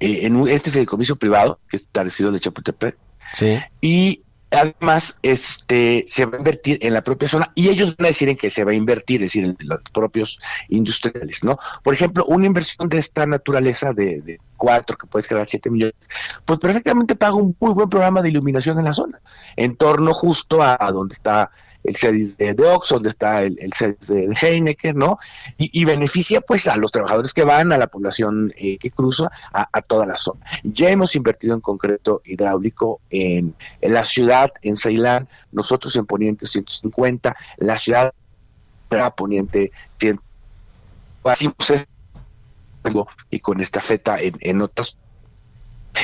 en 0.00 0.48
este 0.48 0.70
fideicomiso 0.70 1.16
privado, 1.16 1.58
que 1.68 1.76
es 1.76 1.86
parecido 1.86 2.30
de 2.30 2.38
Chapultepec, 2.38 2.96
sí. 3.36 3.58
y 3.80 4.22
Además, 4.50 5.18
este, 5.22 6.04
se 6.06 6.24
va 6.24 6.36
a 6.36 6.38
invertir 6.38 6.78
en 6.80 6.94
la 6.94 7.02
propia 7.02 7.28
zona 7.28 7.50
y 7.54 7.68
ellos 7.68 7.96
van 7.96 8.06
a 8.06 8.08
decir 8.08 8.28
en 8.28 8.36
que 8.36 8.50
se 8.50 8.64
va 8.64 8.70
a 8.70 8.74
invertir, 8.74 9.22
es 9.22 9.32
decir, 9.32 9.44
en 9.44 9.56
los 9.60 9.80
propios 9.92 10.40
industriales, 10.68 11.44
¿no? 11.44 11.58
Por 11.82 11.94
ejemplo, 11.94 12.24
una 12.26 12.46
inversión 12.46 12.88
de 12.88 12.98
esta 12.98 13.26
naturaleza 13.26 13.92
de, 13.92 14.22
de 14.22 14.40
cuatro, 14.56 14.96
que 14.96 15.06
puedes 15.06 15.28
crear 15.28 15.46
siete 15.46 15.70
millones, 15.70 16.08
pues 16.44 16.58
perfectamente 16.58 17.14
paga 17.14 17.34
un 17.34 17.56
muy 17.58 17.72
buen 17.72 17.88
programa 17.88 18.22
de 18.22 18.28
iluminación 18.30 18.78
en 18.78 18.84
la 18.84 18.92
zona, 18.92 19.20
en 19.56 19.76
torno 19.76 20.12
justo 20.12 20.62
a, 20.62 20.76
donde 20.92 21.14
está 21.14 21.50
el 21.88 21.96
CEDIS 21.96 22.36
de, 22.36 22.54
Ox, 22.66 22.90
donde 22.90 23.08
está 23.08 23.42
el, 23.42 23.58
el 23.60 23.72
CEDIS 23.72 24.08
de, 24.08 24.36
Heineken, 24.40 24.96
¿no? 24.96 25.18
Y, 25.56 25.84
beneficia 25.84 26.40
pues 26.40 26.68
a 26.68 26.76
los 26.76 26.92
trabajadores 26.92 27.32
que 27.32 27.44
van, 27.44 27.72
a 27.72 27.78
la 27.78 27.86
población 27.86 28.52
eh, 28.56 28.78
que 28.78 28.90
cruza, 28.90 29.30
a, 29.52 29.82
toda 29.82 30.06
la 30.06 30.16
zona. 30.16 30.44
Ya 30.62 30.90
hemos 30.90 31.16
invertido 31.16 31.54
en 31.54 31.60
concreto 31.60 32.20
hidráulico 32.24 33.00
en, 33.10 33.54
la 33.80 34.04
ciudad, 34.04 34.52
en 34.62 34.76
Ceilán, 34.76 35.28
nosotros 35.50 35.96
en 35.96 36.06
Poniente 36.06 36.46
150, 36.46 37.36
la 37.58 37.78
ciudad 37.78 38.12
Poniente 39.16 39.72
100. 39.98 40.20
Así 41.24 41.48
pues, 41.48 41.86
y 43.30 43.40
con 43.40 43.60
esta 43.60 43.80
feta 43.80 44.18
en, 44.20 44.36
en 44.40 44.62
otras 44.62 44.96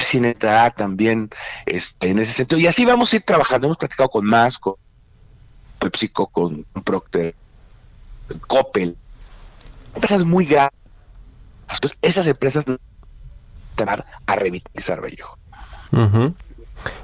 sin 0.00 0.24
entrar 0.24 0.74
también 0.74 1.30
este, 1.66 2.08
en 2.08 2.18
ese 2.18 2.32
sentido. 2.32 2.60
Y 2.60 2.66
así 2.66 2.84
vamos 2.84 3.12
a 3.12 3.16
ir 3.16 3.22
trabajando. 3.22 3.66
Hemos 3.66 3.76
platicado 3.76 4.08
con 4.08 4.24
más, 4.24 4.58
con 4.58 4.74
PepsiCo, 5.84 6.26
con 6.28 6.64
Procter, 6.84 7.34
Coppel, 8.46 8.96
empresas 9.94 10.24
muy 10.24 10.46
grandes. 10.46 10.80
Entonces, 11.70 11.98
esas 12.02 12.26
empresas 12.26 12.64
van 13.76 14.04
a 14.26 14.36
revitalizar 14.36 15.02
Vallejo. 15.02 15.38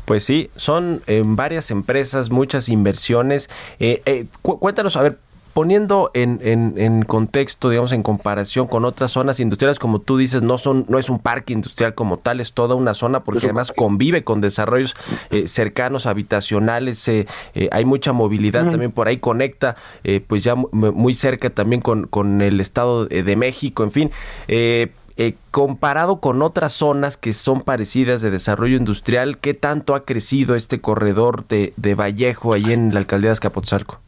Pues 0.04 0.24
sí, 0.24 0.50
son 0.56 1.02
varias 1.24 1.70
empresas, 1.70 2.30
muchas 2.30 2.68
inversiones. 2.68 3.50
Eh, 3.78 4.02
eh, 4.06 4.26
cuéntanos, 4.42 4.96
a 4.96 5.02
ver, 5.02 5.18
poniendo 5.52 6.10
en, 6.14 6.40
en, 6.42 7.02
contexto, 7.02 7.70
digamos, 7.70 7.92
en 7.92 8.02
comparación 8.02 8.66
con 8.66 8.84
otras 8.84 9.10
zonas 9.12 9.40
industriales, 9.40 9.78
como 9.78 10.00
tú 10.00 10.16
dices, 10.16 10.42
no 10.42 10.58
son, 10.58 10.86
no 10.88 10.98
es 10.98 11.10
un 11.10 11.18
parque 11.18 11.52
industrial 11.52 11.94
como 11.94 12.18
tal, 12.18 12.40
es 12.40 12.52
toda 12.52 12.74
una 12.74 12.94
zona 12.94 13.20
porque 13.20 13.44
además 13.44 13.72
convive 13.72 14.22
con 14.22 14.40
desarrollos 14.40 14.94
eh, 15.30 15.48
cercanos, 15.48 16.06
habitacionales, 16.06 17.06
eh, 17.08 17.26
eh, 17.54 17.68
hay 17.72 17.84
mucha 17.84 18.12
movilidad 18.12 18.70
también 18.70 18.92
por 18.92 19.08
ahí, 19.08 19.18
conecta, 19.18 19.76
pues 20.26 20.44
ya 20.44 20.54
muy 20.54 21.14
cerca 21.14 21.50
también 21.50 21.82
con, 21.82 22.06
con 22.06 22.42
el 22.42 22.60
Estado 22.60 23.06
de 23.06 23.36
México, 23.36 23.82
en 23.84 23.92
fin. 23.92 24.10
comparado 25.50 26.20
con 26.20 26.42
otras 26.42 26.72
zonas 26.72 27.16
que 27.16 27.32
son 27.32 27.62
parecidas 27.62 28.22
de 28.22 28.30
desarrollo 28.30 28.76
industrial, 28.76 29.38
¿qué 29.38 29.54
tanto 29.54 29.94
ha 29.94 30.04
crecido 30.04 30.54
este 30.54 30.80
corredor 30.80 31.46
de, 31.48 31.72
de 31.76 31.94
Vallejo 31.94 32.54
ahí 32.54 32.72
en 32.72 32.94
la 32.94 33.00
alcaldía 33.00 33.30
de 33.30 33.32
Azcapotzalco? 33.32 34.00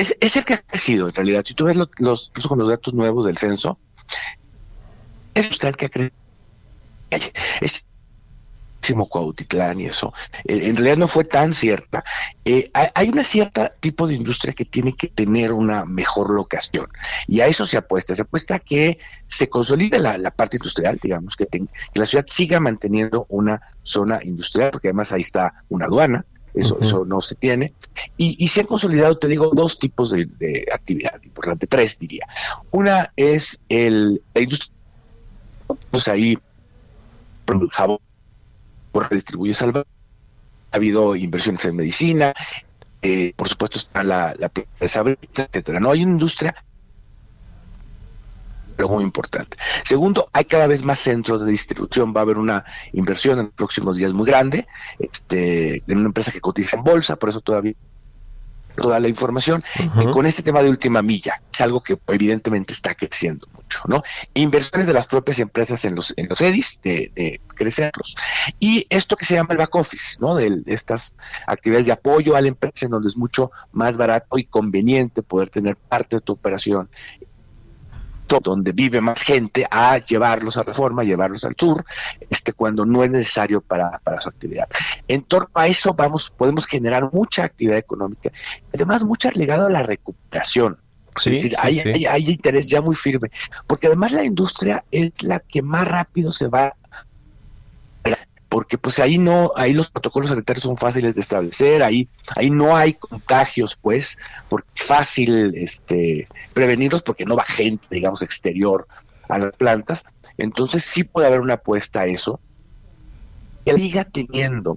Es, 0.00 0.14
es, 0.20 0.36
el 0.36 0.44
que 0.44 0.54
ha 0.54 0.58
crecido 0.58 1.08
en 1.08 1.14
realidad. 1.14 1.44
Si 1.46 1.54
tú 1.54 1.64
ves 1.64 1.76
los, 1.76 1.88
los, 1.98 2.30
con 2.48 2.58
los 2.58 2.68
datos 2.68 2.94
nuevos 2.94 3.26
del 3.26 3.38
censo, 3.38 3.78
es 5.34 5.50
usted 5.50 5.74
que 5.74 5.86
ha 5.86 5.88
crecido. 5.88 6.16
Es 7.60 7.86
Cuautitlán 9.08 9.80
y 9.80 9.86
eso, 9.86 10.12
eh, 10.44 10.68
en 10.68 10.76
realidad 10.76 10.96
no 10.96 11.08
fue 11.08 11.24
tan 11.24 11.52
cierta. 11.52 12.02
Eh, 12.44 12.70
hay 12.72 13.08
una 13.08 13.22
cierta 13.22 13.72
tipo 13.80 14.06
de 14.06 14.14
industria 14.14 14.52
que 14.52 14.64
tiene 14.64 14.94
que 14.96 15.08
tener 15.08 15.52
una 15.52 15.84
mejor 15.84 16.30
locación 16.30 16.88
y 17.28 17.40
a 17.40 17.46
eso 17.46 17.64
se 17.64 17.76
apuesta. 17.76 18.14
Se 18.14 18.22
apuesta 18.22 18.56
a 18.56 18.58
que 18.58 18.98
se 19.26 19.48
consolide 19.48 19.98
la, 19.98 20.30
parte 20.32 20.56
industrial, 20.56 20.98
digamos, 21.00 21.36
que, 21.36 21.46
que, 21.46 21.68
la 21.94 22.06
ciudad 22.06 22.24
siga 22.26 22.58
manteniendo 22.58 23.26
una 23.28 23.60
zona 23.82 24.20
industrial, 24.22 24.70
porque 24.70 24.88
además 24.88 25.12
ahí 25.12 25.20
está 25.20 25.64
una 25.68 25.86
aduana, 25.86 26.24
eso, 26.54 26.78
eso 26.80 27.04
no 27.04 27.20
se 27.20 27.34
tiene. 27.34 27.72
Y, 28.16 28.46
se 28.48 28.60
han 28.60 28.66
consolidado, 28.66 29.16
te 29.16 29.28
digo, 29.28 29.50
dos 29.54 29.78
tipos 29.78 30.10
de, 30.10 30.66
actividad 30.72 31.20
importante, 31.22 31.66
tres 31.66 31.98
diría. 31.98 32.26
Una 32.70 33.12
es 33.16 33.60
el, 33.68 34.22
la 34.34 34.40
industria, 34.40 34.74
pues 35.90 36.08
ahí, 36.08 36.38
jabón, 37.70 37.98
distribuye 39.10 39.54
salva. 39.54 39.84
Ha 40.70 40.76
habido 40.76 41.16
inversiones 41.16 41.64
en 41.66 41.76
medicina, 41.76 42.32
eh, 43.02 43.34
por 43.36 43.48
supuesto 43.48 43.78
está 43.78 44.02
la, 44.04 44.34
la 44.38 44.50
de 44.80 44.88
Sabrita, 44.88 45.42
etcétera. 45.42 45.80
No 45.80 45.90
hay 45.90 46.02
una 46.02 46.12
industria 46.12 46.54
lo 48.78 48.88
muy 48.88 49.04
importante. 49.04 49.56
Segundo, 49.84 50.28
hay 50.32 50.44
cada 50.44 50.66
vez 50.66 50.84
más 50.84 50.98
centros 50.98 51.44
de 51.44 51.50
distribución. 51.50 52.12
Va 52.14 52.20
a 52.20 52.22
haber 52.22 52.38
una 52.38 52.64
inversión 52.92 53.38
en 53.38 53.46
los 53.46 53.54
próximos 53.54 53.96
días 53.96 54.12
muy 54.12 54.26
grande, 54.26 54.66
este, 54.98 55.82
en 55.86 55.98
una 55.98 56.06
empresa 56.06 56.32
que 56.32 56.40
cotiza 56.40 56.76
en 56.76 56.84
bolsa, 56.84 57.16
por 57.16 57.28
eso 57.28 57.40
todavía 57.40 57.74
toda 58.76 59.00
la 59.00 59.08
información. 59.08 59.62
y 60.00 60.10
con 60.10 60.26
este 60.26 60.42
tema 60.42 60.62
de 60.62 60.70
última 60.70 61.02
milla, 61.02 61.42
es 61.52 61.60
algo 61.60 61.82
que 61.82 61.98
evidentemente 62.08 62.72
está 62.72 62.94
creciendo 62.94 63.46
mucho, 63.54 63.80
¿no? 63.86 64.02
Inversiones 64.34 64.86
de 64.86 64.92
las 64.92 65.06
propias 65.06 65.38
empresas 65.38 65.84
en 65.84 65.94
los, 65.94 66.14
en 66.16 66.28
los 66.28 66.40
EDIs, 66.40 66.80
de, 66.82 67.12
de 67.14 67.40
crecerlos. 67.48 68.16
Y 68.58 68.86
esto 68.90 69.16
que 69.16 69.24
se 69.24 69.34
llama 69.34 69.52
el 69.52 69.58
back 69.58 69.74
office, 69.74 70.16
¿no? 70.20 70.34
De 70.34 70.62
estas 70.66 71.16
actividades 71.46 71.86
de 71.86 71.92
apoyo 71.92 72.36
a 72.36 72.40
la 72.40 72.48
empresa, 72.48 72.86
en 72.86 72.92
donde 72.92 73.08
es 73.08 73.16
mucho 73.16 73.50
más 73.72 73.96
barato 73.96 74.38
y 74.38 74.44
conveniente 74.44 75.22
poder 75.22 75.50
tener 75.50 75.76
parte 75.76 76.16
de 76.16 76.20
tu 76.20 76.32
operación 76.32 76.88
donde 78.40 78.72
vive 78.72 79.00
más 79.00 79.22
gente 79.22 79.66
a 79.70 79.98
llevarlos 79.98 80.56
a 80.56 80.62
reforma, 80.62 81.04
llevarlos 81.04 81.44
al 81.44 81.54
sur, 81.58 81.84
este, 82.30 82.52
cuando 82.52 82.84
no 82.84 83.04
es 83.04 83.10
necesario 83.10 83.60
para, 83.60 83.98
para 83.98 84.20
su 84.20 84.28
actividad. 84.28 84.68
En 85.08 85.22
torno 85.22 85.50
a 85.54 85.66
eso 85.66 85.94
vamos, 85.94 86.30
podemos 86.30 86.66
generar 86.66 87.12
mucha 87.12 87.44
actividad 87.44 87.78
económica, 87.78 88.30
además 88.72 89.04
mucha 89.04 89.30
ligado 89.32 89.66
a 89.66 89.70
la 89.70 89.82
recuperación. 89.82 90.78
es 91.18 91.24
decir, 91.24 91.54
hay, 91.58 91.80
hay, 91.80 92.30
interés 92.30 92.68
ya 92.68 92.80
muy 92.80 92.94
firme, 92.94 93.30
porque 93.66 93.86
además 93.86 94.12
la 94.12 94.24
industria 94.24 94.84
es 94.90 95.22
la 95.22 95.40
que 95.40 95.62
más 95.62 95.86
rápido 95.86 96.30
se 96.30 96.48
va 96.48 96.74
porque 98.52 98.76
pues 98.76 98.98
ahí 98.98 99.16
no, 99.16 99.50
ahí 99.56 99.72
los 99.72 99.90
protocolos 99.90 100.28
sanitarios 100.28 100.64
son 100.64 100.76
fáciles 100.76 101.14
de 101.14 101.22
establecer, 101.22 101.82
ahí, 101.82 102.06
ahí 102.36 102.50
no 102.50 102.76
hay 102.76 102.92
contagios, 102.92 103.78
pues, 103.80 104.18
porque 104.50 104.68
es 104.76 104.82
fácil 104.82 105.54
este 105.56 106.28
prevenirlos 106.52 107.00
porque 107.00 107.24
no 107.24 107.34
va 107.34 107.44
gente, 107.44 107.86
digamos, 107.90 108.20
exterior 108.20 108.86
a 109.30 109.38
las 109.38 109.56
plantas. 109.56 110.04
Entonces 110.36 110.84
sí 110.84 111.02
puede 111.02 111.28
haber 111.28 111.40
una 111.40 111.54
apuesta 111.54 112.02
a 112.02 112.06
eso. 112.06 112.40
Que 113.64 113.72
siga 113.72 114.04
teniendo 114.04 114.76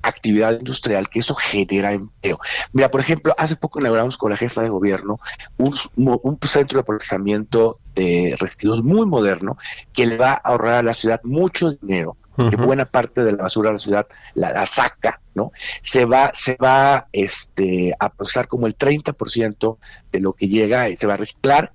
actividad 0.00 0.58
industrial, 0.58 1.10
que 1.10 1.18
eso 1.18 1.34
genera 1.34 1.92
empleo. 1.92 2.40
Mira, 2.72 2.90
por 2.90 3.02
ejemplo, 3.02 3.34
hace 3.36 3.54
poco 3.54 3.80
inauguramos 3.80 4.16
con 4.16 4.30
la 4.30 4.38
jefa 4.38 4.62
de 4.62 4.70
gobierno 4.70 5.20
un, 5.58 5.74
un, 5.94 6.38
centro 6.42 6.78
de 6.78 6.84
procesamiento 6.84 7.80
de 7.94 8.34
residuos 8.40 8.82
muy 8.82 9.04
moderno 9.04 9.58
que 9.92 10.06
le 10.06 10.16
va 10.16 10.30
a 10.30 10.36
ahorrar 10.36 10.76
a 10.76 10.82
la 10.82 10.94
ciudad 10.94 11.20
mucho 11.22 11.72
dinero 11.72 12.16
que 12.48 12.56
buena 12.56 12.84
parte 12.84 13.22
de 13.22 13.32
la 13.32 13.42
basura 13.42 13.70
de 13.70 13.74
la 13.74 13.78
ciudad 13.78 14.06
la, 14.34 14.66
saca, 14.66 15.20
¿no? 15.34 15.52
Se 15.82 16.04
va, 16.04 16.30
se 16.32 16.56
va 16.56 17.08
este, 17.12 17.94
a 17.98 18.10
procesar 18.10 18.48
como 18.48 18.66
el 18.66 18.76
30% 18.76 19.76
de 20.12 20.20
lo 20.20 20.32
que 20.32 20.48
llega 20.48 20.88
y 20.88 20.96
se 20.96 21.06
va 21.06 21.14
a 21.14 21.18
reciclar. 21.18 21.72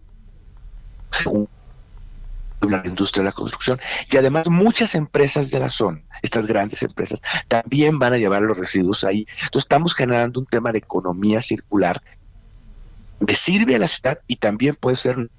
La 2.61 2.81
industria 2.85 3.21
de 3.21 3.29
la 3.29 3.31
construcción. 3.31 3.79
Y 4.09 4.17
además 4.17 4.49
muchas 4.49 4.95
empresas 4.95 5.51
de 5.51 5.59
la 5.59 5.69
zona, 5.69 6.01
estas 6.23 6.47
grandes 6.47 6.81
empresas, 6.81 7.21
también 7.47 7.99
van 7.99 8.13
a 8.13 8.17
llevar 8.17 8.41
los 8.41 8.57
residuos 8.57 9.03
ahí. 9.03 9.27
Entonces 9.43 9.65
estamos 9.65 9.93
generando 9.93 10.39
un 10.39 10.45
tema 10.47 10.71
de 10.71 10.79
economía 10.79 11.41
circular. 11.41 12.01
Que 13.25 13.35
sirve 13.35 13.75
a 13.75 13.79
la 13.79 13.87
ciudad 13.87 14.19
y 14.27 14.37
también 14.37 14.75
puede 14.75 14.95
ser 14.95 15.29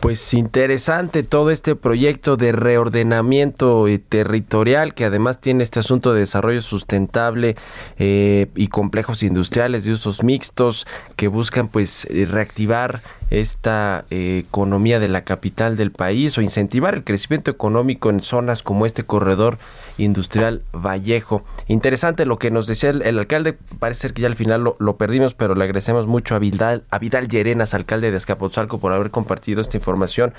pues 0.00 0.34
interesante 0.34 1.22
todo 1.22 1.50
este 1.50 1.74
proyecto 1.74 2.36
de 2.36 2.52
reordenamiento 2.52 3.88
eh, 3.88 3.98
territorial 3.98 4.94
que 4.94 5.04
además 5.04 5.40
tiene 5.40 5.64
este 5.64 5.80
asunto 5.80 6.12
de 6.12 6.20
desarrollo 6.20 6.62
sustentable 6.62 7.56
eh, 7.98 8.48
y 8.54 8.68
complejos 8.68 9.22
industriales 9.22 9.84
de 9.84 9.92
usos 9.92 10.22
mixtos 10.22 10.86
que 11.16 11.28
buscan 11.28 11.68
pues 11.68 12.06
eh, 12.10 12.26
reactivar 12.26 13.00
esta 13.30 14.04
economía 14.10 15.00
de 15.00 15.08
la 15.08 15.24
capital 15.24 15.76
del 15.76 15.90
país 15.90 16.36
o 16.38 16.42
incentivar 16.42 16.94
el 16.94 17.04
crecimiento 17.04 17.50
económico 17.50 18.10
en 18.10 18.20
zonas 18.20 18.62
como 18.62 18.86
este 18.86 19.04
corredor 19.04 19.58
industrial 19.98 20.62
Vallejo. 20.72 21.44
Interesante 21.68 22.26
lo 22.26 22.38
que 22.38 22.50
nos 22.50 22.66
decía 22.66 22.90
el, 22.90 23.18
alcalde, 23.18 23.56
parece 23.78 24.02
ser 24.02 24.14
que 24.14 24.22
ya 24.22 24.28
al 24.28 24.36
final 24.36 24.72
lo, 24.78 24.96
perdimos, 24.96 25.34
pero 25.34 25.54
le 25.54 25.64
agradecemos 25.64 26.06
mucho 26.06 26.34
a 26.34 26.38
Vidal, 26.38 26.84
a 26.90 26.98
Llerenas, 26.98 27.74
alcalde 27.74 28.10
de 28.10 28.16
Escapotzalco, 28.16 28.78
por 28.78 28.92
haber 28.92 29.10
compartido 29.10 29.60
esta 29.60 29.76
información 29.76 30.34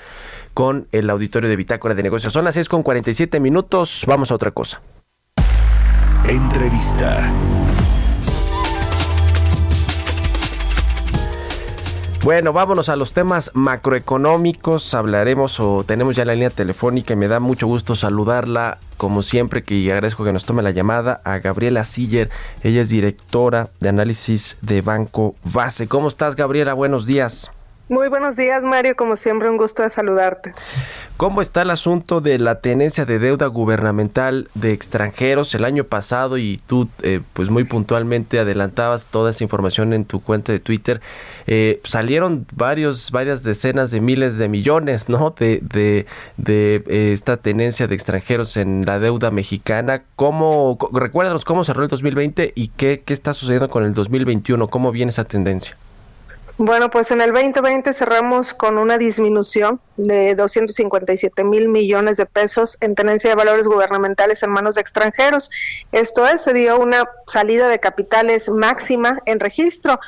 con 0.54 0.86
el 0.92 1.10
auditorio 1.10 1.48
de 1.48 1.56
Bitácora 1.56 1.94
de 1.94 2.02
Negocios. 2.02 2.32
Son 2.32 2.44
las 2.44 2.54
6 2.54 2.68
con 2.68 2.82
47 2.82 3.40
minutos, 3.40 4.04
vamos 4.06 4.30
a 4.30 4.34
otra 4.34 4.50
cosa. 4.50 4.80
Entrevista. 6.28 7.32
Bueno, 12.24 12.52
vámonos 12.52 12.88
a 12.88 12.96
los 12.96 13.12
temas 13.12 13.52
macroeconómicos. 13.54 14.92
Hablaremos 14.92 15.60
o 15.60 15.84
tenemos 15.84 16.16
ya 16.16 16.24
la 16.24 16.34
línea 16.34 16.50
telefónica 16.50 17.14
y 17.14 17.16
me 17.16 17.28
da 17.28 17.38
mucho 17.40 17.66
gusto 17.66 17.94
saludarla, 17.94 18.78
como 18.96 19.22
siempre, 19.22 19.62
que 19.62 19.90
agradezco 19.92 20.24
que 20.24 20.32
nos 20.32 20.44
tome 20.44 20.62
la 20.62 20.72
llamada 20.72 21.20
a 21.24 21.38
Gabriela 21.38 21.84
Siller. 21.84 22.28
Ella 22.62 22.82
es 22.82 22.88
directora 22.88 23.70
de 23.80 23.88
análisis 23.88 24.58
de 24.62 24.82
Banco 24.82 25.36
Base. 25.44 25.86
¿Cómo 25.86 26.08
estás, 26.08 26.34
Gabriela? 26.34 26.74
Buenos 26.74 27.06
días. 27.06 27.50
Muy 27.88 28.08
buenos 28.08 28.36
días, 28.36 28.62
Mario. 28.62 28.96
Como 28.96 29.16
siempre, 29.16 29.48
un 29.48 29.56
gusto 29.56 29.82
de 29.82 29.88
saludarte. 29.88 30.52
¿Cómo 31.16 31.40
está 31.40 31.62
el 31.62 31.70
asunto 31.70 32.20
de 32.20 32.38
la 32.38 32.60
tenencia 32.60 33.06
de 33.06 33.18
deuda 33.18 33.46
gubernamental 33.46 34.48
de 34.54 34.72
extranjeros 34.72 35.54
el 35.54 35.64
año 35.64 35.84
pasado? 35.84 36.36
Y 36.36 36.60
tú, 36.66 36.88
eh, 37.02 37.22
pues 37.32 37.48
muy 37.48 37.64
puntualmente 37.64 38.38
adelantabas 38.38 39.06
toda 39.06 39.30
esa 39.30 39.42
información 39.42 39.94
en 39.94 40.04
tu 40.04 40.20
cuenta 40.20 40.52
de 40.52 40.60
Twitter. 40.60 41.00
Eh, 41.46 41.80
salieron 41.82 42.46
varios, 42.54 43.10
varias 43.10 43.42
decenas 43.42 43.90
de 43.90 44.02
miles 44.02 44.36
de 44.36 44.50
millones, 44.50 45.08
¿no? 45.08 45.30
De, 45.30 45.60
de, 45.62 46.04
de 46.36 46.84
eh, 46.86 47.12
esta 47.14 47.38
tenencia 47.38 47.88
de 47.88 47.94
extranjeros 47.94 48.58
en 48.58 48.84
la 48.84 48.98
deuda 48.98 49.30
mexicana. 49.30 50.02
¿Cómo, 50.14 50.78
recuérdanos 50.92 51.46
cómo 51.46 51.64
cerró 51.64 51.84
el 51.84 51.88
2020 51.88 52.52
y 52.54 52.68
qué, 52.68 53.02
qué 53.04 53.14
está 53.14 53.32
sucediendo 53.32 53.70
con 53.70 53.82
el 53.82 53.94
2021? 53.94 54.68
¿Cómo 54.68 54.92
viene 54.92 55.08
esa 55.08 55.24
tendencia? 55.24 55.76
Bueno, 56.60 56.90
pues 56.90 57.12
en 57.12 57.20
el 57.20 57.32
2020 57.32 57.94
cerramos 57.94 58.52
con 58.52 58.78
una 58.78 58.98
disminución 58.98 59.80
de 59.96 60.34
257 60.34 61.44
mil 61.44 61.68
millones 61.68 62.16
de 62.16 62.26
pesos 62.26 62.76
en 62.80 62.96
tenencia 62.96 63.30
de 63.30 63.36
valores 63.36 63.64
gubernamentales 63.64 64.42
en 64.42 64.50
manos 64.50 64.74
de 64.74 64.80
extranjeros. 64.80 65.52
Esto 65.92 66.26
es, 66.26 66.40
se 66.40 66.52
dio 66.52 66.80
una 66.80 67.08
salida 67.28 67.68
de 67.68 67.78
capitales 67.78 68.48
máxima 68.48 69.20
en 69.24 69.38
registro. 69.38 70.00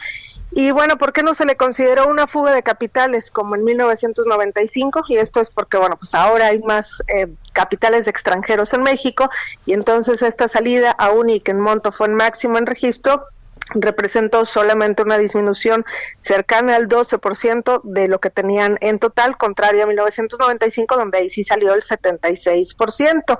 Y 0.51 0.73
bueno, 0.73 0.99
¿por 0.99 1.13
qué 1.13 1.23
no 1.23 1.35
se 1.35 1.45
le 1.45 1.57
consideró 1.57 2.09
una 2.09 2.27
fuga 2.27 2.53
de 2.53 2.65
capitales 2.65 3.31
como 3.31 3.55
en 3.55 3.63
1995? 3.63 5.05
Y 5.07 5.19
esto 5.19 5.41
es 5.41 5.51
porque, 5.51 5.77
bueno, 5.77 5.97
pues 5.97 6.17
ahora 6.17 6.47
hay 6.47 6.59
más 6.59 7.01
eh, 7.15 7.29
capitales 7.53 8.09
extranjeros 8.09 8.75
en 8.75 8.83
México 8.83 9.31
y 9.67 9.73
entonces 9.73 10.21
esta 10.21 10.49
salida, 10.49 10.91
aún 10.91 11.31
y 11.31 11.39
que 11.39 11.53
en 11.53 11.61
monto 11.61 11.93
fue 11.93 12.09
en 12.09 12.15
máximo 12.15 12.59
en 12.59 12.67
registro, 12.67 13.27
representó 13.75 14.45
solamente 14.45 15.03
una 15.03 15.19
disminución 15.19 15.85
cercana 16.21 16.77
al 16.77 16.89
12% 16.89 17.83
de 17.85 18.09
lo 18.09 18.19
que 18.21 18.31
tenían 18.31 18.79
en 18.81 18.99
total, 18.99 19.37
contrario 19.37 19.85
a 19.85 19.87
1995, 19.87 20.97
donde 20.97 21.19
ahí 21.19 21.31
sí 21.31 21.45
salió 21.45 21.75
el 21.75 21.83
76%. 21.83 23.39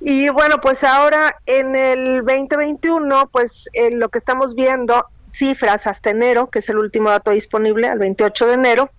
Y 0.00 0.28
bueno, 0.28 0.60
pues 0.60 0.84
ahora 0.84 1.36
en 1.46 1.76
el 1.76 2.24
2021, 2.24 3.28
pues 3.32 3.68
lo 3.92 4.08
que 4.08 4.18
estamos 4.18 4.54
viendo, 4.54 5.06
cifras 5.32 5.86
hasta 5.86 6.10
enero, 6.10 6.48
que 6.50 6.60
es 6.60 6.68
el 6.68 6.78
último 6.78 7.10
dato 7.10 7.30
disponible, 7.30 7.88
al 7.88 7.98
28 7.98 8.46
de 8.46 8.54
enero, 8.54 8.90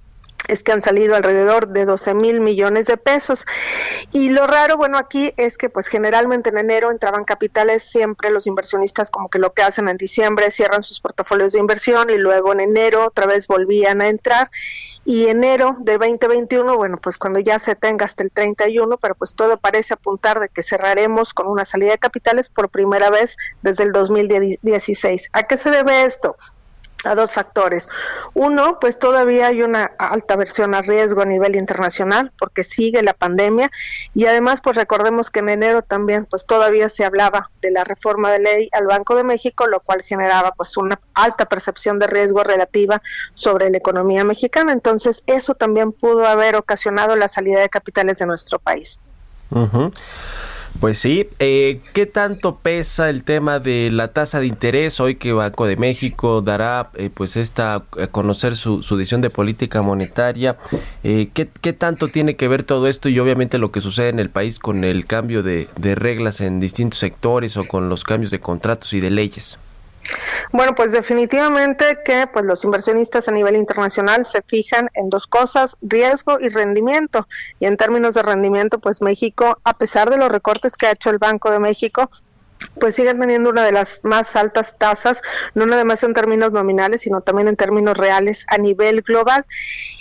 es 0.47 0.63
que 0.63 0.71
han 0.71 0.81
salido 0.81 1.15
alrededor 1.15 1.67
de 1.67 1.85
12 1.85 2.13
mil 2.13 2.39
millones 2.39 2.87
de 2.87 2.97
pesos. 2.97 3.45
Y 4.11 4.29
lo 4.29 4.47
raro, 4.47 4.77
bueno, 4.77 4.97
aquí 4.97 5.33
es 5.37 5.57
que 5.57 5.69
pues 5.69 5.87
generalmente 5.87 6.49
en 6.49 6.57
enero 6.57 6.91
entraban 6.91 7.25
capitales, 7.25 7.83
siempre 7.83 8.29
los 8.29 8.47
inversionistas 8.47 9.11
como 9.11 9.29
que 9.29 9.39
lo 9.39 9.53
que 9.53 9.63
hacen 9.63 9.89
en 9.89 9.97
diciembre 9.97 10.51
cierran 10.51 10.83
sus 10.83 10.99
portafolios 10.99 11.53
de 11.53 11.59
inversión 11.59 12.09
y 12.09 12.17
luego 12.17 12.53
en 12.53 12.61
enero 12.61 13.05
otra 13.05 13.25
vez 13.25 13.47
volvían 13.47 14.01
a 14.01 14.07
entrar. 14.07 14.49
Y 15.03 15.27
enero 15.27 15.77
de 15.79 15.97
2021, 15.97 16.75
bueno, 16.77 16.97
pues 16.97 17.17
cuando 17.17 17.39
ya 17.39 17.59
se 17.59 17.75
tenga 17.75 18.05
hasta 18.05 18.23
el 18.23 18.31
31, 18.31 18.97
pero 18.97 19.15
pues 19.15 19.35
todo 19.35 19.57
parece 19.57 19.93
apuntar 19.93 20.39
de 20.39 20.49
que 20.49 20.63
cerraremos 20.63 21.33
con 21.33 21.47
una 21.47 21.65
salida 21.65 21.91
de 21.91 21.99
capitales 21.99 22.49
por 22.49 22.69
primera 22.69 23.09
vez 23.09 23.37
desde 23.61 23.83
el 23.83 23.91
2016. 23.91 25.29
¿A 25.33 25.43
qué 25.43 25.57
se 25.57 25.69
debe 25.69 26.05
esto? 26.05 26.35
A 27.05 27.15
dos 27.15 27.33
factores. 27.33 27.89
Uno, 28.33 28.79
pues 28.79 28.99
todavía 28.99 29.47
hay 29.47 29.61
una 29.61 29.85
alta 29.97 30.35
versión 30.35 30.73
a 30.75 30.81
riesgo 30.81 31.21
a 31.21 31.25
nivel 31.25 31.55
internacional 31.55 32.31
porque 32.37 32.63
sigue 32.63 33.01
la 33.03 33.13
pandemia 33.13 33.71
y 34.13 34.25
además 34.25 34.61
pues 34.61 34.75
recordemos 34.75 35.29
que 35.29 35.39
en 35.39 35.49
enero 35.49 35.81
también 35.81 36.25
pues 36.25 36.45
todavía 36.45 36.89
se 36.89 37.05
hablaba 37.05 37.51
de 37.61 37.71
la 37.71 37.83
reforma 37.83 38.31
de 38.31 38.39
ley 38.39 38.69
al 38.71 38.87
Banco 38.87 39.15
de 39.15 39.23
México, 39.23 39.67
lo 39.67 39.79
cual 39.79 40.03
generaba 40.03 40.51
pues 40.51 40.77
una 40.77 40.99
alta 41.13 41.45
percepción 41.45 41.99
de 41.99 42.07
riesgo 42.07 42.43
relativa 42.43 43.01
sobre 43.33 43.69
la 43.69 43.77
economía 43.77 44.23
mexicana. 44.23 44.73
Entonces 44.73 45.23
eso 45.27 45.55
también 45.55 45.91
pudo 45.91 46.25
haber 46.25 46.55
ocasionado 46.55 47.15
la 47.15 47.27
salida 47.27 47.59
de 47.59 47.69
capitales 47.69 48.19
de 48.19 48.25
nuestro 48.25 48.59
país. 48.59 48.99
Pues 50.79 50.99
sí, 50.99 51.27
eh, 51.39 51.79
¿qué 51.93 52.05
tanto 52.05 52.57
pesa 52.57 53.09
el 53.09 53.23
tema 53.23 53.59
de 53.59 53.89
la 53.91 54.09
tasa 54.09 54.39
de 54.41 54.47
interés 54.47 54.99
hoy 54.99 55.15
que 55.15 55.31
Banco 55.31 55.65
de 55.65 55.77
México 55.77 56.41
dará 56.41 56.91
eh, 56.95 57.09
pues 57.13 57.37
esta 57.37 57.75
a 57.75 58.07
conocer 58.11 58.57
su, 58.57 58.81
decisión 58.81 59.21
de 59.21 59.29
política 59.29 59.81
monetaria? 59.81 60.57
Eh, 61.03 61.29
¿qué, 61.33 61.47
¿qué, 61.61 61.71
tanto 61.71 62.09
tiene 62.09 62.35
que 62.35 62.49
ver 62.49 62.63
todo 62.63 62.87
esto 62.87 63.07
y 63.07 63.17
obviamente 63.19 63.57
lo 63.57 63.71
que 63.71 63.79
sucede 63.81 64.09
en 64.09 64.19
el 64.19 64.29
país 64.29 64.59
con 64.59 64.83
el 64.83 65.05
cambio 65.05 65.43
de 65.43 65.95
reglas 65.95 66.41
en 66.41 66.59
distintos 66.59 66.99
sectores 66.99 67.55
o 67.55 67.65
con 67.67 67.87
los 67.89 68.03
cambios 68.03 68.31
de 68.31 68.41
contratos 68.41 68.91
y 68.93 68.99
de 68.99 69.11
leyes? 69.11 69.57
Bueno, 70.51 70.75
pues 70.75 70.91
definitivamente 70.91 71.99
que 72.05 72.27
pues 72.27 72.45
los 72.45 72.63
inversionistas 72.63 73.27
a 73.27 73.31
nivel 73.31 73.55
internacional 73.55 74.25
se 74.25 74.41
fijan 74.41 74.89
en 74.93 75.09
dos 75.09 75.27
cosas, 75.27 75.75
riesgo 75.81 76.39
y 76.39 76.49
rendimiento. 76.49 77.27
Y 77.59 77.65
en 77.65 77.77
términos 77.77 78.15
de 78.15 78.23
rendimiento, 78.23 78.79
pues 78.79 79.01
México, 79.01 79.59
a 79.63 79.77
pesar 79.77 80.09
de 80.09 80.17
los 80.17 80.29
recortes 80.29 80.77
que 80.77 80.87
ha 80.87 80.91
hecho 80.91 81.09
el 81.09 81.17
Banco 81.17 81.51
de 81.51 81.59
México, 81.59 82.09
pues 82.79 82.95
siguen 82.95 83.19
teniendo 83.19 83.49
una 83.49 83.63
de 83.63 83.71
las 83.71 84.01
más 84.03 84.35
altas 84.35 84.77
tasas, 84.77 85.21
no 85.53 85.65
nada 85.65 85.83
más 85.83 86.03
en 86.03 86.13
términos 86.13 86.51
nominales, 86.51 87.01
sino 87.01 87.21
también 87.21 87.47
en 87.47 87.55
términos 87.55 87.97
reales 87.97 88.45
a 88.47 88.57
nivel 88.57 89.01
global. 89.01 89.45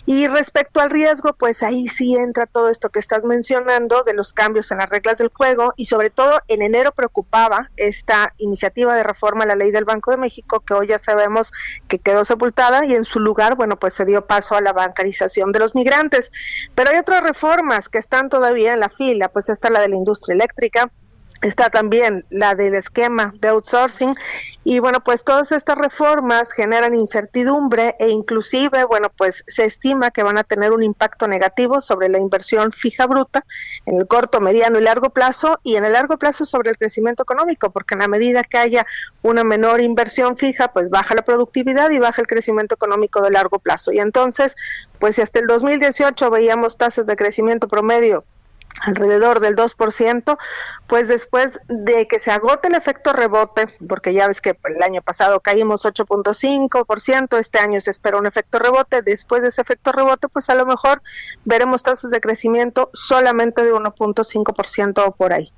Y 0.06 0.26
respecto 0.26 0.80
al 0.80 0.90
riesgo, 0.90 1.32
pues 1.32 1.62
ahí 1.62 1.88
sí 1.88 2.14
entra 2.14 2.46
todo 2.46 2.68
esto 2.68 2.90
que 2.90 2.98
estás 2.98 3.24
mencionando 3.24 4.02
de 4.04 4.12
los 4.12 4.32
cambios 4.34 4.70
en 4.70 4.78
las 4.78 4.90
reglas 4.90 5.16
del 5.18 5.28
juego 5.28 5.72
y 5.76 5.86
sobre 5.86 6.10
todo 6.10 6.42
en 6.48 6.60
enero 6.60 6.92
preocupaba 6.92 7.70
esta 7.76 8.34
iniciativa 8.36 8.94
de 8.94 9.02
reforma 9.02 9.44
a 9.44 9.46
la 9.46 9.56
ley 9.56 9.70
del 9.70 9.86
Banco 9.86 10.10
de 10.10 10.18
México 10.18 10.60
que 10.60 10.74
hoy 10.74 10.88
ya 10.88 10.98
sabemos 10.98 11.52
que 11.88 11.98
quedó 11.98 12.24
sepultada 12.24 12.84
y 12.84 12.94
en 12.94 13.04
su 13.04 13.18
lugar, 13.18 13.56
bueno, 13.56 13.78
pues 13.78 13.94
se 13.94 14.04
dio 14.04 14.26
paso 14.26 14.54
a 14.56 14.60
la 14.60 14.72
bancarización 14.72 15.52
de 15.52 15.58
los 15.60 15.74
migrantes. 15.74 16.30
Pero 16.74 16.90
hay 16.90 16.98
otras 16.98 17.22
reformas 17.22 17.88
que 17.88 17.98
están 17.98 18.28
todavía 18.28 18.74
en 18.74 18.80
la 18.80 18.90
fila, 18.90 19.28
pues 19.28 19.48
está 19.48 19.70
la 19.70 19.80
de 19.80 19.88
la 19.88 19.96
industria 19.96 20.34
eléctrica, 20.34 20.90
está 21.44 21.68
también 21.68 22.24
la 22.30 22.54
del 22.54 22.74
esquema 22.74 23.34
de 23.38 23.48
outsourcing. 23.48 24.14
Y 24.64 24.78
bueno 24.78 25.04
pues 25.04 25.24
todas 25.24 25.52
estas 25.52 25.76
reformas 25.76 26.50
generan 26.52 26.94
incertidumbre 26.94 27.96
e 27.98 28.08
inclusive 28.08 28.84
bueno 28.84 29.10
pues 29.14 29.44
se 29.46 29.66
estima 29.66 30.10
que 30.10 30.22
van 30.22 30.38
a 30.38 30.44
tener 30.44 30.72
un 30.72 30.82
impacto 30.82 31.28
negativo 31.28 31.82
sobre 31.82 32.08
la 32.08 32.18
inversión 32.18 32.72
fija 32.72 33.06
bruta 33.06 33.44
en 33.84 33.96
el 33.96 34.06
corto, 34.06 34.40
mediano 34.40 34.78
y 34.78 34.82
largo 34.82 35.10
plazo 35.10 35.60
y 35.62 35.76
en 35.76 35.84
el 35.84 35.92
largo 35.92 36.18
plazo 36.18 36.46
sobre 36.46 36.70
el 36.70 36.78
crecimiento 36.78 37.24
económico 37.24 37.70
porque 37.70 37.94
en 37.94 38.00
la 38.00 38.08
medida 38.08 38.42
que 38.42 38.56
haya 38.56 38.86
una 39.20 39.44
menor 39.44 39.82
inversión 39.82 40.38
fija 40.38 40.68
pues 40.68 40.88
baja 40.88 41.14
la 41.14 41.22
productividad 41.22 41.90
y 41.90 41.98
baja 41.98 42.22
el 42.22 42.26
crecimiento 42.26 42.74
económico 42.74 43.20
de 43.20 43.30
largo 43.30 43.58
plazo. 43.58 43.92
Y 43.92 43.98
entonces 43.98 44.56
pues 44.98 45.16
si 45.16 45.22
hasta 45.22 45.40
el 45.40 45.46
2018 45.46 46.30
veíamos 46.30 46.78
tasas 46.78 47.04
de 47.04 47.16
crecimiento 47.16 47.68
promedio 47.68 48.24
alrededor 48.82 49.40
del 49.40 49.56
2%, 49.56 50.38
pues 50.86 51.08
después 51.08 51.60
de 51.68 52.06
que 52.06 52.18
se 52.18 52.30
agote 52.30 52.68
el 52.68 52.74
efecto 52.74 53.12
rebote, 53.12 53.68
porque 53.88 54.12
ya 54.12 54.28
ves 54.28 54.40
que 54.40 54.58
el 54.64 54.82
año 54.82 55.02
pasado 55.02 55.40
caímos 55.40 55.84
8.5%, 55.84 57.38
este 57.38 57.58
año 57.58 57.80
se 57.80 57.90
espera 57.90 58.18
un 58.18 58.26
efecto 58.26 58.58
rebote, 58.58 59.02
después 59.02 59.42
de 59.42 59.48
ese 59.48 59.62
efecto 59.62 59.92
rebote, 59.92 60.28
pues 60.28 60.50
a 60.50 60.54
lo 60.54 60.66
mejor 60.66 61.02
veremos 61.44 61.82
tasas 61.82 62.10
de 62.10 62.20
crecimiento 62.20 62.90
solamente 62.92 63.64
de 63.64 63.72
1.5% 63.72 65.04
o 65.06 65.12
por 65.12 65.32
ahí. 65.32 65.52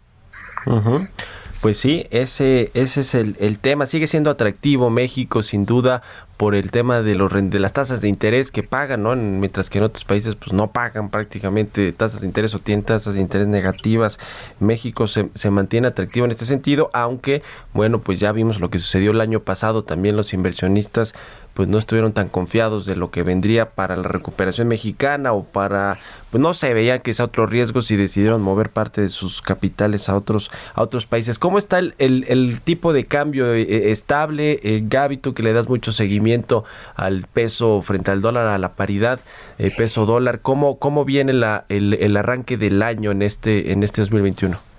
Pues 1.61 1.79
sí, 1.79 2.07
ese, 2.11 2.71
ese 2.75 3.01
es 3.01 3.15
el, 3.15 3.37
el, 3.41 3.59
tema. 3.59 3.87
Sigue 3.87 4.07
siendo 4.07 4.31
atractivo 4.31 4.91
México, 4.91 5.43
sin 5.43 5.65
duda, 5.65 6.03
por 6.37 6.55
el 6.55 6.71
tema 6.71 7.03
de, 7.03 7.15
los, 7.15 7.33
de 7.33 7.59
las 7.59 7.73
tasas 7.73 8.01
de 8.01 8.09
interés 8.09 8.51
que 8.51 8.63
pagan, 8.63 9.03
¿no? 9.03 9.17
Mientras 9.17 9.71
que 9.71 9.79
en 9.79 9.85
otros 9.85 10.05
países 10.05 10.35
pues 10.35 10.53
no 10.53 10.71
pagan 10.71 11.11
prácticamente 11.11 11.93
tasas 11.93 12.21
de 12.21 12.27
interés 12.27 12.55
o 12.55 12.59
tienen 12.59 12.85
tasas 12.85 13.15
de 13.15 13.21
interés 13.21 13.49
negativas. 13.49 14.19
México 14.61 15.09
se, 15.09 15.31
se 15.35 15.51
mantiene 15.51 15.89
atractivo 15.89 16.27
en 16.27 16.33
este 16.33 16.45
sentido, 16.45 16.91
aunque, 16.93 17.43
bueno, 17.73 18.01
pues 18.01 18.21
ya 18.21 18.33
vimos 18.33 18.61
lo 18.61 18.71
que 18.71 18.79
sucedió 18.79 19.13
el 19.13 19.21
año 19.21 19.41
pasado. 19.41 19.85
También 19.85 20.17
los 20.17 20.35
inversionistas 20.35 21.15
pues 21.57 21.71
no 21.71 21.79
estuvieron 21.79 22.13
tan 22.13 22.29
confiados 22.29 22.85
de 22.85 22.97
lo 22.97 23.11
que 23.11 23.23
vendría 23.23 23.71
para 23.71 23.97
la 23.97 24.07
recuperación 24.07 24.69
mexicana 24.69 25.33
o 25.33 25.43
para 25.43 25.97
pues 26.31 26.39
no 26.43 26.53
se 26.53 26.75
veían 26.75 27.01
quizá 27.01 27.25
otros 27.25 27.49
riesgos 27.49 27.91
y 27.91 27.97
decidieron 27.97 28.43
mover 28.43 28.69
parte 28.69 29.01
de 29.01 29.09
sus 29.09 29.41
capitales 29.41 30.11
a 30.11 30.17
otros 30.17 30.51
a 30.75 30.83
otros 30.83 31.07
países. 31.07 31.39
¿Cómo 31.39 31.57
está 31.57 31.79
el, 31.79 31.95
el, 31.99 32.61
tipo 32.61 32.93
de 32.93 33.07
cambio 33.07 33.55
eh, 33.55 33.91
estable, 33.91 34.61
eh, 34.63 34.83
Gaby, 34.87 35.17
tú 35.17 35.33
que 35.33 35.43
le 35.43 35.55
das 35.55 35.67
mucho 35.67 35.93
seguimiento 35.93 36.65
al 36.95 37.23
peso 37.23 37.81
frente 37.81 38.11
al 38.11 38.21
dólar, 38.21 38.49
a 38.49 38.59
la 38.59 38.75
paridad 38.75 39.19
eh, 39.59 39.71
peso 39.75 40.05
dólar, 40.05 40.41
¿cómo, 40.41 40.79
cómo 40.79 41.07
viene 41.07 41.33
la, 41.33 41.65
el, 41.71 41.95
el 41.95 42.19
arranque 42.19 42.59
del 42.59 42.83
año 42.83 43.13
en 43.13 43.23
este 43.23 43.73
en 43.73 43.83
este 43.83 44.03
2021? 44.03 44.76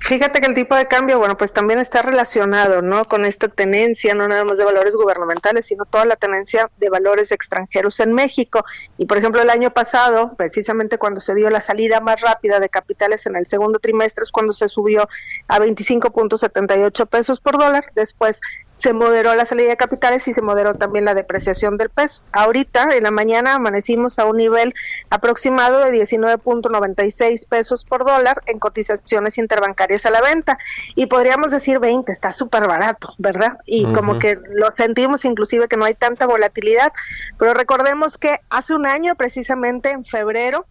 Fíjate 0.00 0.42
que 0.42 0.46
el 0.46 0.54
tipo 0.54 0.74
de 0.74 0.86
cambio, 0.86 1.18
bueno, 1.18 1.38
pues 1.38 1.52
también 1.52 1.78
está 1.78 2.02
relacionado, 2.02 2.82
¿no? 2.82 3.06
Con 3.06 3.24
esta 3.24 3.48
tenencia, 3.48 4.14
no 4.14 4.28
nada 4.28 4.44
más 4.44 4.58
de 4.58 4.64
valores 4.64 4.94
gubernamentales, 4.94 5.64
sino 5.64 5.86
toda 5.86 6.04
la 6.04 6.16
tenencia 6.16 6.70
de 6.76 6.90
valores 6.90 7.32
extranjeros 7.32 7.98
en 8.00 8.12
México. 8.12 8.66
Y 8.98 9.06
por 9.06 9.16
ejemplo, 9.16 9.40
el 9.40 9.48
año 9.48 9.70
pasado, 9.70 10.34
precisamente 10.36 10.98
cuando 10.98 11.22
se 11.22 11.34
dio 11.34 11.48
la 11.48 11.62
salida 11.62 12.00
más 12.00 12.20
rápida 12.20 12.60
de 12.60 12.68
capitales 12.68 13.24
en 13.24 13.36
el 13.36 13.46
segundo 13.46 13.78
trimestre, 13.78 14.24
es 14.24 14.30
cuando 14.30 14.52
se 14.52 14.68
subió 14.68 15.08
a 15.48 15.58
25.78 15.58 17.06
pesos 17.06 17.40
por 17.40 17.56
dólar. 17.56 17.86
Después 17.94 18.40
se 18.84 18.92
moderó 18.92 19.34
la 19.34 19.46
salida 19.46 19.70
de 19.70 19.78
capitales 19.78 20.28
y 20.28 20.34
se 20.34 20.42
moderó 20.42 20.74
también 20.74 21.06
la 21.06 21.14
depreciación 21.14 21.78
del 21.78 21.88
peso. 21.88 22.22
Ahorita, 22.32 22.90
en 22.94 23.04
la 23.04 23.10
mañana, 23.10 23.54
amanecimos 23.54 24.18
a 24.18 24.26
un 24.26 24.36
nivel 24.36 24.74
aproximado 25.08 25.78
de 25.78 25.90
19.96 25.90 27.48
pesos 27.48 27.86
por 27.86 28.04
dólar 28.04 28.42
en 28.44 28.58
cotizaciones 28.58 29.38
interbancarias 29.38 30.04
a 30.04 30.10
la 30.10 30.20
venta. 30.20 30.58
Y 30.96 31.06
podríamos 31.06 31.50
decir 31.50 31.78
20, 31.78 32.12
está 32.12 32.34
súper 32.34 32.68
barato, 32.68 33.14
¿verdad? 33.16 33.56
Y 33.64 33.90
como 33.94 34.18
que 34.18 34.38
lo 34.50 34.70
sentimos 34.70 35.24
inclusive 35.24 35.66
que 35.66 35.78
no 35.78 35.86
hay 35.86 35.94
tanta 35.94 36.26
volatilidad. 36.26 36.92
Pero 37.38 37.54
recordemos 37.54 38.18
que 38.18 38.40
hace 38.50 38.74
un 38.74 38.86
año, 38.86 39.14
precisamente 39.14 39.92
en 39.92 40.04
febrero, 40.04 40.66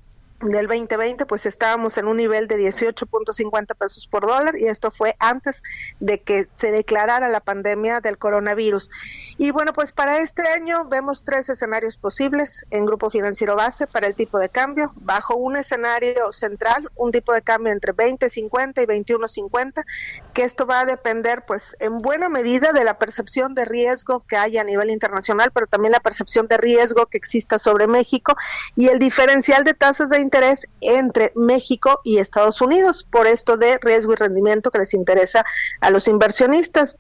del 0.52 0.68
2020 0.68 1.26
pues 1.26 1.46
estábamos 1.46 1.98
en 1.98 2.08
un 2.08 2.18
nivel 2.18 2.48
de 2.48 2.58
18.50 2.58 3.76
pesos 3.76 4.08
por 4.08 4.28
dólar 4.28 4.58
y 4.58 4.66
esto 4.66 4.92
fue 4.92 5.16
antes 5.20 5.62
de 6.00 6.22
que 6.22 6.48
se 6.58 6.72
declarara 6.72 7.30
la 7.30 7.40
pandemia 7.40 8.02
del 8.02 8.18
coronavirus. 8.18 8.92
Y 9.38 9.52
bueno, 9.52 9.74
pues 9.74 9.94
para 9.94 10.18
este 10.20 10.48
año 10.48 10.86
vemos 10.86 11.24
tres 11.24 11.50
escenarios 11.50 11.98
posibles 11.98 12.66
en 12.72 12.86
Grupo 12.86 13.10
Financiero 13.10 13.56
Base 13.56 13.88
para 13.88 14.08
el 14.08 14.16
tipo 14.16 14.38
de 14.40 14.50
cambio, 14.50 14.92
bajo 14.96 15.36
un 15.36 15.56
escenario 15.56 16.32
central, 16.34 16.90
un 16.96 17.12
tipo 17.12 17.34
de 17.34 17.42
cambio 17.42 17.72
entre 17.72 17.94
20.50 17.94 18.84
y 18.84 18.86
21.50, 18.86 19.86
que 20.34 20.44
esto 20.44 20.66
va 20.66 20.82
a 20.82 20.86
depender 20.86 21.44
pues 21.46 21.76
en 21.80 22.00
buena 22.00 22.30
medida 22.30 22.74
de 22.74 22.84
la 22.84 22.98
percepción 22.98 23.56
de 23.56 23.66
riesgo 23.66 24.22
que 24.28 24.38
haya 24.38 24.62
a 24.62 24.66
nivel 24.66 24.90
internacional, 24.90 25.52
pero 25.54 25.68
también 25.68 25.94
la 25.94 26.00
percepción 26.00 26.48
de 26.48 26.58
riesgo 26.58 27.06
que 27.06 27.18
exista 27.18 27.60
sobre 27.60 27.88
México 27.88 28.36
y 28.76 28.90
el 28.90 29.00
diferencial 29.00 29.64
de 29.64 29.74
tasas 29.74 30.10
de 30.10 30.20
interés 30.20 30.33
entre 30.82 31.32
México 31.36 32.00
y 32.04 32.18
Estados 32.18 32.62
Unidos 32.62 33.08
por 33.12 33.28
esto 33.28 33.58
de 33.58 33.78
riesgo 33.82 34.14
y 34.14 34.16
rendimiento 34.16 34.72
que 34.72 34.80
les 34.80 34.94
interesa 34.94 35.46
a 35.82 35.90
los 35.90 36.08
inversionistas. 36.08 36.98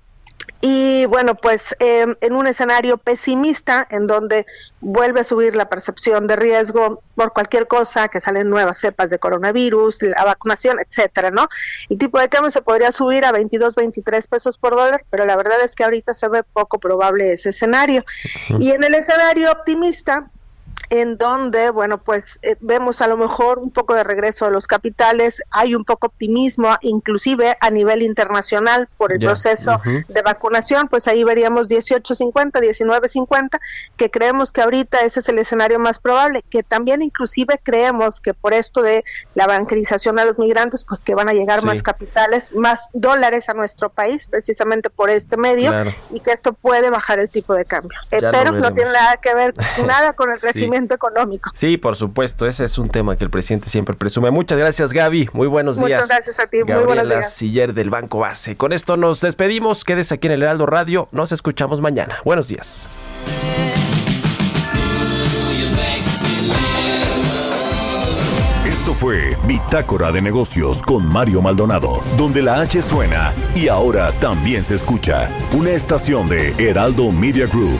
Y 0.66 1.06
bueno, 1.08 1.36
pues 1.36 1.76
eh, 1.80 2.06
en 2.22 2.34
un 2.34 2.48
escenario 2.48 2.98
pesimista, 2.98 3.86
en 3.90 4.08
donde 4.08 4.46
vuelve 4.80 5.20
a 5.20 5.24
subir 5.26 5.56
la 5.56 5.68
percepción 5.68 6.26
de 6.26 6.38
riesgo 6.38 7.02
por 7.16 7.34
cualquier 7.34 7.68
cosa, 7.68 8.08
que 8.08 8.22
salen 8.22 8.50
nuevas 8.50 8.80
cepas 8.80 9.10
de 9.10 9.20
coronavirus, 9.20 10.04
la 10.04 10.24
vacunación, 10.24 10.78
etcétera, 10.80 11.32
¿no? 11.32 11.50
El 11.90 11.98
tipo 11.98 12.18
de 12.18 12.30
cambio 12.30 12.50
se 12.50 12.62
podría 12.62 12.94
subir 12.94 13.26
a 13.26 13.34
22, 13.34 13.76
23 13.76 14.28
pesos 14.28 14.58
por 14.58 14.76
dólar, 14.76 15.04
pero 15.10 15.26
la 15.26 15.36
verdad 15.36 15.62
es 15.64 15.76
que 15.76 15.84
ahorita 15.84 16.14
se 16.14 16.30
ve 16.30 16.44
poco 16.44 16.80
probable 16.80 17.34
ese 17.34 17.50
escenario. 17.50 18.06
Y 18.60 18.72
en 18.72 18.84
el 18.86 18.96
escenario 18.96 19.52
optimista, 19.52 20.30
en 20.94 21.18
donde, 21.18 21.72
bueno, 21.72 21.98
pues 21.98 22.38
eh, 22.44 22.56
vemos 22.60 23.02
a 23.02 23.08
lo 23.08 23.18
mejor 23.18 23.58
un 23.58 23.72
poco 23.72 23.96
de 23.96 24.04
regreso 24.04 24.46
de 24.46 24.52
los 24.52 24.68
capitales, 24.68 25.42
hay 25.50 25.74
un 25.74 25.86
poco 25.86 26.06
optimismo, 26.06 26.70
inclusive 26.82 27.58
a 27.60 27.72
nivel 27.72 28.04
internacional 28.04 28.88
por 28.96 29.12
el 29.12 29.18
yeah. 29.18 29.30
proceso 29.30 29.72
uh 29.72 29.80
-huh. 29.80 30.06
de 30.06 30.22
vacunación, 30.22 30.88
pues 30.90 31.08
ahí 31.08 31.24
veríamos 31.24 31.68
18.50, 31.68 32.62
19.50, 32.62 33.60
que 33.98 34.12
creemos 34.12 34.52
que 34.52 34.62
ahorita 34.62 35.02
ese 35.02 35.22
es 35.22 35.30
el 35.30 35.40
escenario 35.40 35.80
más 35.80 35.98
probable, 35.98 36.44
que 36.48 36.62
también 36.62 37.02
inclusive 37.02 37.60
creemos 37.64 38.22
que 38.22 38.36
por 38.36 38.54
esto 38.54 38.84
de 38.84 39.04
la 39.34 39.48
bancarización 39.48 40.20
a 40.20 40.26
los 40.26 40.38
migrantes, 40.38 40.84
pues 40.88 41.04
que 41.04 41.16
van 41.16 41.28
a 41.28 41.34
llegar 41.34 41.62
sí. 41.62 41.66
más 41.66 41.82
capitales, 41.82 42.52
más 42.54 42.82
dólares 42.94 43.50
a 43.50 43.56
nuestro 43.56 43.90
país, 43.90 44.28
precisamente 44.28 44.92
por 44.92 45.10
este 45.10 45.38
medio, 45.38 45.72
claro. 45.72 45.90
y 46.12 46.20
que 46.20 46.34
esto 46.34 46.54
puede 46.54 46.92
bajar 46.92 47.18
el 47.18 47.30
tipo 47.30 47.56
de 47.56 47.66
cambio. 47.66 47.98
Eh, 48.12 48.20
pero 48.32 48.52
no 48.52 48.72
tiene 48.76 48.92
nada 48.92 49.18
que 49.18 49.34
ver, 49.34 49.56
nada 49.88 50.14
con 50.14 50.32
el 50.32 50.40
crecimiento 50.40 50.83
sí 50.88 50.94
económico. 50.94 51.52
Sí, 51.54 51.78
por 51.78 51.96
supuesto, 51.96 52.48
ese 52.48 52.66
es 52.66 52.78
un 52.78 52.90
tema 52.90 53.16
que 53.16 53.24
el 53.24 53.30
presidente 53.30 53.70
siempre 53.70 53.96
presume. 53.96 54.32
Muchas 54.32 54.58
gracias, 54.58 54.94
Gaby. 54.94 55.30
Muy 55.34 55.48
buenos 55.48 55.78
días. 55.78 56.02
Muchas 56.04 56.10
gracias 56.10 56.40
a 56.40 56.48
ti. 56.48 56.60
Gabriela 56.60 56.78
Muy 56.80 56.86
buenos 56.86 57.10
días. 57.10 57.34
Siller 57.34 57.74
del 57.74 57.90
Banco 57.90 58.20
Base. 58.20 58.56
Con 58.56 58.74
esto 58.74 58.98
nos 58.98 59.22
despedimos. 59.22 59.84
Quédese 59.84 60.16
aquí 60.16 60.28
en 60.28 60.34
el 60.34 60.44
Heraldo 60.44 60.66
Radio. 60.66 61.08
Nos 61.12 61.32
escuchamos 61.32 61.82
mañana. 61.82 62.18
Buenos 62.24 62.48
días. 62.48 62.88
Esto 68.66 68.84
Esto 68.84 68.96
fue 68.96 69.38
Bitácora 69.48 70.12
de 70.12 70.22
Negocios 70.22 70.82
con 70.82 71.06
Mario 71.06 71.42
Maldonado, 71.42 72.04
donde 72.18 72.42
la 72.42 72.60
H 72.60 72.82
suena 72.82 73.34
y 73.56 73.70
ahora 73.70 74.12
también 74.20 74.66
se 74.66 74.76
escucha. 74.76 75.30
Una 75.54 75.70
estación 75.70 76.28
de 76.28 76.54
Heraldo 76.58 77.10
Media 77.10 77.48
Group. 77.48 77.80